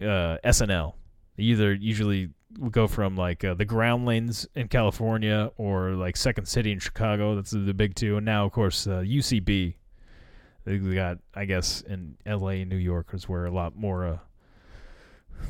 uh, 0.00 0.38
SNL. 0.44 0.94
They 1.36 1.44
either 1.44 1.74
usually 1.74 2.30
go 2.70 2.86
from 2.86 3.16
like 3.16 3.44
uh, 3.44 3.54
the 3.54 3.64
Groundlings 3.64 4.46
in 4.54 4.68
California 4.68 5.50
or 5.56 5.90
like 5.90 6.16
Second 6.16 6.46
City 6.46 6.72
in 6.72 6.78
Chicago. 6.78 7.34
That's 7.34 7.50
the 7.50 7.74
big 7.74 7.94
two. 7.94 8.16
And 8.16 8.26
now, 8.26 8.46
of 8.46 8.52
course, 8.52 8.86
uh, 8.86 9.00
UCB. 9.00 9.74
They 10.64 10.78
got, 10.78 11.18
I 11.32 11.44
guess, 11.44 11.82
in 11.82 12.16
L.A. 12.26 12.62
and 12.62 12.70
New 12.70 12.76
York 12.76 13.10
is 13.12 13.28
where 13.28 13.46
a 13.46 13.52
lot 13.52 13.76
more. 13.76 14.04
Uh, 14.04 14.18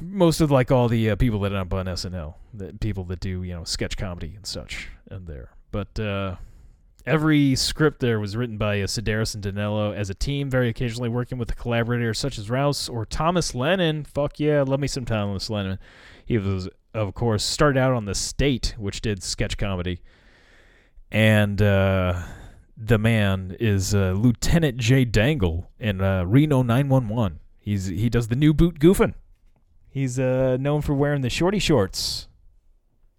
most 0.03 0.41
of 0.41 0.51
like 0.51 0.71
all 0.71 0.89
the 0.89 1.11
uh, 1.11 1.17
people 1.17 1.41
that 1.41 1.53
end 1.53 1.61
up 1.61 1.73
on 1.73 1.87
SNL, 1.87 2.35
the 2.53 2.75
people 2.81 3.05
that 3.05 3.21
do 3.21 3.43
you 3.43 3.55
know 3.55 3.65
sketch 3.65 3.97
comedy 3.97 4.35
and 4.37 4.45
such, 4.45 4.89
and 5.11 5.27
there. 5.27 5.53
But 5.71 5.99
uh, 5.99 6.37
every 7.07 7.55
script 7.55 8.01
there 8.01 8.19
was 8.19 8.37
written 8.37 8.59
by 8.59 8.81
uh, 8.81 8.87
Sedaris 8.87 9.35
and 9.35 9.45
Dinello 9.45 9.95
as 9.95 10.11
a 10.11 10.15
team, 10.15 10.51
very 10.51 10.69
occasionally 10.69 11.09
working 11.09 11.39
with 11.39 11.57
collaborators 11.57 12.19
such 12.19 12.39
as 12.39 12.51
Rouse 12.51 12.89
or 12.89 13.07
Thomas 13.07 13.55
Lennon. 13.55 14.05
Fuck 14.05 14.41
yeah, 14.41 14.63
love 14.63 14.81
me 14.81 14.89
some 14.89 15.05
Thomas 15.05 15.49
Lennon. 15.49 15.79
He 16.25 16.39
was, 16.39 16.69
of 16.93 17.15
course, 17.15 17.45
started 17.45 17.79
out 17.79 17.93
on 17.93 18.05
The 18.05 18.15
State, 18.15 18.75
which 18.77 19.01
did 19.01 19.23
sketch 19.23 19.57
comedy. 19.57 20.01
And 21.13 21.63
uh, 21.63 22.21
the 22.77 22.99
man 22.99 23.57
is 23.61 23.95
uh, 23.95 24.13
Lieutenant 24.13 24.79
Jay 24.79 25.05
Dangle 25.05 25.71
in 25.79 26.01
uh, 26.01 26.25
Reno 26.25 26.63
911. 26.63 27.39
He's 27.61 27.87
He 27.87 28.09
does 28.09 28.29
the 28.29 28.37
new 28.37 28.53
boot 28.53 28.81
goofing. 28.81 29.15
He's 29.89 30.19
uh, 30.19 30.57
known 30.61 30.83
for 30.83 30.95
wearing 30.95 31.23
the 31.23 31.31
shorty 31.31 31.59
shorts 31.59 32.29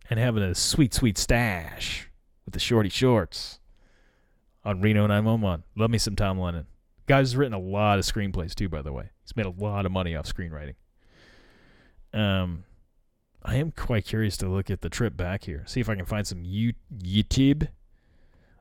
and 0.10 0.20
having 0.20 0.44
a 0.44 0.54
sweet, 0.54 0.94
sweet 0.94 1.18
stash 1.18 2.10
with 2.46 2.54
the 2.54 2.60
shorty 2.60 2.90
shorts 2.90 3.60
on 4.68 4.82
Reno 4.82 5.08
911. 5.08 5.64
Love 5.78 5.90
me 5.90 5.98
some 5.98 6.16
Tom 6.16 6.38
Lennon. 6.40 6.68
Guy's 7.08 7.38
written 7.38 7.54
a 7.54 7.60
lot 7.60 8.00
of 8.00 8.06
screenplays 8.06 8.54
too, 8.54 8.68
by 8.68 8.82
the 8.82 8.92
way. 8.92 9.12
He's 9.24 9.36
made 9.36 9.46
a 9.46 9.50
lot 9.58 9.86
of 9.86 9.94
money 9.94 10.14
off 10.16 10.26
screenwriting. 10.26 10.76
Um, 12.14 12.66
I 13.44 13.56
am 13.56 13.72
quite 13.72 14.06
curious 14.06 14.36
to 14.38 14.50
look 14.50 14.70
at 14.70 14.82
the 14.82 14.90
trip 14.90 15.16
back 15.16 15.46
here. 15.46 15.64
See 15.68 15.80
if 15.80 15.88
I 15.90 15.96
can 15.96 16.06
find 16.06 16.28
some 16.28 16.44
U- 16.44 16.74
YouTube 16.98 17.70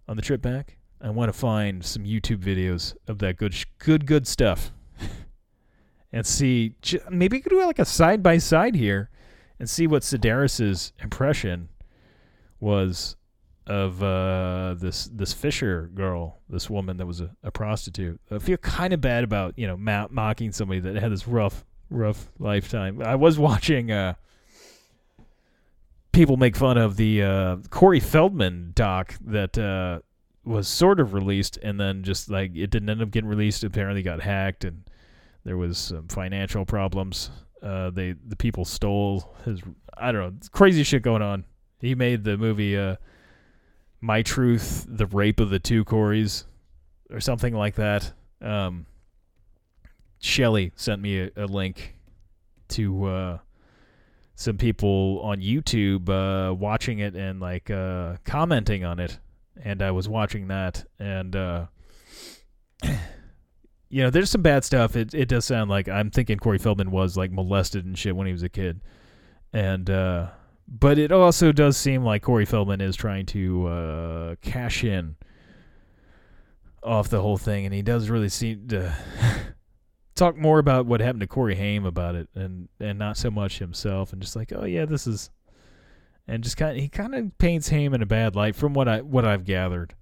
on 0.07 0.15
the 0.17 0.23
trip 0.23 0.41
back. 0.41 0.77
I 1.01 1.11
want 1.11 1.29
to 1.33 1.39
find 1.39 1.85
some 1.85 2.05
YouTube 2.05 2.39
videos 2.39 2.95
of 3.09 3.19
that 3.19 3.37
good, 3.37 3.53
sh- 3.53 3.67
good, 3.79 4.07
good 4.07 4.27
stuff, 4.29 4.71
and 6.13 6.25
see. 6.25 6.75
j- 6.83 7.01
Maybe 7.11 7.37
we 7.39 7.41
could 7.43 7.51
do 7.51 7.65
like 7.65 7.79
a 7.81 7.85
side 7.85 8.23
by 8.23 8.39
side 8.39 8.75
here, 8.77 9.11
and 9.59 9.69
see 9.69 9.87
what 9.87 10.03
Sedaris's 10.03 10.93
impression 11.03 11.69
was 12.61 13.17
of 13.67 14.03
uh, 14.03 14.75
this 14.79 15.07
this 15.13 15.33
Fisher 15.33 15.91
girl, 15.95 16.39
this 16.49 16.71
woman 16.71 16.97
that 16.99 17.07
was 17.07 17.21
a, 17.21 17.31
a 17.43 17.51
prostitute. 17.51 18.21
I 18.31 18.39
feel 18.39 18.57
kind 18.59 18.93
of 18.93 19.01
bad 19.01 19.25
about 19.25 19.59
you 19.59 19.67
know 19.67 19.77
ma- 19.77 20.09
mocking 20.11 20.53
somebody 20.53 20.81
that 20.81 20.97
had 20.97 21.13
this 21.13 21.27
rough 21.27 21.65
rough 21.91 22.31
lifetime. 22.39 23.03
I 23.03 23.17
was 23.17 23.39
watching. 23.39 23.91
Uh, 23.91 24.15
people 26.13 26.37
make 26.37 26.57
fun 26.57 26.79
of 26.79 26.97
the 26.97 27.23
uh, 27.23 27.57
Corey 27.69 28.01
Feldman 28.01 28.73
doc 28.75 29.15
that 29.27 29.59
uh, 29.59 30.01
was 30.45 30.67
sort 30.69 30.99
of 30.99 31.13
released 31.13 31.59
and 31.59 31.79
then 31.79 32.03
just 32.03 32.31
like 32.31 32.53
it 32.57 32.71
didn't 32.71 32.89
end 32.89 33.03
up 33.03 33.11
getting 33.11 33.29
released. 33.29 33.65
Apparently, 33.65 34.03
got 34.03 34.21
hacked 34.21 34.65
and 34.65 34.85
there 35.45 35.57
was 35.57 35.79
some 35.79 36.09
financial 36.09 36.65
problems. 36.65 37.31
Uh, 37.63 37.91
they 37.91 38.15
the 38.27 38.37
people 38.37 38.65
stole 38.65 39.35
his. 39.45 39.61
I 39.99 40.13
don't 40.13 40.23
know, 40.23 40.49
crazy 40.53 40.83
shit 40.85 41.03
going 41.03 41.23
on. 41.23 41.45
He 41.81 41.95
made 41.95 42.25
the 42.25 42.37
movie 42.37 42.77
uh, 42.77 42.97
My 44.01 44.23
Truth: 44.23 44.87
The 44.89 45.07
Rape 45.07 45.41
of 45.41 45.51
the 45.51 45.59
Two 45.59 45.85
Coreys, 45.85 46.45
or 47.11 47.21
something 47.21 47.55
like 47.55 47.77
that. 47.77 48.13
Um, 48.41 48.87
Shelly 50.19 50.73
sent 50.77 51.01
me 51.03 51.21
a, 51.21 51.31
a 51.37 51.47
link 51.47 51.95
to 52.69 53.05
uh, 53.05 53.39
some 54.35 54.59
people 54.59 55.21
on 55.23 55.41
YouTube 55.41 56.09
uh, 56.09 56.55
watching 56.55 56.99
it 56.99 57.15
and 57.15 57.41
like 57.41 57.71
uh, 57.71 58.17
commenting 58.25 58.85
on 58.85 59.01
it, 59.01 59.19
and 59.63 59.83
I 59.83 59.91
was 59.91 60.09
watching 60.09 60.49
that, 60.49 60.85
and 60.99 61.35
uh, 61.35 61.67
you 63.89 64.03
know, 64.03 64.11
there's 64.11 64.31
some 64.31 64.43
bad 64.43 64.65
stuff. 64.65 64.97
It 64.97 65.15
it 65.15 65.29
does 65.29 65.45
sound 65.45 65.71
like 65.71 65.89
I'm 65.89 66.11
thinking 66.11 66.39
Corey 66.39 66.59
Feldman 66.59 66.91
was 66.91 67.17
like 67.17 67.31
molested 67.31 67.85
and 67.85 67.99
shit 67.99 68.17
when 68.17 68.27
he 68.27 68.33
was 68.33 68.43
a 68.43 68.49
kid, 68.49 68.81
and 69.53 69.89
uh, 69.89 70.29
but 70.69 70.99
it 70.99 71.13
also 71.13 71.53
does 71.53 71.77
seem 71.77 72.05
like 72.05 72.23
Corey 72.23 72.45
Feldman 72.45 72.81
is 72.81 72.97
trying 72.97 73.27
to 73.27 73.67
uh, 73.67 74.35
cash 74.43 74.85
in 74.85 75.17
off 76.83 77.09
the 77.09 77.21
whole 77.21 77.39
thing, 77.39 77.65
and 77.65 77.75
he 77.75 77.83
does 77.83 78.11
really 78.11 78.29
seem 78.29 78.69
to. 78.69 78.95
talk 80.17 80.37
more 80.37 80.59
about 80.59 80.87
what 80.87 81.01
happened 81.01 81.21
to 81.21 81.27
Corey 81.27 81.55
Haim 81.55 81.85
about 81.85 82.17
it, 82.17 82.29
and 82.35 82.69
and 82.81 82.99
not 82.99 83.17
so 83.17 83.31
much 83.31 83.59
himself, 83.59 84.13
and 84.13 84.21
just 84.21 84.35
like, 84.35 84.53
oh 84.53 84.65
yeah, 84.65 84.87
this 84.87 85.07
is, 85.07 85.31
and 86.27 86.43
just 86.43 86.57
kind 86.57 86.77
of 86.77 86.83
he 86.83 86.89
kind 86.89 87.15
of 87.15 87.39
paints 87.39 87.69
Haim 87.69 87.95
in 87.95 88.03
a 88.03 88.07
bad 88.07 88.35
light 88.35 88.57
from 88.57 88.75
what 88.75 88.89
I 88.89 89.03
what 89.03 89.25
I've 89.25 89.45
gathered. 89.45 89.95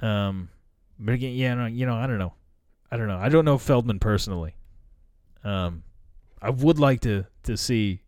Um, 0.00 0.50
but 0.98 1.14
again, 1.14 1.34
yeah, 1.34 1.66
you 1.68 1.86
know, 1.86 1.94
I 1.94 2.06
don't 2.06 2.18
know, 2.18 2.34
I 2.90 2.98
don't 2.98 3.08
know, 3.08 3.18
I 3.18 3.30
don't 3.30 3.46
know 3.46 3.56
Feldman 3.56 4.00
personally. 4.00 4.56
Um, 5.44 5.84
I 6.42 6.50
would 6.50 6.78
like 6.78 7.00
to 7.02 7.26
to 7.44 7.56
see 7.56 8.02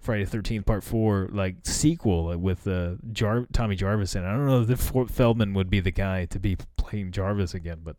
Friday 0.00 0.24
the 0.24 0.30
Thirteenth 0.30 0.66
Part 0.66 0.82
Four 0.82 1.28
like 1.30 1.56
sequel 1.64 2.36
with 2.38 2.66
uh, 2.66 2.94
Jar- 3.12 3.46
Tommy 3.52 3.76
Jarvis 3.76 4.14
in. 4.14 4.24
I 4.24 4.32
don't 4.32 4.46
know 4.46 4.62
if 4.62 4.80
Fort 4.80 5.10
Feldman 5.10 5.54
would 5.54 5.68
be 5.70 5.80
the 5.80 5.90
guy 5.90 6.24
to 6.26 6.38
be 6.38 6.56
playing 6.76 7.12
Jarvis 7.12 7.54
again, 7.54 7.80
but 7.84 7.96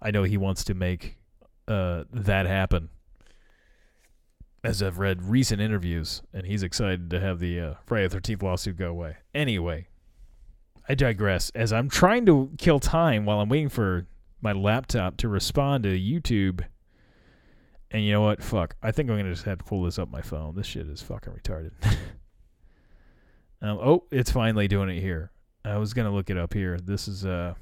I 0.00 0.10
know 0.10 0.24
he 0.24 0.36
wants 0.36 0.62
to 0.64 0.74
make 0.74 1.16
uh, 1.66 2.04
that 2.12 2.46
happen. 2.46 2.90
As 4.64 4.80
I've 4.80 4.98
read 4.98 5.24
recent 5.24 5.60
interviews, 5.60 6.22
and 6.32 6.46
he's 6.46 6.62
excited 6.62 7.10
to 7.10 7.18
have 7.18 7.40
the 7.40 7.58
uh, 7.58 7.74
Friday 7.84 8.06
the 8.06 8.10
Thirteenth 8.10 8.42
lawsuit 8.42 8.76
go 8.76 8.90
away. 8.90 9.16
Anyway, 9.34 9.88
I 10.88 10.94
digress. 10.94 11.50
As 11.54 11.72
I'm 11.72 11.88
trying 11.88 12.26
to 12.26 12.50
kill 12.58 12.78
time 12.78 13.24
while 13.24 13.40
I'm 13.40 13.48
waiting 13.48 13.70
for 13.70 14.06
my 14.40 14.52
laptop 14.52 15.16
to 15.16 15.28
respond 15.28 15.84
to 15.84 15.98
YouTube. 15.98 16.64
And 17.92 18.02
you 18.02 18.12
know 18.12 18.22
what? 18.22 18.42
Fuck. 18.42 18.74
I 18.82 18.90
think 18.90 19.10
I'm 19.10 19.18
gonna 19.18 19.32
just 19.32 19.44
have 19.44 19.58
to 19.58 19.64
pull 19.64 19.82
this 19.82 19.98
up 19.98 20.10
my 20.10 20.22
phone. 20.22 20.54
This 20.54 20.66
shit 20.66 20.88
is 20.88 21.02
fucking 21.02 21.32
retarded. 21.32 21.72
um, 23.62 23.78
oh, 23.78 24.04
it's 24.10 24.30
finally 24.30 24.66
doing 24.66 24.88
it 24.88 25.00
here. 25.00 25.30
I 25.64 25.76
was 25.76 25.92
gonna 25.92 26.12
look 26.12 26.30
it 26.30 26.38
up 26.38 26.54
here. 26.54 26.78
This 26.82 27.06
is 27.06 27.26
uh. 27.26 27.54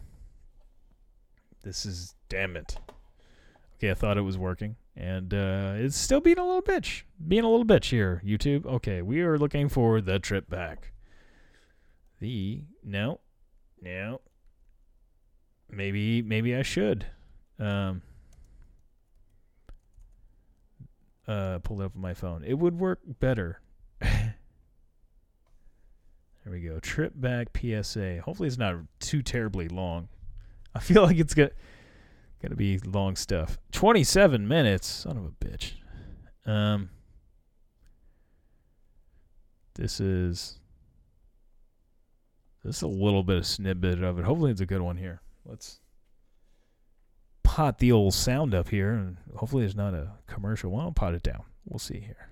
This 1.62 1.84
is 1.84 2.14
damn 2.28 2.56
it. 2.56 2.76
Okay, 3.76 3.90
I 3.90 3.94
thought 3.94 4.16
it 4.16 4.22
was 4.22 4.38
working, 4.38 4.76
and 4.96 5.34
uh, 5.34 5.72
it's 5.76 5.96
still 5.96 6.20
being 6.20 6.38
a 6.38 6.44
little 6.44 6.62
bitch. 6.62 7.02
Being 7.26 7.44
a 7.44 7.50
little 7.50 7.66
bitch 7.66 7.90
here, 7.90 8.22
YouTube. 8.24 8.64
Okay, 8.66 9.02
we 9.02 9.20
are 9.20 9.36
looking 9.36 9.68
for 9.68 10.00
the 10.00 10.18
trip 10.18 10.48
back. 10.48 10.92
The 12.20 12.62
no, 12.84 13.20
no. 13.82 14.20
Maybe 15.68 16.22
maybe 16.22 16.54
I 16.54 16.62
should. 16.62 17.06
Um. 17.58 18.02
Uh, 21.30 21.60
pull 21.60 21.80
it 21.80 21.84
up 21.84 21.92
on 21.94 22.02
my 22.02 22.12
phone. 22.12 22.42
It 22.44 22.54
would 22.54 22.80
work 22.80 22.98
better. 23.20 23.60
there 24.00 24.34
we 26.44 26.58
go. 26.58 26.80
Trip 26.80 27.12
back 27.14 27.56
PSA. 27.56 28.22
Hopefully 28.22 28.48
it's 28.48 28.58
not 28.58 28.74
too 28.98 29.22
terribly 29.22 29.68
long. 29.68 30.08
I 30.74 30.80
feel 30.80 31.04
like 31.04 31.18
it's 31.18 31.34
gonna 31.34 31.52
gonna 32.42 32.56
be 32.56 32.78
long 32.78 33.14
stuff. 33.14 33.58
Twenty 33.70 34.02
seven 34.02 34.48
minutes. 34.48 34.88
Son 34.88 35.16
of 35.16 35.24
a 35.24 35.30
bitch. 35.30 35.74
Um. 36.46 36.90
This 39.74 40.00
is. 40.00 40.58
This 42.64 42.78
is 42.78 42.82
a 42.82 42.88
little 42.88 43.22
bit 43.22 43.36
of 43.36 43.46
snippet 43.46 44.02
of 44.02 44.18
it. 44.18 44.24
Hopefully 44.24 44.50
it's 44.50 44.60
a 44.60 44.66
good 44.66 44.82
one 44.82 44.96
here. 44.96 45.20
Let's 45.44 45.79
pot 47.50 47.78
the 47.78 47.90
old 47.90 48.14
sound 48.14 48.54
up 48.54 48.68
here, 48.68 48.92
and 48.92 49.16
hopefully 49.34 49.64
it's 49.64 49.74
not 49.74 49.92
a 49.92 50.12
commercial. 50.28 50.70
Well, 50.70 50.82
I'll 50.82 50.92
pot 50.92 51.14
it 51.14 51.22
down. 51.24 51.42
We'll 51.64 51.80
see 51.80 51.98
here. 51.98 52.28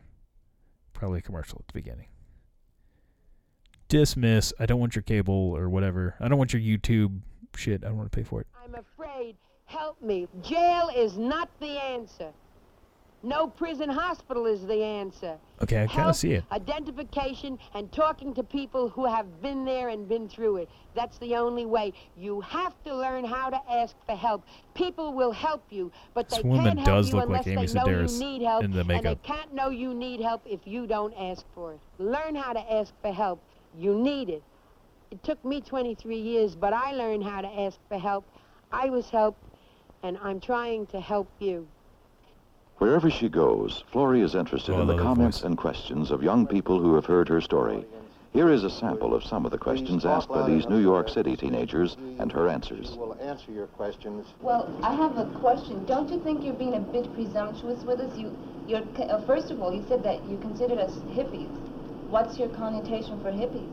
Probably 0.93 1.19
a 1.19 1.23
commercial 1.23 1.59
at 1.61 1.67
the 1.67 1.73
beginning. 1.73 2.07
dismiss. 3.89 4.53
I 4.61 4.67
don't 4.67 4.79
want 4.79 4.95
your 4.95 5.03
cable 5.03 5.35
or 5.57 5.69
whatever. 5.69 6.15
I 6.21 6.29
don't 6.29 6.39
want 6.39 6.53
your 6.53 6.63
YouTube 6.63 7.21
shit. 7.57 7.83
I 7.85 7.89
don't 7.89 7.97
want 7.97 8.11
to 8.13 8.17
pay 8.17 8.23
for 8.23 8.41
it. 8.41 8.47
I'm 8.63 8.75
afraid. 8.75 9.37
Help 9.65 10.01
me. 10.01 10.29
Jail 10.43 10.91
is 10.95 11.17
not 11.17 11.49
the 11.61 11.81
answer. 11.83 12.31
No 13.23 13.49
prison 13.49 13.89
hospital 13.89 14.47
is 14.47 14.65
the 14.65 14.81
answer. 14.81 15.39
Okay, 15.61 15.83
I 15.83 15.87
kind 15.87 15.91
Help, 15.91 16.11
of 16.11 16.17
see 16.17 16.35
it. 16.35 16.45
Identification 16.53 17.59
and 17.75 17.91
talking 17.91 18.33
to 18.35 18.45
people 18.45 18.89
who 18.89 19.07
have 19.07 19.43
been 19.43 19.65
there 19.65 19.89
and 19.89 20.09
been 20.09 20.29
through 20.29 20.59
it. 20.59 20.69
That's 20.95 21.19
the 21.19 21.35
only 21.35 21.67
way. 21.67 21.93
You 22.17 22.41
have 22.43 22.75
to 22.85 22.95
learn 22.95 23.25
how 23.25 23.51
to 23.51 23.61
ask 23.69 23.97
for 24.07 24.15
help. 24.15 24.45
People 24.75 25.13
will 25.13 25.33
help 25.33 25.65
you, 25.69 25.91
but 26.15 26.29
This 26.29 26.39
they 26.39 26.49
woman 26.49 26.77
can't 26.77 26.79
help 26.79 26.87
does 26.87 27.09
you 27.09 27.17
look 27.17 27.25
unless 27.25 27.47
like 27.47 27.57
Amy 27.57 27.67
they 27.67 27.73
know 27.73 27.85
Sedaris 27.87 28.13
you 28.13 28.19
need 28.21 28.43
help, 28.43 28.65
in 28.65 28.71
the 28.71 28.81
and 28.81 29.05
they 29.05 29.15
can't 29.17 29.53
know 29.53 29.71
you 29.71 29.95
need 29.95 30.21
help 30.21 30.43
if 30.47 30.61
you 30.65 30.87
don't 30.87 31.15
ask 31.15 31.45
for 31.55 31.73
it. 31.73 31.81
Learn 31.99 32.37
how 32.37 32.53
to 32.53 32.73
ask 32.73 32.93
for 33.03 33.13
help. 33.13 33.43
You 33.77 33.99
need 33.99 34.29
it. 34.29 34.45
It 35.11 35.25
took 35.25 35.45
me 35.45 35.61
23 35.61 36.17
years, 36.17 36.55
but 36.55 36.73
I 36.73 36.93
learned 36.93 37.25
how 37.25 37.41
to 37.41 37.49
ask 37.49 37.79
for 37.89 37.99
help. 37.99 38.25
I 38.71 38.91
was 38.91 39.11
helped, 39.11 39.43
and 40.05 40.17
I'm 40.23 40.39
trying 40.39 40.87
to 40.89 41.01
help 41.01 41.29
you. 41.41 41.67
Wherever 42.79 43.11
she 43.11 43.29
goes, 43.29 43.83
Florrie 43.91 44.21
is 44.23 44.35
interested 44.35 44.75
Oh, 44.75 44.81
in 44.83 44.87
the 44.87 44.97
comments 44.97 45.39
voice. 45.39 45.45
and 45.45 45.59
questions 45.59 46.11
of 46.11 46.23
young 46.23 46.47
people 46.47 46.81
who 46.81 46.95
have 46.95 47.07
heard 47.07 47.29
her 47.29 47.41
story. 47.41 47.85
Here 48.33 48.51
is 48.51 48.63
a 48.63 48.71
sample 48.71 49.15
of 49.15 49.25
some 49.25 49.45
of 49.45 49.51
the 49.51 49.59
questions 49.59 50.05
asked 50.05 50.29
by 50.29 50.47
these 50.47 50.69
New 50.69 50.79
York 50.79 51.09
City 51.09 51.35
teenagers 51.35 51.97
and 52.19 52.31
her 52.31 52.49
answers. 52.49 52.95
We'll 52.97 53.19
answer 53.21 53.51
your 53.51 53.67
questions. 53.69 54.27
Well, 54.41 54.73
I 54.83 54.95
have 54.95 55.17
a 55.19 55.25
question. 55.41 55.85
Don't 55.87 56.09
you 56.11 56.21
think 56.21 56.45
you're 56.45 56.55
being 56.55 56.75
a 56.75 56.81
bit 56.81 57.13
presumptuous 57.15 57.83
with 57.83 58.01
us? 58.01 58.17
You, 58.17 58.37
you're 58.69 58.83
uh, 58.99 59.23
first 59.23 59.51
of 59.51 59.61
all, 59.61 59.73
you 59.75 59.85
said 59.89 60.03
that 60.05 60.23
you 60.29 60.37
considered 60.39 60.79
us 60.79 60.93
hippies. 61.17 61.49
What's 62.11 62.39
your 62.39 62.49
connotation 62.51 63.21
for 63.23 63.33
hippies? 63.33 63.73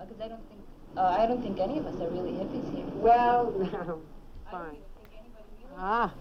Because 0.00 0.20
I 0.20 0.28
don't 0.28 0.48
think 0.48 0.60
uh, 0.96 1.16
I 1.18 1.26
don't 1.26 1.42
think 1.42 1.60
any 1.60 1.78
of 1.78 1.86
us 1.86 1.94
are 2.00 2.08
really 2.08 2.32
hippies 2.32 2.74
here. 2.74 2.86
Well, 2.94 3.52
no, 3.72 4.00
fine. 4.50 4.78
Ah, 5.78 6.12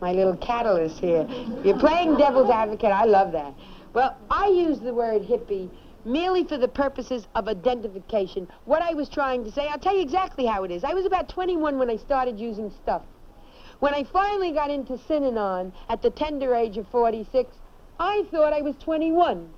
my 0.00 0.12
little 0.12 0.36
catalyst 0.36 0.98
here. 0.98 1.26
You're 1.64 1.78
playing 1.78 2.16
devil's 2.16 2.50
advocate. 2.50 2.90
I 2.90 3.04
love 3.04 3.32
that. 3.32 3.54
Well, 3.92 4.16
I 4.30 4.48
use 4.48 4.80
the 4.80 4.94
word 4.94 5.22
hippie 5.22 5.70
merely 6.04 6.44
for 6.44 6.56
the 6.56 6.68
purposes 6.68 7.26
of 7.34 7.48
identification. 7.48 8.48
What 8.64 8.82
I 8.82 8.94
was 8.94 9.08
trying 9.08 9.44
to 9.44 9.52
say, 9.52 9.68
I'll 9.68 9.78
tell 9.78 9.94
you 9.94 10.02
exactly 10.02 10.46
how 10.46 10.64
it 10.64 10.70
is. 10.70 10.84
I 10.84 10.94
was 10.94 11.04
about 11.04 11.28
21 11.28 11.78
when 11.78 11.90
I 11.90 11.96
started 11.96 12.38
using 12.38 12.70
stuff. 12.82 13.02
When 13.80 13.94
I 13.94 14.04
finally 14.04 14.52
got 14.52 14.70
into 14.70 14.94
Synanon 14.94 15.72
at 15.88 16.02
the 16.02 16.10
tender 16.10 16.54
age 16.54 16.76
of 16.76 16.86
46, 16.88 17.54
I 17.98 18.24
thought 18.30 18.52
I 18.52 18.62
was 18.62 18.76
21. 18.76 19.48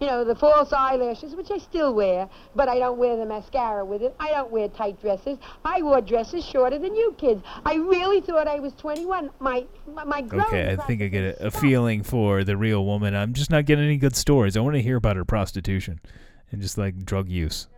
You 0.00 0.06
know, 0.08 0.24
the 0.24 0.34
false 0.34 0.72
eyelashes, 0.72 1.34
which 1.34 1.50
I 1.50 1.58
still 1.58 1.94
wear, 1.94 2.28
but 2.54 2.68
I 2.68 2.78
don't 2.78 2.98
wear 2.98 3.16
the 3.16 3.24
mascara 3.24 3.84
with 3.84 4.02
it. 4.02 4.14
I 4.20 4.30
don't 4.30 4.50
wear 4.50 4.68
tight 4.68 5.00
dresses. 5.00 5.38
I 5.64 5.80
wore 5.80 6.02
dresses 6.02 6.44
shorter 6.44 6.78
than 6.78 6.94
you 6.94 7.14
kids. 7.18 7.42
I 7.64 7.76
really 7.76 8.20
thought 8.20 8.46
I 8.46 8.60
was 8.60 8.74
21. 8.74 9.30
My 9.40 9.64
my, 9.94 10.04
my 10.04 10.26
Okay, 10.32 10.72
I 10.72 10.76
think 10.86 11.00
I 11.00 11.06
get 11.08 11.40
a, 11.40 11.46
a 11.46 11.50
feeling 11.50 12.02
for 12.02 12.44
the 12.44 12.56
real 12.56 12.84
woman. 12.84 13.14
I'm 13.14 13.32
just 13.32 13.50
not 13.50 13.64
getting 13.64 13.84
any 13.84 13.96
good 13.96 14.16
stories. 14.16 14.56
I 14.56 14.60
want 14.60 14.74
to 14.76 14.82
hear 14.82 14.96
about 14.96 15.16
her 15.16 15.24
prostitution 15.24 16.00
and 16.52 16.60
just 16.60 16.76
like 16.76 17.04
drug 17.04 17.28
use. 17.28 17.68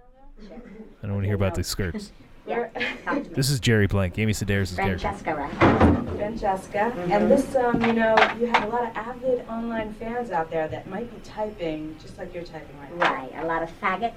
I 0.41 1.07
don't 1.07 1.13
want 1.13 1.23
to 1.23 1.29
hear 1.29 1.37
about 1.37 1.55
the 1.55 1.65
skirts. 1.65 2.11
This 3.35 3.51
is 3.51 3.61
Jerry 3.61 3.87
Blank, 3.87 4.19
Amy 4.19 4.33
Sedaris' 4.33 4.75
character. 4.77 4.99
Francesca, 4.99 5.35
right? 5.35 6.17
Francesca. 6.17 6.93
And 7.11 7.31
this, 7.31 7.55
um, 7.57 7.81
you 7.85 7.93
know, 7.93 8.17
you 8.41 8.47
have 8.47 8.65
a 8.65 8.69
lot 8.69 8.83
of 8.91 8.97
avid 8.97 9.47
online 9.49 9.93
fans 9.95 10.31
out 10.31 10.51
there 10.51 10.67
that 10.69 10.89
might 10.89 11.11
be 11.15 11.21
typing 11.29 11.97
just 12.01 12.19
like 12.19 12.35
you're 12.35 12.43
typing 12.43 12.77
right 12.81 12.97
now. 12.97 13.15
Right, 13.15 13.33
a 13.37 13.47
lot 13.47 13.63
of 13.63 13.71
faggots. 13.81 14.15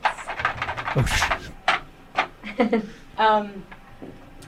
Oh, 0.95 1.05
sh- 1.05 2.81
Um, 3.17 3.63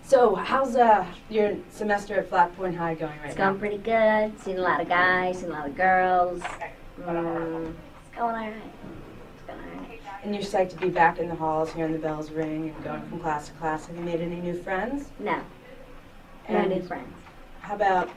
so 0.04 0.36
how's 0.36 0.76
uh, 0.76 1.06
your 1.30 1.56
semester 1.70 2.16
at 2.20 2.28
Flat 2.30 2.56
Point 2.58 2.76
High 2.76 2.96
going 2.96 3.18
right 3.20 3.30
It's 3.30 3.38
now? 3.38 3.50
going 3.50 3.60
pretty 3.60 3.78
good. 3.78 4.40
Seen 4.42 4.58
a 4.58 4.62
lot 4.62 4.82
of 4.82 4.90
guys, 4.90 5.40
seen 5.40 5.50
a 5.50 5.54
lot 5.54 5.68
of 5.68 5.76
girls. 5.78 6.42
Mm, 6.42 7.74
it's 7.74 8.18
going 8.18 8.28
all 8.28 8.34
right. 8.34 8.54
It's 9.36 9.44
going 9.48 9.60
all 9.60 9.66
right. 9.84 10.02
And 10.24 10.34
you're 10.34 10.44
psyched 10.44 10.70
to 10.70 10.76
be 10.78 10.90
back 10.90 11.20
in 11.20 11.28
the 11.28 11.36
halls, 11.36 11.74
hearing 11.74 11.92
the 11.92 12.00
bells 12.00 12.32
ring, 12.32 12.70
and 12.74 12.84
going 12.84 13.02
from 13.10 13.20
class 13.20 13.48
to 13.48 13.54
class. 13.56 13.86
Have 13.88 13.96
you 13.98 14.04
made 14.04 14.22
any 14.22 14.38
new 14.38 14.54
friends? 14.62 15.10
No, 15.20 15.42
no 16.50 16.56
And 16.58 16.70
new 16.72 16.82
friends. 16.82 17.14
How 17.62 17.76
about, 17.76 18.10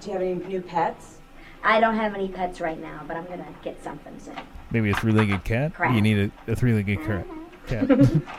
do 0.00 0.08
you 0.08 0.12
have 0.14 0.22
any 0.22 0.34
new 0.34 0.60
pets? 0.60 1.18
I 1.62 1.78
don't 1.78 1.94
have 1.94 2.14
any 2.14 2.26
pets 2.28 2.60
right 2.60 2.80
now, 2.80 3.02
but 3.06 3.16
I'm 3.16 3.24
gonna 3.26 3.46
get 3.62 3.82
something 3.84 4.18
soon. 4.18 4.34
maybe 4.72 4.90
a 4.90 4.94
three-legged 4.94 5.44
cat. 5.44 5.74
Crap. 5.74 5.94
You 5.94 6.00
need 6.00 6.32
a, 6.48 6.50
a 6.52 6.56
three-legged 6.56 6.98
cat. 7.04 7.26
cat. 7.66 7.88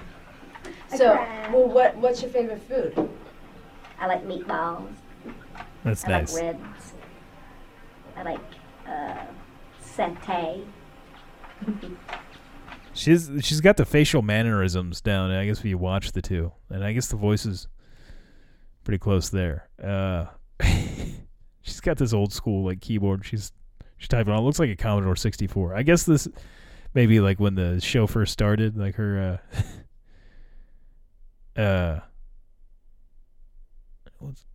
So, 0.95 1.15
well, 1.51 1.67
what 1.67 1.97
what's 1.97 2.21
your 2.21 2.29
favorite 2.29 2.61
food? 2.69 3.09
I 3.99 4.05
like 4.05 4.23
meatballs. 4.27 4.93
That's 5.83 6.05
I 6.05 6.07
nice. 6.09 6.33
like 6.35 6.43
ribs. 6.43 6.93
I 8.15 8.21
like 8.23 8.39
uh, 8.87 9.25
satay. 9.83 10.63
She's 12.93 13.29
she's 13.41 13.61
got 13.61 13.77
the 13.77 13.85
facial 13.85 14.21
mannerisms 14.21 15.01
down. 15.01 15.31
I 15.31 15.45
guess 15.45 15.59
if 15.59 15.65
you 15.65 15.77
watch 15.77 16.11
the 16.11 16.21
two, 16.21 16.51
and 16.69 16.83
I 16.83 16.93
guess 16.93 17.07
the 17.07 17.15
voice 17.15 17.45
is 17.45 17.67
pretty 18.83 18.99
close 18.99 19.29
there. 19.29 19.69
Uh, 19.83 20.25
she's 21.61 21.79
got 21.81 21.97
this 21.97 22.13
old 22.13 22.31
school 22.31 22.65
like 22.65 22.81
keyboard. 22.81 23.25
She's 23.25 23.51
she's 23.97 24.07
typing 24.07 24.31
on. 24.31 24.39
It 24.39 24.43
looks 24.43 24.59
like 24.59 24.69
a 24.69 24.75
Commodore 24.75 25.15
64. 25.15 25.75
I 25.75 25.83
guess 25.83 26.03
this 26.03 26.27
maybe 26.93 27.19
like 27.19 27.39
when 27.39 27.55
the 27.55 27.81
show 27.81 28.05
first 28.05 28.31
started, 28.31 28.77
like 28.77 28.95
her. 28.95 29.39
Uh, 31.57 31.59
uh, 31.59 31.99
what's 34.19 34.45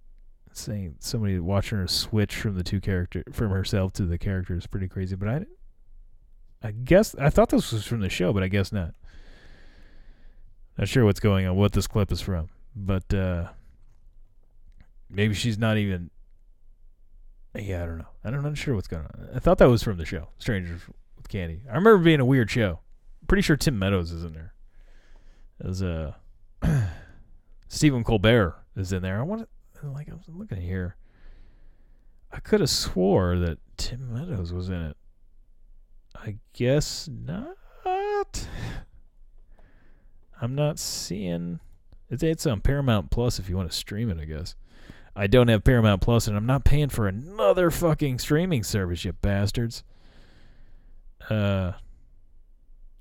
saying? 0.53 0.97
Somebody 1.01 1.39
watching 1.41 1.79
her 1.79 1.89
switch 1.89 2.37
from 2.37 2.55
the 2.55 2.65
two 2.65 2.81
character 2.81 3.25
from 3.33 3.51
herself 3.51 3.93
to 3.95 4.05
the 4.05 4.19
character 4.19 4.57
is 4.57 4.67
pretty 4.67 4.89
crazy. 4.89 5.17
But 5.17 5.29
I 5.29 5.47
I 6.63 6.73
guess 6.73 7.15
I 7.17 7.31
thought 7.31 7.51
this 7.51 7.73
was 7.73 7.87
from 7.87 8.01
the 8.01 8.09
show, 8.09 8.33
but 8.33 8.43
I 8.43 8.49
guess 8.49 8.73
not. 8.73 8.95
Not 10.77 10.89
sure 10.89 11.05
what's 11.05 11.21
going 11.21 11.47
on, 11.47 11.57
what 11.57 11.73
this 11.73 11.87
clip 11.87 12.13
is 12.13 12.21
from, 12.21 12.49
but 12.75 13.13
uh 13.13 13.49
maybe 15.11 15.35
she's 15.35 15.59
not 15.59 15.77
even. 15.77 16.11
Yeah, 17.55 17.83
I 17.83 17.87
don't 17.87 17.99
know. 17.99 18.09
I 18.25 18.31
don't, 18.31 18.39
I'm 18.41 18.45
not 18.45 18.59
sure 18.59 18.75
what's 18.75 18.89
going 18.89 19.05
on. 19.05 19.29
I 19.35 19.39
thought 19.39 19.59
that 19.59 19.69
was 19.69 19.83
from 19.83 19.97
the 19.97 20.05
show, 20.05 20.29
Strangers 20.39 20.83
with 21.17 21.29
Candy. 21.29 21.63
I 21.67 21.75
remember 21.75 21.99
being 21.99 22.21
a 22.21 22.25
weird 22.25 22.51
show. 22.51 22.81
Pretty 23.27 23.43
sure 23.43 23.57
Tim 23.57 23.79
Meadows 23.79 24.13
is 24.13 24.23
in 24.23 24.33
there. 24.33 24.55
As 25.65 25.83
uh, 25.83 26.13
Stephen 27.69 28.05
Colbert 28.05 28.55
is 28.77 28.93
in 28.93 29.03
there. 29.03 29.19
I 29.19 29.23
want 29.23 29.49
to 29.81 29.91
like 29.91 30.09
I 30.09 30.15
was 30.15 30.29
looking 30.29 30.61
here. 30.61 30.97
I 32.31 32.41
could 32.41 32.61
have 32.61 32.71
swore 32.71 33.39
that 33.39 33.59
Tim 33.77 34.13
Meadows 34.13 34.53
was 34.53 34.69
in 34.69 34.83
it. 34.83 34.97
I 36.17 36.37
guess 36.53 37.09
not. 37.09 37.57
I'm 40.41 40.55
not 40.55 40.79
seeing. 40.79 41.61
It's, 42.11 42.23
it's 42.23 42.47
on 42.47 42.61
Paramount 42.61 43.11
Plus 43.11 43.39
if 43.39 43.49
you 43.49 43.57
want 43.57 43.71
to 43.71 43.77
stream 43.77 44.11
it, 44.11 44.21
I 44.21 44.25
guess. 44.25 44.55
I 45.17 45.27
don't 45.27 45.49
have 45.49 45.65
Paramount 45.65 46.01
Plus, 46.01 46.29
and 46.29 46.37
I'm 46.37 46.47
not 46.47 46.65
paying 46.65 46.91
for 46.91 47.09
another 47.09 47.71
fucking 47.71 48.21
streaming 48.21 48.63
service, 48.63 49.05
you 49.05 49.13
bastards. 49.13 49.83
Uh, 51.29 51.73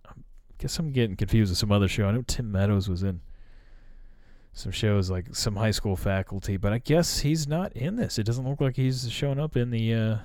I 0.05 0.13
guess 0.57 0.79
I'm 0.79 0.91
getting 0.91 1.15
confused 1.15 1.51
with 1.51 1.59
some 1.59 1.71
other 1.71 1.87
show. 1.87 2.07
I 2.07 2.11
know 2.11 2.23
Tim 2.25 2.51
Meadows 2.51 2.89
was 2.89 3.03
in 3.03 3.21
some 4.53 4.71
shows 4.71 5.11
like 5.11 5.35
some 5.35 5.55
high 5.55 5.71
school 5.71 5.95
faculty, 5.95 6.57
but 6.57 6.73
I 6.73 6.79
guess 6.79 7.19
he's 7.19 7.47
not 7.47 7.71
in 7.73 7.95
this. 7.95 8.17
It 8.17 8.23
doesn't 8.23 8.47
look 8.47 8.59
like 8.59 8.75
he's 8.75 9.11
showing 9.11 9.39
up 9.39 9.55
in 9.55 9.69
the 9.69 9.93
uh, 9.93 10.17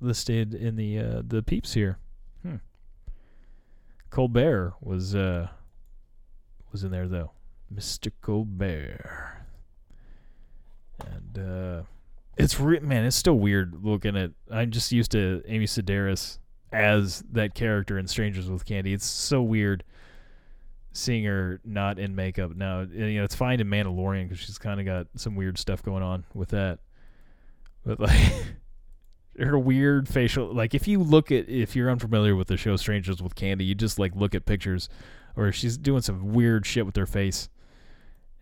listed 0.00 0.54
in 0.54 0.76
the 0.76 0.98
uh, 0.98 1.22
the 1.26 1.42
peeps 1.42 1.74
here. 1.74 1.98
Hmm. 2.42 2.56
Colbert 4.10 4.74
was 4.80 5.14
uh 5.14 5.48
was 6.72 6.84
in 6.84 6.90
there 6.90 7.08
though. 7.08 7.32
Mr. 7.74 8.10
Colbert. 8.22 9.44
And 11.04 11.38
uh 11.38 11.82
it's 12.36 12.58
re- 12.60 12.80
man, 12.80 13.04
it's 13.04 13.16
still 13.16 13.38
weird 13.38 13.84
looking 13.84 14.16
at 14.16 14.30
I'm 14.50 14.70
just 14.70 14.92
used 14.92 15.10
to 15.12 15.42
Amy 15.46 15.66
Sedaris 15.66 16.38
as 16.72 17.24
that 17.32 17.54
character 17.54 17.98
in 17.98 18.06
Strangers 18.06 18.48
with 18.48 18.64
Candy. 18.64 18.92
It's 18.92 19.06
so 19.06 19.42
weird 19.42 19.84
seeing 20.92 21.24
her 21.24 21.60
not 21.64 21.98
in 21.98 22.14
makeup 22.14 22.54
now. 22.54 22.80
You 22.80 23.18
know, 23.18 23.24
it's 23.24 23.34
fine 23.34 23.60
in 23.60 23.68
Mandalorian 23.68 24.24
because 24.24 24.38
she's 24.38 24.58
kind 24.58 24.80
of 24.80 24.86
got 24.86 25.06
some 25.16 25.34
weird 25.34 25.58
stuff 25.58 25.82
going 25.82 26.02
on 26.02 26.24
with 26.34 26.50
that. 26.50 26.78
But 27.84 28.00
like 28.00 28.32
her 29.38 29.58
weird 29.58 30.08
facial 30.08 30.52
like 30.52 30.74
if 30.74 30.88
you 30.88 31.02
look 31.02 31.30
at 31.30 31.48
if 31.48 31.76
you're 31.76 31.90
unfamiliar 31.90 32.34
with 32.34 32.48
the 32.48 32.56
show 32.56 32.76
Strangers 32.76 33.22
with 33.22 33.34
Candy, 33.34 33.64
you 33.64 33.74
just 33.74 33.98
like 33.98 34.14
look 34.14 34.34
at 34.34 34.46
pictures 34.46 34.88
or 35.36 35.52
she's 35.52 35.76
doing 35.76 36.02
some 36.02 36.32
weird 36.32 36.66
shit 36.66 36.84
with 36.86 36.96
her 36.96 37.06
face 37.06 37.48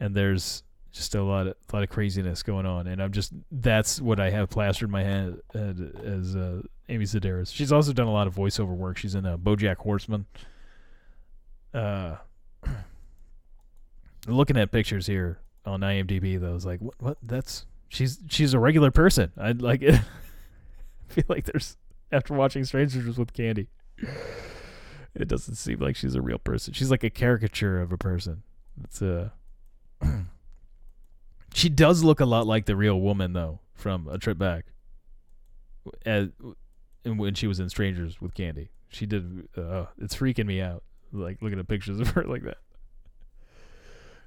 and 0.01 0.14
there's 0.14 0.62
just 0.92 1.14
a 1.14 1.22
lot 1.22 1.47
of 1.47 1.55
a 1.70 1.76
lot 1.76 1.82
of 1.82 1.90
craziness 1.90 2.42
going 2.42 2.64
on 2.64 2.86
and 2.86 3.03
I'm 3.03 3.12
just 3.12 3.32
that's 3.53 4.01
what 4.01 4.18
I 4.18 4.30
have 4.30 4.49
plastered 4.49 4.88
in 4.88 4.92
my 4.92 5.05
head, 5.05 5.40
as 5.55 6.34
uh, 6.34 6.62
Amy 6.88 7.05
Sedaris. 7.05 7.53
She's 7.53 7.72
also 7.72 7.92
done 7.92 8.07
a 8.07 8.12
lot 8.12 8.26
of 8.26 8.34
voiceover 8.34 8.74
work. 8.74 8.97
She's 8.97 9.14
in 9.14 9.26
uh, 9.26 9.36
BoJack 9.36 9.76
Horseman. 9.76 10.26
uh, 11.74 12.16
looking 14.26 14.57
at 14.57 14.72
pictures 14.72 15.07
here 15.07 15.38
on 15.64 15.80
IMDb, 15.80 16.40
though, 16.40 16.51
I 16.51 16.53
was 16.53 16.64
like, 16.66 16.80
what? 16.80 16.94
What? 16.99 17.18
That's 17.22 17.66
she's 17.88 18.20
she's 18.28 18.55
a 18.55 18.59
regular 18.59 18.90
person. 18.90 19.32
I 19.36 19.53
like. 19.53 19.82
I 21.09 21.13
feel 21.15 21.25
like 21.29 21.45
there's 21.45 21.77
after 22.13 22.35
watching 22.35 22.65
Strangers 22.65 23.19
with 23.19 23.33
Candy, 23.33 23.69
it 25.15 25.29
doesn't 25.29 25.57
seem 25.57 25.79
like 25.81 25.97
she's 25.97 26.15
a 26.15 26.23
real 26.23 26.39
person. 26.39 26.75
She's 26.75 26.91
like 26.91 27.05
a 27.05 27.11
caricature 27.11 27.81
of 27.81 27.93
a 27.93 27.99
person. 27.99 28.43
It's 28.85 29.03
uh 29.03 29.31
She 31.55 31.71
does 31.71 32.05
look 32.05 32.21
a 32.21 32.27
lot 32.27 32.47
like 32.47 32.67
the 32.67 32.77
real 32.77 33.01
woman 33.01 33.33
though 33.33 33.61
from 33.75 34.09
A 34.09 34.19
Trip 34.19 34.37
Back. 34.37 34.67
As 36.05 36.29
and 37.05 37.19
when 37.19 37.35
she 37.35 37.47
was 37.47 37.61
in 37.61 37.71
Strangers 37.71 38.21
with 38.21 38.35
Candy, 38.35 38.71
she 38.89 39.07
did. 39.07 39.49
Uh, 39.57 39.87
it's 39.99 40.15
freaking 40.15 40.47
me 40.47 40.61
out. 40.61 40.83
Like 41.13 41.41
looking 41.41 41.59
at 41.59 41.69
pictures 41.69 41.99
of 42.01 42.09
her 42.09 42.25
like 42.25 42.43
that. 42.43 42.59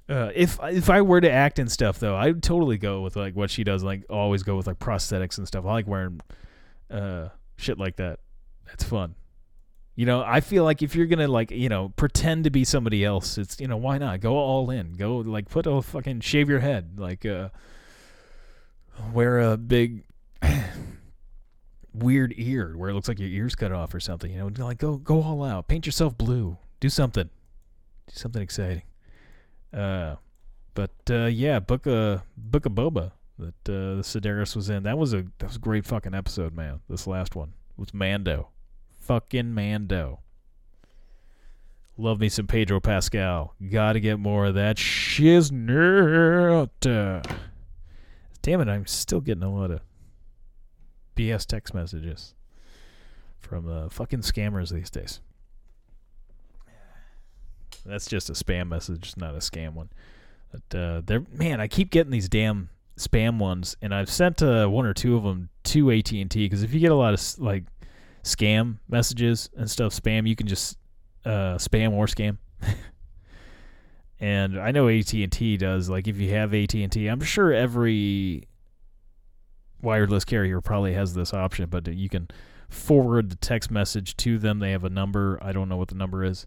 Uh, 0.08 0.32
if 0.34 0.58
if 0.64 0.90
I 0.90 1.02
were 1.02 1.20
to 1.20 1.30
act 1.30 1.60
and 1.60 1.70
stuff 1.70 2.00
though, 2.00 2.16
I'd 2.16 2.42
totally 2.42 2.78
go 2.78 3.02
with 3.02 3.14
like 3.14 3.36
what 3.36 3.50
she 3.50 3.62
does. 3.62 3.84
Like 3.84 4.04
always 4.10 4.42
go 4.42 4.56
with 4.56 4.66
like 4.66 4.80
prosthetics 4.80 5.38
and 5.38 5.46
stuff. 5.46 5.64
I 5.64 5.72
like 5.72 5.86
wearing 5.86 6.20
uh, 6.90 7.28
shit 7.56 7.78
like 7.78 7.96
that. 7.96 8.20
That's 8.66 8.84
fun. 8.84 9.14
You 9.96 10.06
know, 10.06 10.22
I 10.26 10.40
feel 10.40 10.64
like 10.64 10.82
if 10.82 10.94
you're 10.94 11.06
gonna 11.06 11.28
like, 11.28 11.50
you 11.50 11.68
know, 11.68 11.90
pretend 11.90 12.44
to 12.44 12.50
be 12.50 12.64
somebody 12.64 13.04
else, 13.04 13.36
it's 13.36 13.60
you 13.60 13.68
know, 13.68 13.76
why 13.76 13.98
not 13.98 14.20
go 14.20 14.36
all 14.36 14.70
in? 14.70 14.94
Go 14.94 15.18
like 15.18 15.48
put 15.48 15.66
a 15.66 15.82
fucking 15.82 16.20
shave 16.20 16.48
your 16.48 16.60
head, 16.60 16.98
like 16.98 17.26
uh, 17.26 17.50
wear 19.12 19.40
a 19.40 19.56
big 19.56 20.04
weird 21.92 22.32
ear 22.36 22.76
where 22.76 22.90
it 22.90 22.94
looks 22.94 23.08
like 23.08 23.18
your 23.18 23.28
ears 23.28 23.54
cut 23.54 23.72
off 23.72 23.92
or 23.92 24.00
something. 24.00 24.30
You 24.30 24.38
know, 24.38 24.64
like 24.64 24.78
go 24.78 24.96
go 24.96 25.22
all 25.22 25.44
out, 25.44 25.68
paint 25.68 25.84
yourself 25.84 26.16
blue, 26.16 26.56
do 26.78 26.88
something, 26.88 27.28
do 28.06 28.14
something 28.14 28.40
exciting. 28.40 28.84
Uh, 29.72 30.16
but 30.74 30.92
uh, 31.10 31.26
yeah, 31.26 31.58
book 31.58 31.86
a 31.86 32.22
book 32.36 32.64
a 32.64 32.70
boba 32.70 33.12
that 33.40 33.68
uh, 33.68 34.02
Sedaris 34.02 34.54
was 34.54 34.70
in. 34.70 34.82
That 34.84 34.98
was 34.98 35.12
a 35.14 35.24
that 35.38 35.46
was 35.46 35.56
a 35.56 35.60
great 35.60 35.84
fucking 35.86 36.14
episode, 36.14 36.54
man. 36.54 36.80
This 36.88 37.06
last 37.06 37.34
one 37.34 37.54
was 37.76 37.92
Mando, 37.94 38.48
fucking 39.00 39.52
Mando. 39.54 40.20
Love 41.96 42.20
me 42.20 42.28
some 42.28 42.46
Pedro 42.46 42.80
Pascal. 42.80 43.54
Got 43.70 43.92
to 43.94 44.00
get 44.00 44.18
more 44.18 44.46
of 44.46 44.54
that 44.54 44.76
shiznit. 44.76 46.70
Damn 48.42 48.60
it, 48.60 48.68
I'm 48.68 48.86
still 48.86 49.20
getting 49.20 49.42
a 49.42 49.54
lot 49.54 49.70
of 49.70 49.80
BS 51.14 51.44
text 51.44 51.74
messages 51.74 52.34
from 53.38 53.68
uh, 53.68 53.88
fucking 53.90 54.20
scammers 54.20 54.72
these 54.72 54.88
days. 54.88 55.20
That's 57.84 58.06
just 58.06 58.30
a 58.30 58.34
spam 58.34 58.68
message, 58.68 59.14
not 59.16 59.34
a 59.34 59.38
scam 59.38 59.74
one. 59.74 59.90
But 60.52 60.78
uh, 60.78 61.02
they're 61.04 61.24
man, 61.32 61.60
I 61.60 61.68
keep 61.68 61.90
getting 61.90 62.12
these 62.12 62.28
damn 62.28 62.70
spam 63.00 63.38
ones, 63.38 63.76
and 63.80 63.94
I've 63.94 64.10
sent 64.10 64.42
uh, 64.42 64.66
one 64.66 64.84
or 64.84 64.92
two 64.92 65.16
of 65.16 65.22
them 65.22 65.48
to 65.64 65.90
AT 65.90 66.12
and 66.12 66.30
T 66.30 66.44
because 66.44 66.62
if 66.62 66.74
you 66.74 66.80
get 66.80 66.92
a 66.92 66.96
lot 66.96 67.14
of 67.14 67.38
like 67.38 67.64
scam 68.22 68.78
messages 68.88 69.48
and 69.56 69.70
stuff, 69.70 69.92
spam, 69.92 70.28
you 70.28 70.36
can 70.36 70.46
just 70.46 70.78
uh, 71.24 71.56
spam 71.56 71.92
or 71.92 72.06
scam. 72.06 72.38
and 74.20 74.60
I 74.60 74.70
know 74.70 74.88
AT 74.88 75.12
and 75.12 75.32
T 75.32 75.56
does. 75.56 75.88
Like 75.88 76.06
if 76.06 76.18
you 76.18 76.30
have 76.34 76.54
AT 76.54 76.74
and 76.74 76.94
I'm 76.96 77.20
sure 77.22 77.52
every 77.52 78.46
wireless 79.80 80.26
carrier 80.26 80.60
probably 80.60 80.92
has 80.92 81.14
this 81.14 81.32
option, 81.32 81.70
but 81.70 81.88
you 81.88 82.10
can 82.10 82.28
forward 82.68 83.30
the 83.30 83.36
text 83.36 83.70
message 83.70 84.16
to 84.18 84.38
them. 84.38 84.58
They 84.58 84.72
have 84.72 84.84
a 84.84 84.90
number. 84.90 85.38
I 85.42 85.52
don't 85.52 85.68
know 85.68 85.78
what 85.78 85.88
the 85.88 85.94
number 85.94 86.22
is 86.22 86.46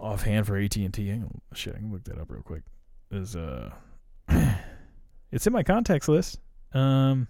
offhand 0.00 0.46
for 0.46 0.56
AT 0.56 0.74
and 0.76 0.92
T. 0.92 1.22
Shit, 1.54 1.74
I 1.76 1.78
can 1.78 1.92
look 1.92 2.04
that 2.04 2.18
up 2.18 2.30
real 2.30 2.42
quick. 2.42 2.62
Is 3.10 3.36
uh, 3.36 3.70
it's 5.32 5.46
in 5.46 5.52
my 5.52 5.62
contacts 5.62 6.08
list. 6.08 6.38
Um, 6.72 7.28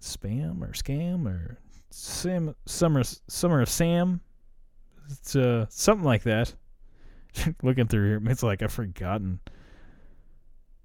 spam 0.00 0.62
or 0.62 0.72
scam 0.72 1.26
or 1.26 1.58
Sam 1.90 2.54
Summer 2.66 3.02
Summer 3.28 3.60
of 3.60 3.68
Sam. 3.68 4.20
It's 5.10 5.36
uh 5.36 5.66
something 5.68 6.04
like 6.04 6.22
that. 6.24 6.54
Looking 7.62 7.86
through 7.86 8.08
here, 8.08 8.30
it's 8.30 8.42
like 8.42 8.62
I've 8.62 8.72
forgotten. 8.72 9.40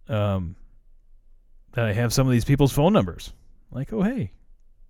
Um, 0.07 0.55
that 1.73 1.85
I 1.85 1.93
have 1.93 2.13
some 2.13 2.27
of 2.27 2.31
these 2.31 2.45
people's 2.45 2.71
phone 2.71 2.93
numbers. 2.93 3.33
Like, 3.71 3.91
oh 3.91 4.01
hey, 4.01 4.31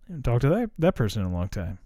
I 0.04 0.08
haven't 0.08 0.24
talked 0.24 0.42
to 0.42 0.50
that 0.50 0.72
that 0.80 0.96
person 0.96 1.22
in 1.22 1.28
a 1.30 1.34
long 1.34 1.50
time. 1.50 1.80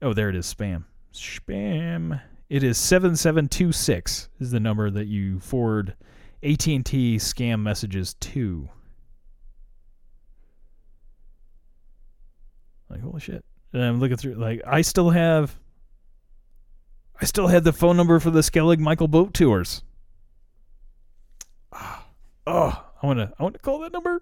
Oh, 0.00 0.12
there 0.12 0.28
it 0.28 0.36
is. 0.36 0.52
Spam. 0.52 0.84
Spam. 1.12 2.20
It 2.48 2.62
is 2.62 2.76
seven 2.76 3.16
seven 3.16 3.48
two 3.48 3.72
six 3.72 4.28
is 4.40 4.50
the 4.50 4.60
number 4.60 4.90
that 4.90 5.06
you 5.06 5.40
forward 5.40 5.94
AT 6.42 6.66
and 6.66 6.84
T 6.84 7.16
scam 7.16 7.62
messages 7.62 8.14
too. 8.14 8.68
Like 12.88 13.00
holy 13.00 13.20
shit! 13.20 13.44
And 13.72 13.82
I'm 13.82 14.00
looking 14.00 14.16
through. 14.16 14.34
Like 14.34 14.62
I 14.66 14.82
still 14.82 15.10
have. 15.10 15.56
I 17.20 17.24
still 17.24 17.46
had 17.46 17.62
the 17.64 17.72
phone 17.72 17.96
number 17.96 18.18
for 18.18 18.30
the 18.30 18.40
Skellig 18.40 18.78
Michael 18.78 19.06
boat 19.06 19.32
tours. 19.32 19.82
Ah, 21.72 22.06
Oh, 22.46 22.84
I 23.02 23.06
wanna 23.06 23.32
I 23.38 23.42
wanna 23.42 23.58
call 23.58 23.80
that 23.80 23.92
number. 23.92 24.20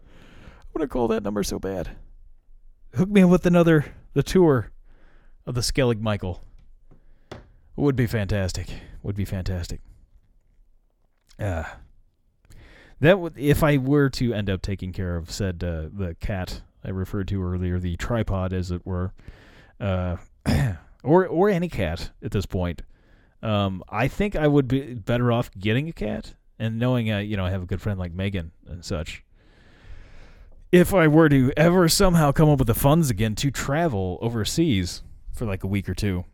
I 0.00 0.68
wanna 0.74 0.88
call 0.88 1.08
that 1.08 1.22
number 1.22 1.42
so 1.42 1.58
bad. 1.58 1.90
Hook 2.94 3.08
me 3.08 3.22
up 3.22 3.30
with 3.30 3.46
another 3.46 3.86
the 4.14 4.22
tour 4.22 4.70
of 5.46 5.54
the 5.54 5.60
Skellig 5.60 6.00
Michael. 6.00 6.42
Would 7.76 7.96
be 7.96 8.06
fantastic. 8.06 8.68
Would 9.02 9.16
be 9.16 9.24
fantastic. 9.24 9.80
Uh, 11.38 11.64
that 13.00 13.18
would 13.18 13.36
if 13.36 13.62
I 13.62 13.78
were 13.78 14.08
to 14.10 14.32
end 14.32 14.48
up 14.48 14.62
taking 14.62 14.92
care 14.92 15.16
of 15.16 15.30
said 15.30 15.62
uh, 15.64 15.88
the 15.92 16.16
cat 16.20 16.62
I 16.84 16.90
referred 16.90 17.28
to 17.28 17.42
earlier, 17.42 17.78
the 17.78 17.96
tripod 17.96 18.52
as 18.52 18.70
it 18.70 18.86
were, 18.86 19.12
uh, 19.80 20.16
or 21.02 21.26
or 21.26 21.48
any 21.50 21.68
cat 21.68 22.10
at 22.22 22.30
this 22.30 22.46
point. 22.46 22.82
Um, 23.42 23.82
I 23.88 24.06
think 24.06 24.36
I 24.36 24.46
would 24.46 24.68
be 24.68 24.94
better 24.94 25.32
off 25.32 25.50
getting 25.58 25.88
a 25.88 25.92
cat 25.92 26.34
and 26.60 26.78
knowing 26.78 27.10
uh, 27.10 27.18
you 27.18 27.36
know 27.36 27.44
I 27.44 27.50
have 27.50 27.62
a 27.62 27.66
good 27.66 27.82
friend 27.82 27.98
like 27.98 28.12
Megan 28.12 28.52
and 28.68 28.84
such. 28.84 29.24
If 30.70 30.94
I 30.94 31.08
were 31.08 31.28
to 31.28 31.52
ever 31.56 31.88
somehow 31.88 32.32
come 32.32 32.48
up 32.48 32.58
with 32.58 32.68
the 32.68 32.74
funds 32.74 33.10
again 33.10 33.34
to 33.36 33.50
travel 33.50 34.18
overseas 34.22 35.02
for 35.32 35.44
like 35.44 35.64
a 35.64 35.66
week 35.66 35.88
or 35.88 35.94
two, 35.94 36.24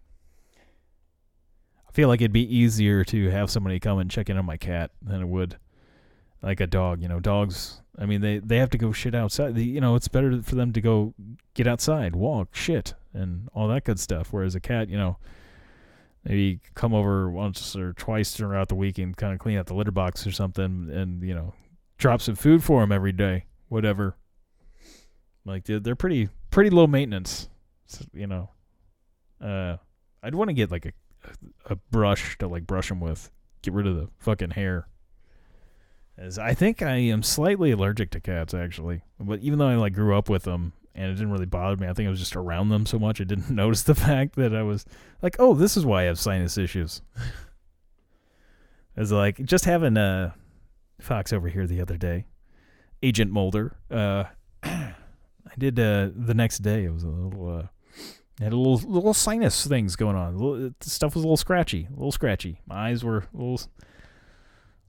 feel 1.99 2.07
like 2.07 2.21
it'd 2.21 2.31
be 2.33 2.57
easier 2.57 3.03
to 3.03 3.29
have 3.29 3.51
somebody 3.51 3.81
come 3.81 3.99
and 3.99 4.09
check 4.09 4.31
in 4.31 4.39
on 4.39 4.45
my 4.45 4.57
cat 4.57 4.93
than 5.03 5.21
it 5.21 5.27
would 5.27 5.57
like 6.43 6.61
a 6.61 6.67
dog. 6.69 7.03
You 7.03 7.09
know, 7.09 7.19
dogs. 7.19 7.83
I 7.99 8.07
mean, 8.07 8.21
they 8.21 8.39
they 8.39 8.59
have 8.59 8.71
to 8.71 8.79
go 8.79 8.93
shit 8.93 9.17
outside. 9.17 9.57
The, 9.57 9.65
you 9.65 9.81
know, 9.81 9.97
it's 9.97 10.07
better 10.07 10.41
for 10.41 10.55
them 10.55 10.73
to 10.75 10.81
go 10.81 11.13
get 11.55 11.67
outside, 11.67 12.15
walk, 12.15 12.55
shit, 12.55 12.95
and 13.13 13.49
all 13.53 13.67
that 13.67 13.83
good 13.83 13.99
stuff. 13.99 14.29
Whereas 14.33 14.55
a 14.55 14.61
cat, 14.61 14.89
you 14.89 14.97
know, 14.97 15.17
maybe 16.23 16.61
come 16.77 16.95
over 16.95 17.29
once 17.29 17.75
or 17.75 17.95
twice 17.95 18.31
throughout 18.31 18.69
the 18.69 18.77
week 18.77 18.99
and 18.99 19.17
kind 19.17 19.33
of 19.33 19.41
clean 19.41 19.59
out 19.59 19.67
the 19.67 19.75
litter 19.75 19.91
box 19.91 20.25
or 20.25 20.31
something, 20.31 20.89
and 20.93 21.25
you 21.25 21.35
know, 21.35 21.53
drop 21.97 22.21
some 22.23 22.37
food 22.37 22.63
for 22.63 22.81
him 22.81 22.93
every 22.93 23.11
day, 23.11 23.47
whatever. 23.71 24.17
Like 25.45 25.65
they're, 25.65 25.81
they're 25.81 25.97
pretty 25.97 26.29
pretty 26.53 26.71
low 26.71 26.87
maintenance, 26.87 27.49
s- 27.93 28.07
you 28.15 28.29
know. 28.29 28.51
Uh, 29.41 29.79
I'd 30.23 30.37
want 30.37 30.51
to 30.51 30.55
get 30.55 30.71
like 30.71 30.87
a 30.87 30.93
a 31.67 31.77
brush 31.91 32.37
to 32.39 32.49
like 32.49 32.67
brush 32.67 32.89
them 32.89 33.01
with, 33.01 33.31
get 33.63 33.75
rid 33.75 33.87
of 33.87 33.97
the 33.97 34.09
fucking 34.19 34.51
hair. 34.51 34.89
As 36.17 36.39
I 36.39 36.55
think 36.55 36.83
I 36.83 36.97
am 36.97 37.23
slightly 37.23 37.71
allergic 37.71 38.11
to 38.11 38.21
cats 38.21 38.53
actually, 38.53 39.03
but 39.21 39.41
even 39.41 39.59
though 39.59 39.69
I 39.69 39.77
like 39.77 39.93
grew 39.93 40.17
up 40.17 40.29
with 40.29 40.43
them 40.43 40.73
and 40.95 41.11
it 41.11 41.15
didn't 41.15 41.31
really 41.31 41.47
bother 41.47 41.77
me, 41.77 41.89
I 41.89 41.93
think 41.93 42.09
I 42.09 42.11
was 42.11 42.19
just 42.19 42.35
around 42.35 42.71
them 42.71 42.87
so 42.87 42.99
much 42.99 43.21
I 43.21 43.25
didn't 43.25 43.51
notice 43.55 43.83
the 43.83 43.95
fact 43.95 44.35
that 44.37 44.55
I 44.55 44.63
was 44.63 44.85
like, 45.23 45.37
oh, 45.39 45.55
this 45.55 45.77
is 45.77 45.87
why 45.87 46.03
I 46.03 46.05
have 46.07 46.19
sinus 46.19 46.59
issues. 46.59 47.03
It's 48.97 49.13
like 49.13 49.45
just 49.45 49.65
having 49.65 49.97
a 49.97 50.35
fox 51.01 51.33
over 51.33 51.49
here 51.49 51.69
the 51.69 51.81
other 51.81 51.97
day, 51.97 52.27
Agent 53.01 53.31
Mulder. 53.31 53.77
Uh, 53.89 54.25
I 54.65 54.95
did 55.57 55.79
uh, 55.79 56.11
the 56.17 56.35
next 56.35 56.59
day. 56.59 56.85
It 56.85 56.93
was 56.93 57.05
a 57.05 57.09
little. 57.09 57.69
Had 58.41 58.53
a 58.53 58.57
little 58.57 58.79
little 58.89 59.15
sinus 59.15 59.67
things 59.67 59.97
going 59.97 60.15
on. 60.15 60.37
The 60.79 60.89
stuff 60.89 61.15
was 61.15 61.25
a 61.25 61.27
little 61.27 61.37
scratchy, 61.37 61.89
a 61.91 61.95
little 61.95 62.13
scratchy. 62.13 62.61
My 62.67 62.91
eyes 62.91 63.03
were 63.03 63.25
a 63.35 63.37
little, 63.37 63.61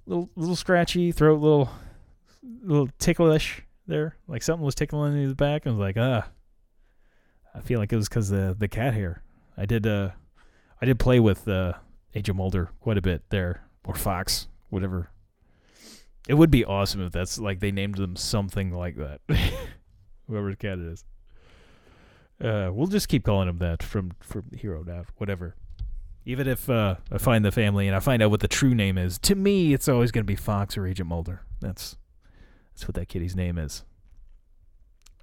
little, 0.05 0.29
little 0.35 0.55
scratchy. 0.55 1.11
Throat, 1.11 1.37
a 1.37 1.41
little, 1.41 1.69
little 2.63 2.89
ticklish 2.99 3.63
there. 3.87 4.17
Like 4.27 4.43
something 4.43 4.63
was 4.63 4.75
tickling 4.75 5.17
in 5.17 5.29
the 5.29 5.35
back. 5.35 5.65
I 5.65 5.71
was 5.71 5.79
like, 5.79 5.97
ah. 5.97 6.27
I 7.55 7.61
feel 7.61 7.79
like 7.79 7.91
it 7.91 7.95
was 7.95 8.07
because 8.07 8.29
the 8.29 8.55
the 8.57 8.67
cat 8.67 8.93
hair. 8.93 9.23
I 9.57 9.65
did 9.65 9.87
uh, 9.87 10.11
I 10.81 10.85
did 10.85 10.99
play 10.99 11.19
with 11.19 11.47
uh, 11.47 11.73
Agent 12.13 12.37
Mulder 12.37 12.69
quite 12.79 12.97
a 12.97 13.01
bit 13.01 13.23
there, 13.29 13.63
or 13.83 13.95
Fox, 13.95 14.47
whatever. 14.69 15.09
It 16.27 16.35
would 16.35 16.51
be 16.51 16.63
awesome 16.63 17.01
if 17.01 17.11
that's 17.11 17.39
like 17.39 17.59
they 17.59 17.71
named 17.71 17.95
them 17.95 18.15
something 18.15 18.71
like 18.71 18.97
that. 18.97 19.21
Whoever's 20.27 20.57
cat 20.57 20.77
it 20.77 20.85
is. 20.85 21.03
Uh, 22.41 22.69
we'll 22.71 22.87
just 22.87 23.09
keep 23.09 23.23
calling 23.25 23.49
him 23.49 23.57
that 23.59 23.83
from 23.83 24.11
from 24.21 24.45
here 24.55 24.75
on. 24.75 25.05
Whatever. 25.17 25.55
Even 26.25 26.47
if 26.47 26.69
uh, 26.69 26.95
I 27.11 27.17
find 27.17 27.43
the 27.43 27.51
family 27.51 27.87
and 27.87 27.95
I 27.95 27.99
find 27.99 28.21
out 28.21 28.29
what 28.29 28.39
the 28.39 28.47
true 28.47 28.75
name 28.75 28.97
is, 28.97 29.17
to 29.19 29.35
me 29.35 29.73
it's 29.73 29.87
always 29.87 30.11
going 30.11 30.23
to 30.23 30.27
be 30.27 30.35
Fox 30.35 30.77
or 30.77 30.85
Agent 30.85 31.09
Mulder. 31.09 31.41
That's 31.59 31.97
that's 32.73 32.87
what 32.87 32.95
that 32.95 33.07
kitty's 33.09 33.35
name 33.35 33.57
is. 33.57 33.83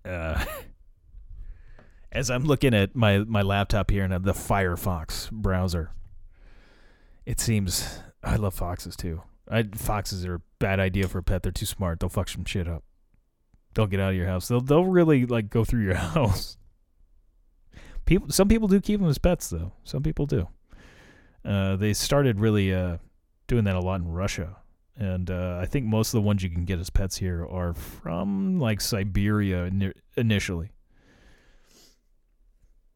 Uh, 0.05 0.45
as 2.13 2.31
I'm 2.31 2.45
looking 2.45 2.75
at 2.75 2.95
my 2.95 3.19
my 3.19 3.43
laptop 3.43 3.91
here 3.91 4.05
and 4.05 4.25
the 4.25 4.33
Firefox 4.33 5.31
browser, 5.31 5.93
it 7.25 7.41
seems 7.41 8.01
I 8.23 8.37
love 8.37 8.55
foxes 8.55 8.97
too. 8.97 9.23
I, 9.49 9.65
foxes 9.75 10.27
are 10.27 10.35
a 10.35 10.41
bad 10.59 10.81
idea 10.81 11.09
for 11.09 11.19
a 11.19 11.23
pet. 11.23 11.43
They're 11.43 11.53
too 11.53 11.67
smart. 11.67 12.01
They'll 12.01 12.09
fuck 12.09 12.29
some 12.29 12.45
shit 12.45 12.67
up. 12.67 12.83
They'll 13.75 13.87
get 13.87 14.01
out 14.01 14.11
of 14.11 14.17
your 14.17 14.27
house. 14.27 14.49
They'll 14.49 14.61
they'll 14.61 14.85
really 14.85 15.27
like 15.27 15.51
go 15.51 15.65
through 15.65 15.85
your 15.85 15.95
house. 16.17 16.57
People, 18.07 18.31
some 18.31 18.49
people 18.49 18.69
do 18.69 18.81
keep 18.81 19.01
them 19.01 19.09
as 19.09 19.19
pets 19.19 19.51
though. 19.51 19.73
Some 19.85 20.03
people 20.03 20.27
do. 20.27 20.49
Uh, 21.45 21.77
they 21.77 21.93
started 21.93 22.41
really 22.41 22.73
uh, 22.73 22.97
doing 23.47 23.65
that 23.65 23.77
a 23.77 23.81
lot 23.81 24.01
in 24.01 24.09
Russia, 24.09 24.57
and 24.97 25.31
uh, 25.31 25.59
I 25.61 25.67
think 25.67 25.87
most 25.87 26.09
of 26.09 26.19
the 26.19 26.27
ones 26.27 26.43
you 26.43 26.51
can 26.51 26.65
get 26.65 26.79
as 26.79 26.91
pets 26.91 27.17
here 27.17 27.47
are 27.47 27.75
from 27.75 28.59
like 28.59 28.81
Siberia 28.81 29.71
ini- 29.71 29.93
initially. 30.17 30.71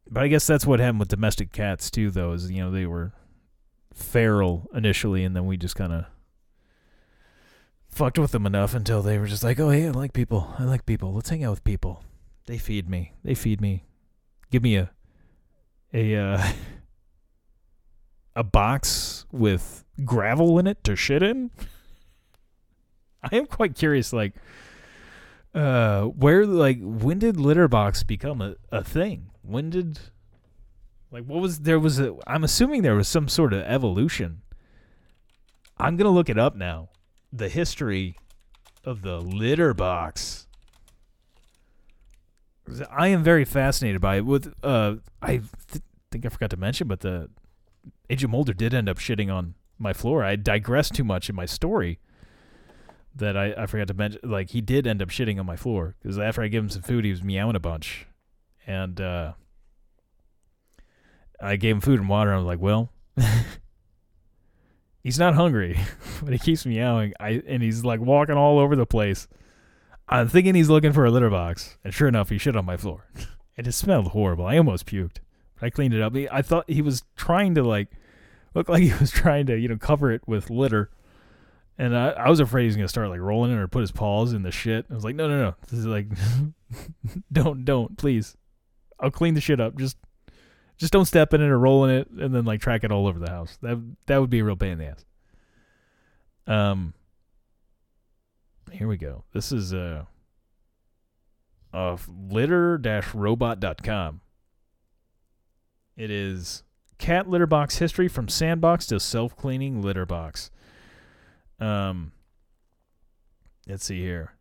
But 0.08 0.24
I 0.24 0.28
guess 0.28 0.46
that's 0.46 0.66
what 0.66 0.80
happened 0.80 1.00
with 1.00 1.08
domestic 1.08 1.52
cats 1.52 1.90
too, 1.90 2.10
though. 2.10 2.32
Is 2.32 2.50
you 2.50 2.62
know 2.62 2.70
they 2.70 2.86
were 2.86 3.12
feral 3.94 4.68
initially, 4.74 5.24
and 5.24 5.34
then 5.36 5.46
we 5.46 5.56
just 5.56 5.76
kind 5.76 5.92
of 5.92 6.06
fucked 7.88 8.18
with 8.18 8.32
them 8.32 8.46
enough 8.46 8.74
until 8.74 9.02
they 9.02 9.18
were 9.18 9.26
just 9.26 9.44
like, 9.44 9.58
oh 9.60 9.70
hey, 9.70 9.86
I 9.86 9.90
like 9.90 10.12
people. 10.12 10.54
I 10.58 10.64
like 10.64 10.86
people. 10.86 11.12
Let's 11.12 11.28
hang 11.30 11.44
out 11.44 11.50
with 11.50 11.64
people. 11.64 12.04
They 12.46 12.58
feed 12.58 12.88
me. 12.88 13.12
They 13.24 13.34
feed 13.34 13.60
me. 13.60 13.84
Give 14.50 14.62
me 14.62 14.76
a 14.76 14.90
a 15.92 16.16
uh, 16.16 16.52
a 18.36 18.44
box 18.44 19.26
with 19.32 19.84
gravel 20.04 20.58
in 20.58 20.66
it 20.66 20.82
to 20.84 20.96
shit 20.96 21.22
in. 21.22 21.50
I 23.22 23.36
am 23.36 23.46
quite 23.46 23.74
curious, 23.74 24.12
like, 24.12 24.34
uh, 25.54 26.04
where 26.04 26.46
like 26.46 26.78
when 26.80 27.18
did 27.18 27.38
litter 27.38 27.68
box 27.68 28.02
become 28.02 28.40
a, 28.40 28.56
a 28.70 28.82
thing? 28.82 29.30
When 29.42 29.70
did 29.70 29.98
like 31.10 31.24
what 31.24 31.40
was 31.40 31.60
there 31.60 31.78
was 31.78 31.98
a 31.98 32.16
I'm 32.26 32.44
assuming 32.44 32.82
there 32.82 32.94
was 32.94 33.08
some 33.08 33.28
sort 33.28 33.52
of 33.52 33.62
evolution. 33.62 34.42
I'm 35.76 35.96
gonna 35.96 36.10
look 36.10 36.28
it 36.28 36.38
up 36.38 36.54
now. 36.54 36.90
The 37.32 37.48
history 37.48 38.16
of 38.84 39.02
the 39.02 39.20
litter 39.20 39.74
box. 39.74 40.46
I 42.90 43.08
am 43.08 43.22
very 43.22 43.44
fascinated 43.44 44.00
by 44.00 44.16
it. 44.16 44.26
With 44.26 44.52
uh, 44.62 44.96
I 45.22 45.40
th- 45.70 45.82
think 46.10 46.26
I 46.26 46.28
forgot 46.28 46.50
to 46.50 46.56
mention, 46.56 46.88
but 46.88 47.00
the 47.00 47.28
Agent 48.08 48.32
Mulder 48.32 48.52
did 48.52 48.74
end 48.74 48.88
up 48.88 48.98
shitting 48.98 49.32
on 49.32 49.54
my 49.78 49.92
floor. 49.92 50.24
I 50.24 50.36
digressed 50.36 50.94
too 50.94 51.04
much 51.04 51.28
in 51.28 51.36
my 51.36 51.46
story 51.46 51.98
that 53.14 53.36
I, 53.36 53.54
I 53.56 53.66
forgot 53.66 53.88
to 53.88 53.94
mention. 53.94 54.20
Like 54.22 54.50
he 54.50 54.60
did 54.60 54.86
end 54.86 55.02
up 55.02 55.08
shitting 55.08 55.38
on 55.38 55.46
my 55.46 55.56
floor 55.56 55.96
because 56.02 56.18
after 56.18 56.42
I 56.42 56.48
gave 56.48 56.62
him 56.62 56.70
some 56.70 56.82
food, 56.82 57.04
he 57.04 57.10
was 57.10 57.22
meowing 57.22 57.56
a 57.56 57.60
bunch, 57.60 58.06
and 58.66 59.00
uh, 59.00 59.32
I 61.40 61.56
gave 61.56 61.76
him 61.76 61.80
food 61.80 62.00
and 62.00 62.08
water. 62.08 62.30
And 62.30 62.36
I 62.36 62.38
was 62.38 62.46
like, 62.46 62.60
well. 62.60 62.90
he's 65.02 65.18
not 65.18 65.34
hungry, 65.34 65.78
but 66.22 66.32
he 66.32 66.38
keeps 66.38 66.64
meowing. 66.64 67.14
I 67.18 67.42
and 67.46 67.62
he's 67.62 67.84
like 67.84 68.00
walking 68.00 68.36
all 68.36 68.58
over 68.58 68.76
the 68.76 68.86
place. 68.86 69.26
I'm 70.10 70.28
thinking 70.28 70.56
he's 70.56 70.68
looking 70.68 70.92
for 70.92 71.04
a 71.04 71.10
litter 71.10 71.30
box, 71.30 71.78
and 71.84 71.94
sure 71.94 72.08
enough, 72.08 72.30
he 72.30 72.38
shit 72.38 72.56
on 72.56 72.64
my 72.64 72.76
floor. 72.76 73.06
it 73.56 73.72
smelled 73.72 74.08
horrible. 74.08 74.44
I 74.44 74.58
almost 74.58 74.86
puked. 74.86 75.18
But 75.54 75.66
I 75.66 75.70
cleaned 75.70 75.94
it 75.94 76.02
up. 76.02 76.14
I 76.32 76.42
thought 76.42 76.68
he 76.68 76.82
was 76.82 77.04
trying 77.16 77.54
to 77.54 77.62
like 77.62 77.88
look 78.54 78.68
like 78.68 78.82
he 78.82 78.92
was 79.00 79.10
trying 79.10 79.46
to 79.46 79.56
you 79.56 79.68
know 79.68 79.76
cover 79.76 80.10
it 80.10 80.26
with 80.26 80.50
litter, 80.50 80.90
and 81.78 81.96
I, 81.96 82.10
I 82.10 82.28
was 82.28 82.40
afraid 82.40 82.62
he 82.62 82.66
was 82.66 82.76
gonna 82.76 82.88
start 82.88 83.08
like 83.08 83.20
rolling 83.20 83.52
it 83.52 83.58
or 83.58 83.68
put 83.68 83.80
his 83.80 83.92
paws 83.92 84.32
in 84.32 84.42
the 84.42 84.50
shit. 84.50 84.86
I 84.90 84.94
was 84.94 85.04
like, 85.04 85.14
no, 85.14 85.28
no, 85.28 85.40
no. 85.40 85.54
This 85.68 85.78
is 85.78 85.86
like, 85.86 86.08
don't, 87.32 87.64
don't, 87.64 87.96
please. 87.96 88.36
I'll 88.98 89.10
clean 89.10 89.34
the 89.34 89.40
shit 89.40 89.60
up. 89.60 89.78
Just, 89.78 89.96
just 90.76 90.92
don't 90.92 91.06
step 91.06 91.32
in 91.32 91.40
it 91.40 91.48
or 91.48 91.58
roll 91.58 91.84
in 91.84 91.90
it, 91.90 92.10
and 92.10 92.34
then 92.34 92.44
like 92.44 92.60
track 92.60 92.84
it 92.84 92.90
all 92.92 93.06
over 93.06 93.18
the 93.18 93.30
house. 93.30 93.56
That 93.62 93.80
that 94.06 94.20
would 94.20 94.30
be 94.30 94.40
a 94.40 94.44
real 94.44 94.56
pain 94.56 94.72
in 94.72 94.78
the 94.78 94.86
ass. 94.86 95.04
Um. 96.46 96.94
Here 98.72 98.88
we 98.88 98.96
go. 98.96 99.24
This 99.32 99.52
is 99.52 99.74
uh 99.74 100.04
of 101.72 102.08
litter-robot.com. 102.08 104.20
It 105.96 106.10
is 106.10 106.64
cat 106.98 107.28
litter 107.28 107.46
box 107.46 107.78
history 107.78 108.08
from 108.08 108.28
sandbox 108.28 108.86
to 108.86 108.98
self-cleaning 108.98 109.82
litter 109.82 110.06
box. 110.06 110.50
Um 111.58 112.12
let's 113.68 113.84
see 113.84 114.00
here. 114.00 114.32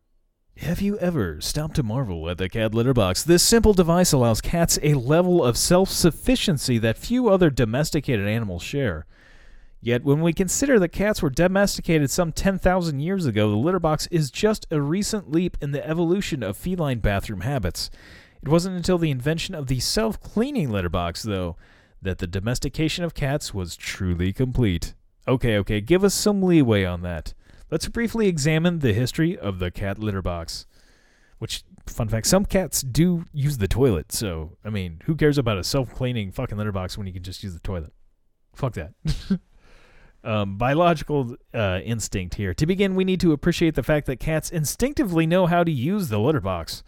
Have 0.56 0.80
you 0.80 0.98
ever 0.98 1.40
stopped 1.40 1.76
to 1.76 1.82
marvel 1.82 2.28
at 2.28 2.38
the 2.38 2.48
cat 2.48 2.74
litter 2.74 2.92
box? 2.92 3.22
This 3.22 3.42
simple 3.42 3.72
device 3.72 4.12
allows 4.12 4.40
cats 4.40 4.78
a 4.82 4.94
level 4.94 5.44
of 5.44 5.56
self-sufficiency 5.56 6.78
that 6.78 6.98
few 6.98 7.28
other 7.28 7.48
domesticated 7.48 8.26
animals 8.26 8.62
share. 8.62 9.06
Yet, 9.82 10.04
when 10.04 10.20
we 10.20 10.34
consider 10.34 10.78
that 10.78 10.88
cats 10.90 11.22
were 11.22 11.30
domesticated 11.30 12.10
some 12.10 12.32
10,000 12.32 13.00
years 13.00 13.24
ago, 13.24 13.48
the 13.48 13.56
litter 13.56 13.78
box 13.78 14.06
is 14.08 14.30
just 14.30 14.66
a 14.70 14.80
recent 14.80 15.30
leap 15.30 15.56
in 15.62 15.70
the 15.70 15.86
evolution 15.86 16.42
of 16.42 16.56
feline 16.56 16.98
bathroom 16.98 17.40
habits. 17.40 17.90
It 18.42 18.48
wasn't 18.48 18.76
until 18.76 18.98
the 18.98 19.10
invention 19.10 19.54
of 19.54 19.68
the 19.68 19.80
self 19.80 20.20
cleaning 20.20 20.70
litter 20.70 20.90
box, 20.90 21.22
though, 21.22 21.56
that 22.02 22.18
the 22.18 22.26
domestication 22.26 23.04
of 23.04 23.14
cats 23.14 23.54
was 23.54 23.76
truly 23.76 24.32
complete. 24.34 24.94
Okay, 25.26 25.56
okay, 25.58 25.80
give 25.80 26.04
us 26.04 26.14
some 26.14 26.42
leeway 26.42 26.84
on 26.84 27.00
that. 27.02 27.32
Let's 27.70 27.88
briefly 27.88 28.26
examine 28.26 28.80
the 28.80 28.92
history 28.92 29.38
of 29.38 29.60
the 29.60 29.70
cat 29.70 29.98
litter 29.98 30.22
box. 30.22 30.66
Which, 31.38 31.64
fun 31.86 32.08
fact, 32.08 32.26
some 32.26 32.44
cats 32.44 32.82
do 32.82 33.24
use 33.32 33.56
the 33.56 33.68
toilet, 33.68 34.12
so, 34.12 34.58
I 34.62 34.68
mean, 34.68 35.00
who 35.04 35.14
cares 35.14 35.38
about 35.38 35.56
a 35.56 35.64
self 35.64 35.94
cleaning 35.94 36.32
fucking 36.32 36.58
litter 36.58 36.72
box 36.72 36.98
when 36.98 37.06
you 37.06 37.14
can 37.14 37.22
just 37.22 37.42
use 37.42 37.54
the 37.54 37.60
toilet? 37.60 37.92
Fuck 38.54 38.74
that. 38.74 38.92
um, 40.22 40.56
biological 40.56 41.36
uh, 41.54 41.80
instinct 41.84 42.34
here. 42.34 42.54
To 42.54 42.66
begin, 42.66 42.94
we 42.94 43.04
need 43.04 43.20
to 43.20 43.32
appreciate 43.32 43.74
the 43.74 43.82
fact 43.82 44.06
that 44.06 44.20
cats 44.20 44.50
instinctively 44.50 45.26
know 45.26 45.46
how 45.46 45.64
to 45.64 45.70
use 45.70 46.08
the 46.08 46.18
litter 46.18 46.40
box. 46.40 46.82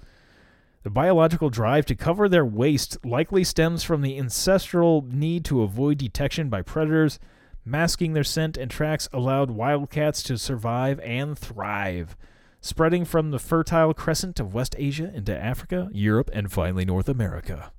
The 0.82 0.90
biological 0.90 1.48
drive 1.48 1.86
to 1.86 1.94
cover 1.94 2.28
their 2.28 2.44
waste 2.44 2.98
likely 3.04 3.44
stems 3.44 3.84
from 3.84 4.02
the 4.02 4.18
ancestral 4.18 5.06
need 5.08 5.44
to 5.46 5.62
avoid 5.62 5.98
detection 5.98 6.48
by 6.48 6.62
predators. 6.62 7.18
Masking 7.64 8.12
their 8.12 8.24
scent 8.24 8.56
and 8.56 8.68
tracks 8.68 9.08
allowed 9.12 9.52
wildcats 9.52 10.22
to 10.24 10.36
survive 10.36 10.98
and 11.00 11.38
thrive, 11.38 12.16
spreading 12.60 13.04
from 13.04 13.30
the 13.30 13.38
fertile 13.38 13.94
crescent 13.94 14.40
of 14.40 14.52
West 14.52 14.74
Asia 14.76 15.12
into 15.14 15.36
Africa, 15.36 15.88
Europe, 15.92 16.28
and 16.32 16.50
finally 16.50 16.84
North 16.84 17.08
America. 17.08 17.70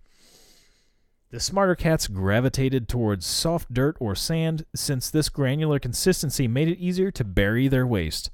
The 1.34 1.40
smarter 1.40 1.74
cats 1.74 2.08
gravitated 2.08 2.88
towards 2.88 3.26
soft 3.26 3.74
dirt 3.74 3.98
or 4.00 4.14
sand 4.14 4.68
since 4.76 5.10
this 5.10 5.30
granular 5.30 5.80
consistency 5.80 6.48
made 6.48 6.68
it 6.68 6.78
easier 6.78 7.10
to 7.10 7.24
bury 7.24 7.68
their 7.68 7.88
waste. 7.88 8.30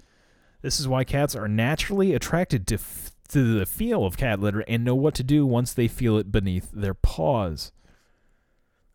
This 0.62 0.82
is 0.82 0.88
why 0.90 1.06
cats 1.06 1.34
are 1.34 1.48
naturally 1.48 2.14
attracted 2.14 2.68
to, 2.68 2.76
f- 2.76 3.12
to 3.30 3.58
the 3.58 3.66
feel 3.66 4.04
of 4.04 4.18
cat 4.18 4.42
litter 4.42 4.66
and 4.68 4.84
know 4.84 4.96
what 4.96 5.14
to 5.14 5.24
do 5.24 5.46
once 5.46 5.72
they 5.72 5.88
feel 5.88 6.18
it 6.18 6.30
beneath 6.30 6.72
their 6.74 6.94
paws. 6.94 7.72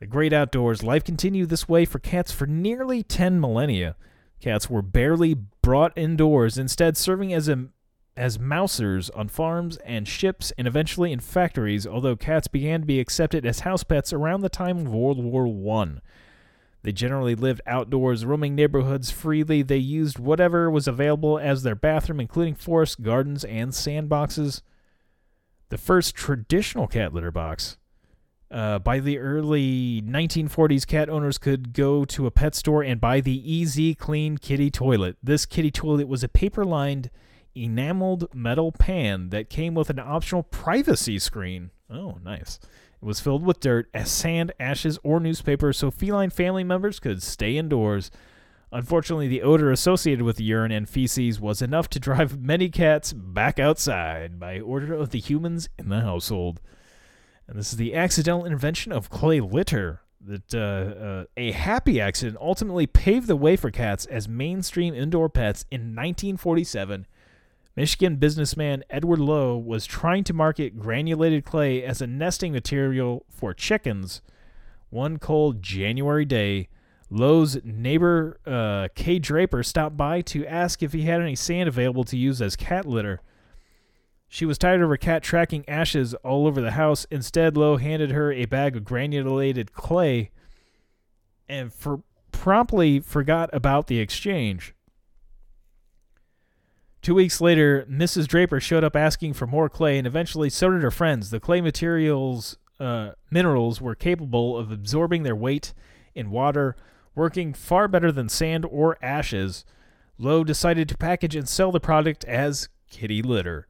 The 0.00 0.06
great 0.06 0.34
outdoors, 0.34 0.82
life 0.82 1.02
continued 1.02 1.48
this 1.48 1.66
way 1.66 1.86
for 1.86 1.98
cats 1.98 2.30
for 2.30 2.46
nearly 2.46 3.02
10 3.02 3.40
millennia. 3.40 3.96
Cats 4.38 4.68
were 4.68 4.82
barely 4.82 5.32
brought 5.62 5.96
indoors, 5.96 6.58
instead 6.58 6.98
serving 6.98 7.32
as 7.32 7.48
a 7.48 7.68
as 8.16 8.38
mousers 8.38 9.10
on 9.10 9.28
farms 9.28 9.76
and 9.78 10.06
ships 10.06 10.52
and 10.56 10.66
eventually 10.66 11.12
in 11.12 11.20
factories, 11.20 11.86
although 11.86 12.16
cats 12.16 12.46
began 12.46 12.80
to 12.80 12.86
be 12.86 13.00
accepted 13.00 13.44
as 13.44 13.60
house 13.60 13.82
pets 13.82 14.12
around 14.12 14.40
the 14.40 14.48
time 14.48 14.78
of 14.78 14.94
World 14.94 15.22
War 15.22 15.46
One. 15.46 16.00
They 16.82 16.92
generally 16.92 17.34
lived 17.34 17.62
outdoors, 17.66 18.26
roaming 18.26 18.54
neighborhoods 18.54 19.10
freely. 19.10 19.62
They 19.62 19.78
used 19.78 20.18
whatever 20.18 20.70
was 20.70 20.86
available 20.86 21.38
as 21.38 21.62
their 21.62 21.74
bathroom, 21.74 22.20
including 22.20 22.54
forests, 22.54 22.94
gardens, 22.94 23.42
and 23.42 23.72
sandboxes. 23.72 24.60
The 25.70 25.78
first 25.78 26.14
traditional 26.14 26.86
cat 26.86 27.14
litter 27.14 27.30
box. 27.30 27.78
Uh, 28.50 28.78
by 28.78 29.00
the 29.00 29.18
early 29.18 30.02
1940s, 30.02 30.86
cat 30.86 31.08
owners 31.08 31.38
could 31.38 31.72
go 31.72 32.04
to 32.04 32.26
a 32.26 32.30
pet 32.30 32.54
store 32.54 32.84
and 32.84 33.00
buy 33.00 33.20
the 33.20 33.50
Easy 33.50 33.94
Clean 33.94 34.36
Kitty 34.36 34.70
Toilet. 34.70 35.16
This 35.22 35.46
kitty 35.46 35.70
toilet 35.70 36.06
was 36.06 36.22
a 36.22 36.28
paper 36.28 36.64
lined 36.66 37.10
enameled 37.54 38.34
metal 38.34 38.72
pan 38.72 39.30
that 39.30 39.50
came 39.50 39.74
with 39.74 39.90
an 39.90 39.98
optional 39.98 40.42
privacy 40.42 41.18
screen. 41.18 41.70
Oh, 41.90 42.18
nice. 42.24 42.58
It 43.00 43.04
was 43.04 43.20
filled 43.20 43.44
with 43.44 43.60
dirt, 43.60 43.88
sand, 44.04 44.52
ashes, 44.58 44.98
or 45.02 45.20
newspaper 45.20 45.72
so 45.72 45.90
feline 45.90 46.30
family 46.30 46.64
members 46.64 47.00
could 47.00 47.22
stay 47.22 47.56
indoors. 47.56 48.10
Unfortunately, 48.72 49.28
the 49.28 49.42
odor 49.42 49.70
associated 49.70 50.22
with 50.22 50.40
urine 50.40 50.72
and 50.72 50.88
feces 50.88 51.38
was 51.38 51.62
enough 51.62 51.88
to 51.90 52.00
drive 52.00 52.40
many 52.42 52.68
cats 52.68 53.12
back 53.12 53.58
outside 53.58 54.40
by 54.40 54.58
order 54.58 54.94
of 54.94 55.10
the 55.10 55.20
humans 55.20 55.68
in 55.78 55.90
the 55.90 56.00
household. 56.00 56.60
And 57.46 57.58
this 57.58 57.72
is 57.72 57.78
the 57.78 57.94
accidental 57.94 58.44
invention 58.44 58.90
of 58.90 59.10
clay 59.10 59.40
litter. 59.40 60.00
That 60.26 60.54
uh, 60.54 61.04
uh, 61.04 61.24
a 61.36 61.52
happy 61.52 62.00
accident 62.00 62.38
ultimately 62.40 62.86
paved 62.86 63.26
the 63.26 63.36
way 63.36 63.56
for 63.56 63.70
cats 63.70 64.06
as 64.06 64.26
mainstream 64.26 64.94
indoor 64.94 65.28
pets 65.28 65.66
in 65.70 65.94
1947. 65.94 67.06
Michigan 67.76 68.16
businessman 68.16 68.84
Edward 68.88 69.18
Lowe 69.18 69.56
was 69.56 69.84
trying 69.84 70.22
to 70.24 70.32
market 70.32 70.78
granulated 70.78 71.44
clay 71.44 71.82
as 71.82 72.00
a 72.00 72.06
nesting 72.06 72.52
material 72.52 73.26
for 73.28 73.52
chickens. 73.52 74.22
One 74.90 75.18
cold 75.18 75.60
January 75.60 76.24
day, 76.24 76.68
Lowe's 77.10 77.58
neighbor 77.64 78.38
uh, 78.46 78.88
Kay 78.94 79.18
Draper 79.18 79.64
stopped 79.64 79.96
by 79.96 80.20
to 80.22 80.46
ask 80.46 80.82
if 80.82 80.92
he 80.92 81.02
had 81.02 81.20
any 81.20 81.34
sand 81.34 81.68
available 81.68 82.04
to 82.04 82.16
use 82.16 82.40
as 82.40 82.54
cat 82.54 82.86
litter. 82.86 83.20
She 84.28 84.46
was 84.46 84.58
tired 84.58 84.80
of 84.80 84.88
her 84.88 84.96
cat 84.96 85.22
tracking 85.22 85.68
ashes 85.68 86.14
all 86.14 86.46
over 86.46 86.60
the 86.60 86.72
house. 86.72 87.06
Instead, 87.10 87.56
Lowe 87.56 87.76
handed 87.76 88.12
her 88.12 88.32
a 88.32 88.46
bag 88.46 88.76
of 88.76 88.84
granulated 88.84 89.72
clay 89.72 90.30
and 91.48 91.72
for 91.72 92.02
promptly 92.32 93.00
forgot 93.00 93.50
about 93.52 93.88
the 93.88 93.98
exchange. 93.98 94.74
Two 97.04 97.16
weeks 97.16 97.38
later, 97.38 97.84
Mrs. 97.84 98.26
Draper 98.26 98.60
showed 98.60 98.82
up 98.82 98.96
asking 98.96 99.34
for 99.34 99.46
more 99.46 99.68
clay, 99.68 99.98
and 99.98 100.06
eventually 100.06 100.48
so 100.48 100.70
did 100.70 100.80
her 100.80 100.90
friends. 100.90 101.28
The 101.28 101.38
clay 101.38 101.60
materials 101.60 102.56
uh, 102.80 103.10
minerals 103.30 103.78
were 103.78 103.94
capable 103.94 104.56
of 104.56 104.72
absorbing 104.72 105.22
their 105.22 105.36
weight 105.36 105.74
in 106.14 106.30
water, 106.30 106.76
working 107.14 107.52
far 107.52 107.88
better 107.88 108.10
than 108.10 108.30
sand 108.30 108.64
or 108.70 108.96
ashes. 109.04 109.66
Lowe 110.16 110.44
decided 110.44 110.88
to 110.88 110.96
package 110.96 111.36
and 111.36 111.46
sell 111.46 111.70
the 111.70 111.78
product 111.78 112.24
as 112.24 112.70
kitty 112.88 113.20
litter. 113.20 113.68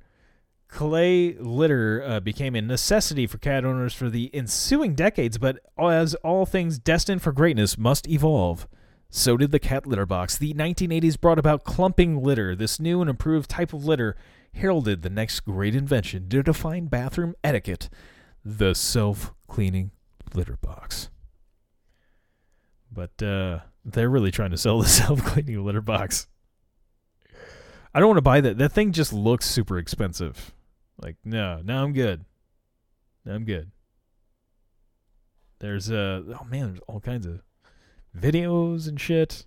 Clay 0.69 1.35
litter 1.37 2.05
uh, 2.07 2.21
became 2.21 2.55
a 2.55 2.63
necessity 2.63 3.27
for 3.27 3.39
cat 3.39 3.65
owners 3.65 3.95
for 3.95 4.09
the 4.09 4.31
ensuing 4.33 4.95
decades, 4.95 5.39
but 5.39 5.59
as 5.77 6.15
all 6.23 6.47
things 6.47 6.79
destined 6.79 7.21
for 7.21 7.33
greatness 7.33 7.77
must 7.77 8.09
evolve, 8.09 8.69
so 9.17 9.37
did 9.37 9.53
the 9.53 9.61
cat 9.61 9.87
litter 9.87 10.07
box. 10.07 10.37
The 10.37 10.55
1980s 10.55 11.21
brought 11.21 11.39
about 11.39 11.63
clumping 11.63 12.21
litter. 12.21 12.57
This 12.57 12.81
new 12.81 13.01
and 13.01 13.09
improved 13.09 13.49
type 13.49 13.73
of 13.73 13.85
litter 13.85 14.17
heralded 14.55 15.03
the 15.03 15.09
next 15.09 15.39
great 15.41 15.77
invention 15.77 16.29
to 16.31 16.43
define 16.43 16.87
bathroom 16.87 17.37
etiquette 17.45 17.89
the 18.45 18.75
self 18.75 19.33
cleaning 19.47 19.93
litter 20.35 20.59
box. 20.61 21.11
But 22.91 23.23
uh, 23.23 23.61
they're 23.85 24.11
really 24.11 24.33
trying 24.33 24.51
to 24.51 24.59
sell 24.59 24.81
the 24.81 24.89
self 24.89 25.23
cleaning 25.23 25.65
litter 25.65 25.81
box. 25.81 26.27
I 27.95 28.01
don't 28.01 28.09
want 28.09 28.19
to 28.19 28.23
buy 28.23 28.41
that. 28.41 28.59
That 28.59 28.73
thing 28.73 28.91
just 28.91 29.13
looks 29.13 29.47
super 29.47 29.79
expensive. 29.79 30.53
Like, 31.01 31.19
no, 31.25 31.61
no, 31.63 31.85
I'm 31.85 31.93
good. 31.93 32.25
I'm 33.25 33.45
good. 33.45 33.71
There's 35.61 35.89
uh 35.89 36.23
oh 36.41 36.45
man, 36.51 36.67
there's 36.67 36.81
all 36.89 36.99
kinds 36.99 37.27
of 37.27 37.43
videos 38.19 38.89
and 38.89 39.01
shit. 39.01 39.47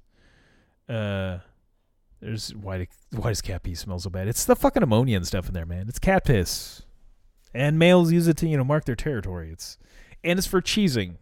Uh 0.88 1.39
there's 2.20 2.53
why 2.55 2.88
why 3.11 3.30
does 3.30 3.41
cat 3.41 3.63
pee 3.63 3.76
smell 3.76 3.99
so 3.99 4.09
bad? 4.09 4.28
It's 4.28 4.45
the 4.45 4.55
fucking 4.55 4.84
ammonia 4.84 5.18
and 5.18 5.28
stuff 5.28 5.47
in 5.47 5.53
there, 5.53 5.65
man. 5.65 5.88
It's 5.88 5.99
cat 5.99 6.26
piss. 6.26 6.84
And 7.53 7.80
males 7.80 8.11
use 8.11 8.28
it 8.28 8.38
to, 8.38 8.47
you 8.47 8.57
know, 8.57 8.63
mark 8.63 8.86
their 8.86 8.95
territory. 8.95 9.49
It's 9.51 9.78
and 10.24 10.38
it's 10.38 10.47
for 10.47 10.61
cheesing. 10.61 11.15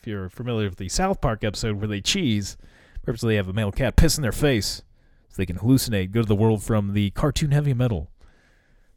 If 0.00 0.06
you're 0.06 0.28
familiar 0.28 0.68
with 0.68 0.78
the 0.78 0.88
South 0.88 1.20
Park 1.20 1.44
episode 1.44 1.78
where 1.78 1.88
they 1.88 2.00
cheese, 2.00 2.56
purposely 3.02 3.36
have 3.36 3.48
a 3.48 3.52
male 3.52 3.72
cat 3.72 3.96
piss 3.96 4.16
in 4.16 4.22
their 4.22 4.32
face 4.32 4.82
so 5.28 5.34
they 5.36 5.46
can 5.46 5.58
hallucinate, 5.58 6.12
go 6.12 6.22
to 6.22 6.28
the 6.28 6.34
world 6.34 6.62
from 6.62 6.94
the 6.94 7.10
cartoon 7.10 7.50
heavy 7.50 7.74
metal. 7.74 8.10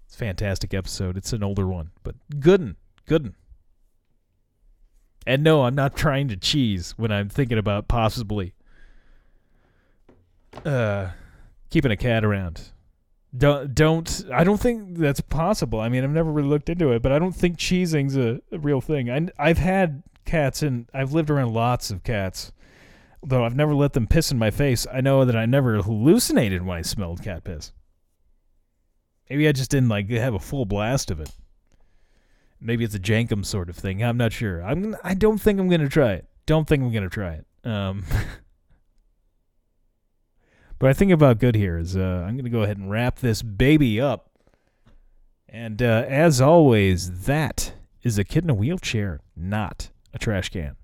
It's 0.05 0.15
fantastic 0.15 0.73
episode. 0.73 1.17
It's 1.17 1.33
an 1.33 1.43
older 1.43 1.67
one, 1.67 1.91
but 2.03 2.15
gooden, 2.35 2.75
good'n. 3.07 3.33
And 5.25 5.43
no, 5.43 5.63
I'm 5.63 5.75
not 5.75 5.95
trying 5.95 6.27
to 6.29 6.37
cheese 6.37 6.95
when 6.97 7.11
I'm 7.11 7.29
thinking 7.29 7.57
about 7.57 7.87
possibly 7.87 8.53
uh 10.65 11.09
keeping 11.69 11.91
a 11.91 11.97
cat 11.97 12.23
around. 12.25 12.71
Don't 13.35 13.73
don't 13.73 14.25
I 14.33 14.43
don't 14.43 14.59
think 14.59 14.97
that's 14.97 15.21
possible. 15.21 15.79
I 15.79 15.89
mean, 15.89 16.03
I've 16.03 16.11
never 16.11 16.31
really 16.31 16.49
looked 16.49 16.69
into 16.69 16.91
it, 16.91 17.01
but 17.01 17.11
I 17.11 17.19
don't 17.19 17.35
think 17.35 17.57
cheesing's 17.57 18.17
a, 18.17 18.41
a 18.51 18.59
real 18.59 18.81
thing. 18.81 19.09
I 19.09 19.27
I've 19.39 19.57
had 19.57 20.03
cats 20.25 20.61
and 20.61 20.87
I've 20.93 21.13
lived 21.13 21.29
around 21.29 21.53
lots 21.53 21.91
of 21.91 22.03
cats. 22.03 22.51
Though 23.23 23.45
I've 23.45 23.55
never 23.55 23.75
let 23.75 23.93
them 23.93 24.07
piss 24.07 24.31
in 24.31 24.39
my 24.39 24.49
face, 24.49 24.87
I 24.91 24.99
know 24.99 25.25
that 25.25 25.35
I 25.35 25.45
never 25.45 25.77
hallucinated 25.81 26.65
when 26.65 26.79
I 26.79 26.81
smelled 26.81 27.23
cat 27.23 27.43
piss. 27.43 27.71
Maybe 29.29 29.47
I 29.47 29.51
just 29.51 29.69
didn't 29.69 29.89
like 29.89 30.09
have 30.09 30.33
a 30.33 30.39
full 30.39 30.65
blast 30.65 31.11
of 31.11 31.19
it. 31.19 31.31
Maybe 32.61 32.83
it's 32.83 32.93
a 32.93 32.99
jenkem 32.99 33.43
sort 33.43 33.69
of 33.69 33.75
thing. 33.75 34.03
I'm 34.03 34.17
not 34.17 34.31
sure. 34.31 34.63
I'm. 34.63 34.95
I 35.03 35.15
don't 35.15 35.39
think 35.39 35.59
I'm 35.59 35.67
gonna 35.67 35.89
try 35.89 36.13
it. 36.13 36.27
Don't 36.45 36.67
think 36.67 36.83
I'm 36.83 36.91
gonna 36.91 37.09
try 37.09 37.33
it. 37.33 37.45
Um. 37.67 38.05
but 40.79 40.89
I 40.89 40.93
think 40.93 41.11
about 41.11 41.39
good 41.39 41.55
here 41.55 41.77
is 41.77 41.97
uh, 41.97 42.23
I'm 42.27 42.37
gonna 42.37 42.49
go 42.49 42.61
ahead 42.61 42.77
and 42.77 42.91
wrap 42.91 43.19
this 43.19 43.41
baby 43.41 43.99
up. 43.99 44.29
And 45.49 45.81
uh, 45.81 46.05
as 46.07 46.39
always, 46.39 47.25
that 47.25 47.73
is 48.03 48.17
a 48.17 48.23
kid 48.23 48.43
in 48.43 48.49
a 48.49 48.53
wheelchair, 48.53 49.19
not 49.35 49.89
a 50.13 50.19
trash 50.19 50.49
can. 50.49 50.75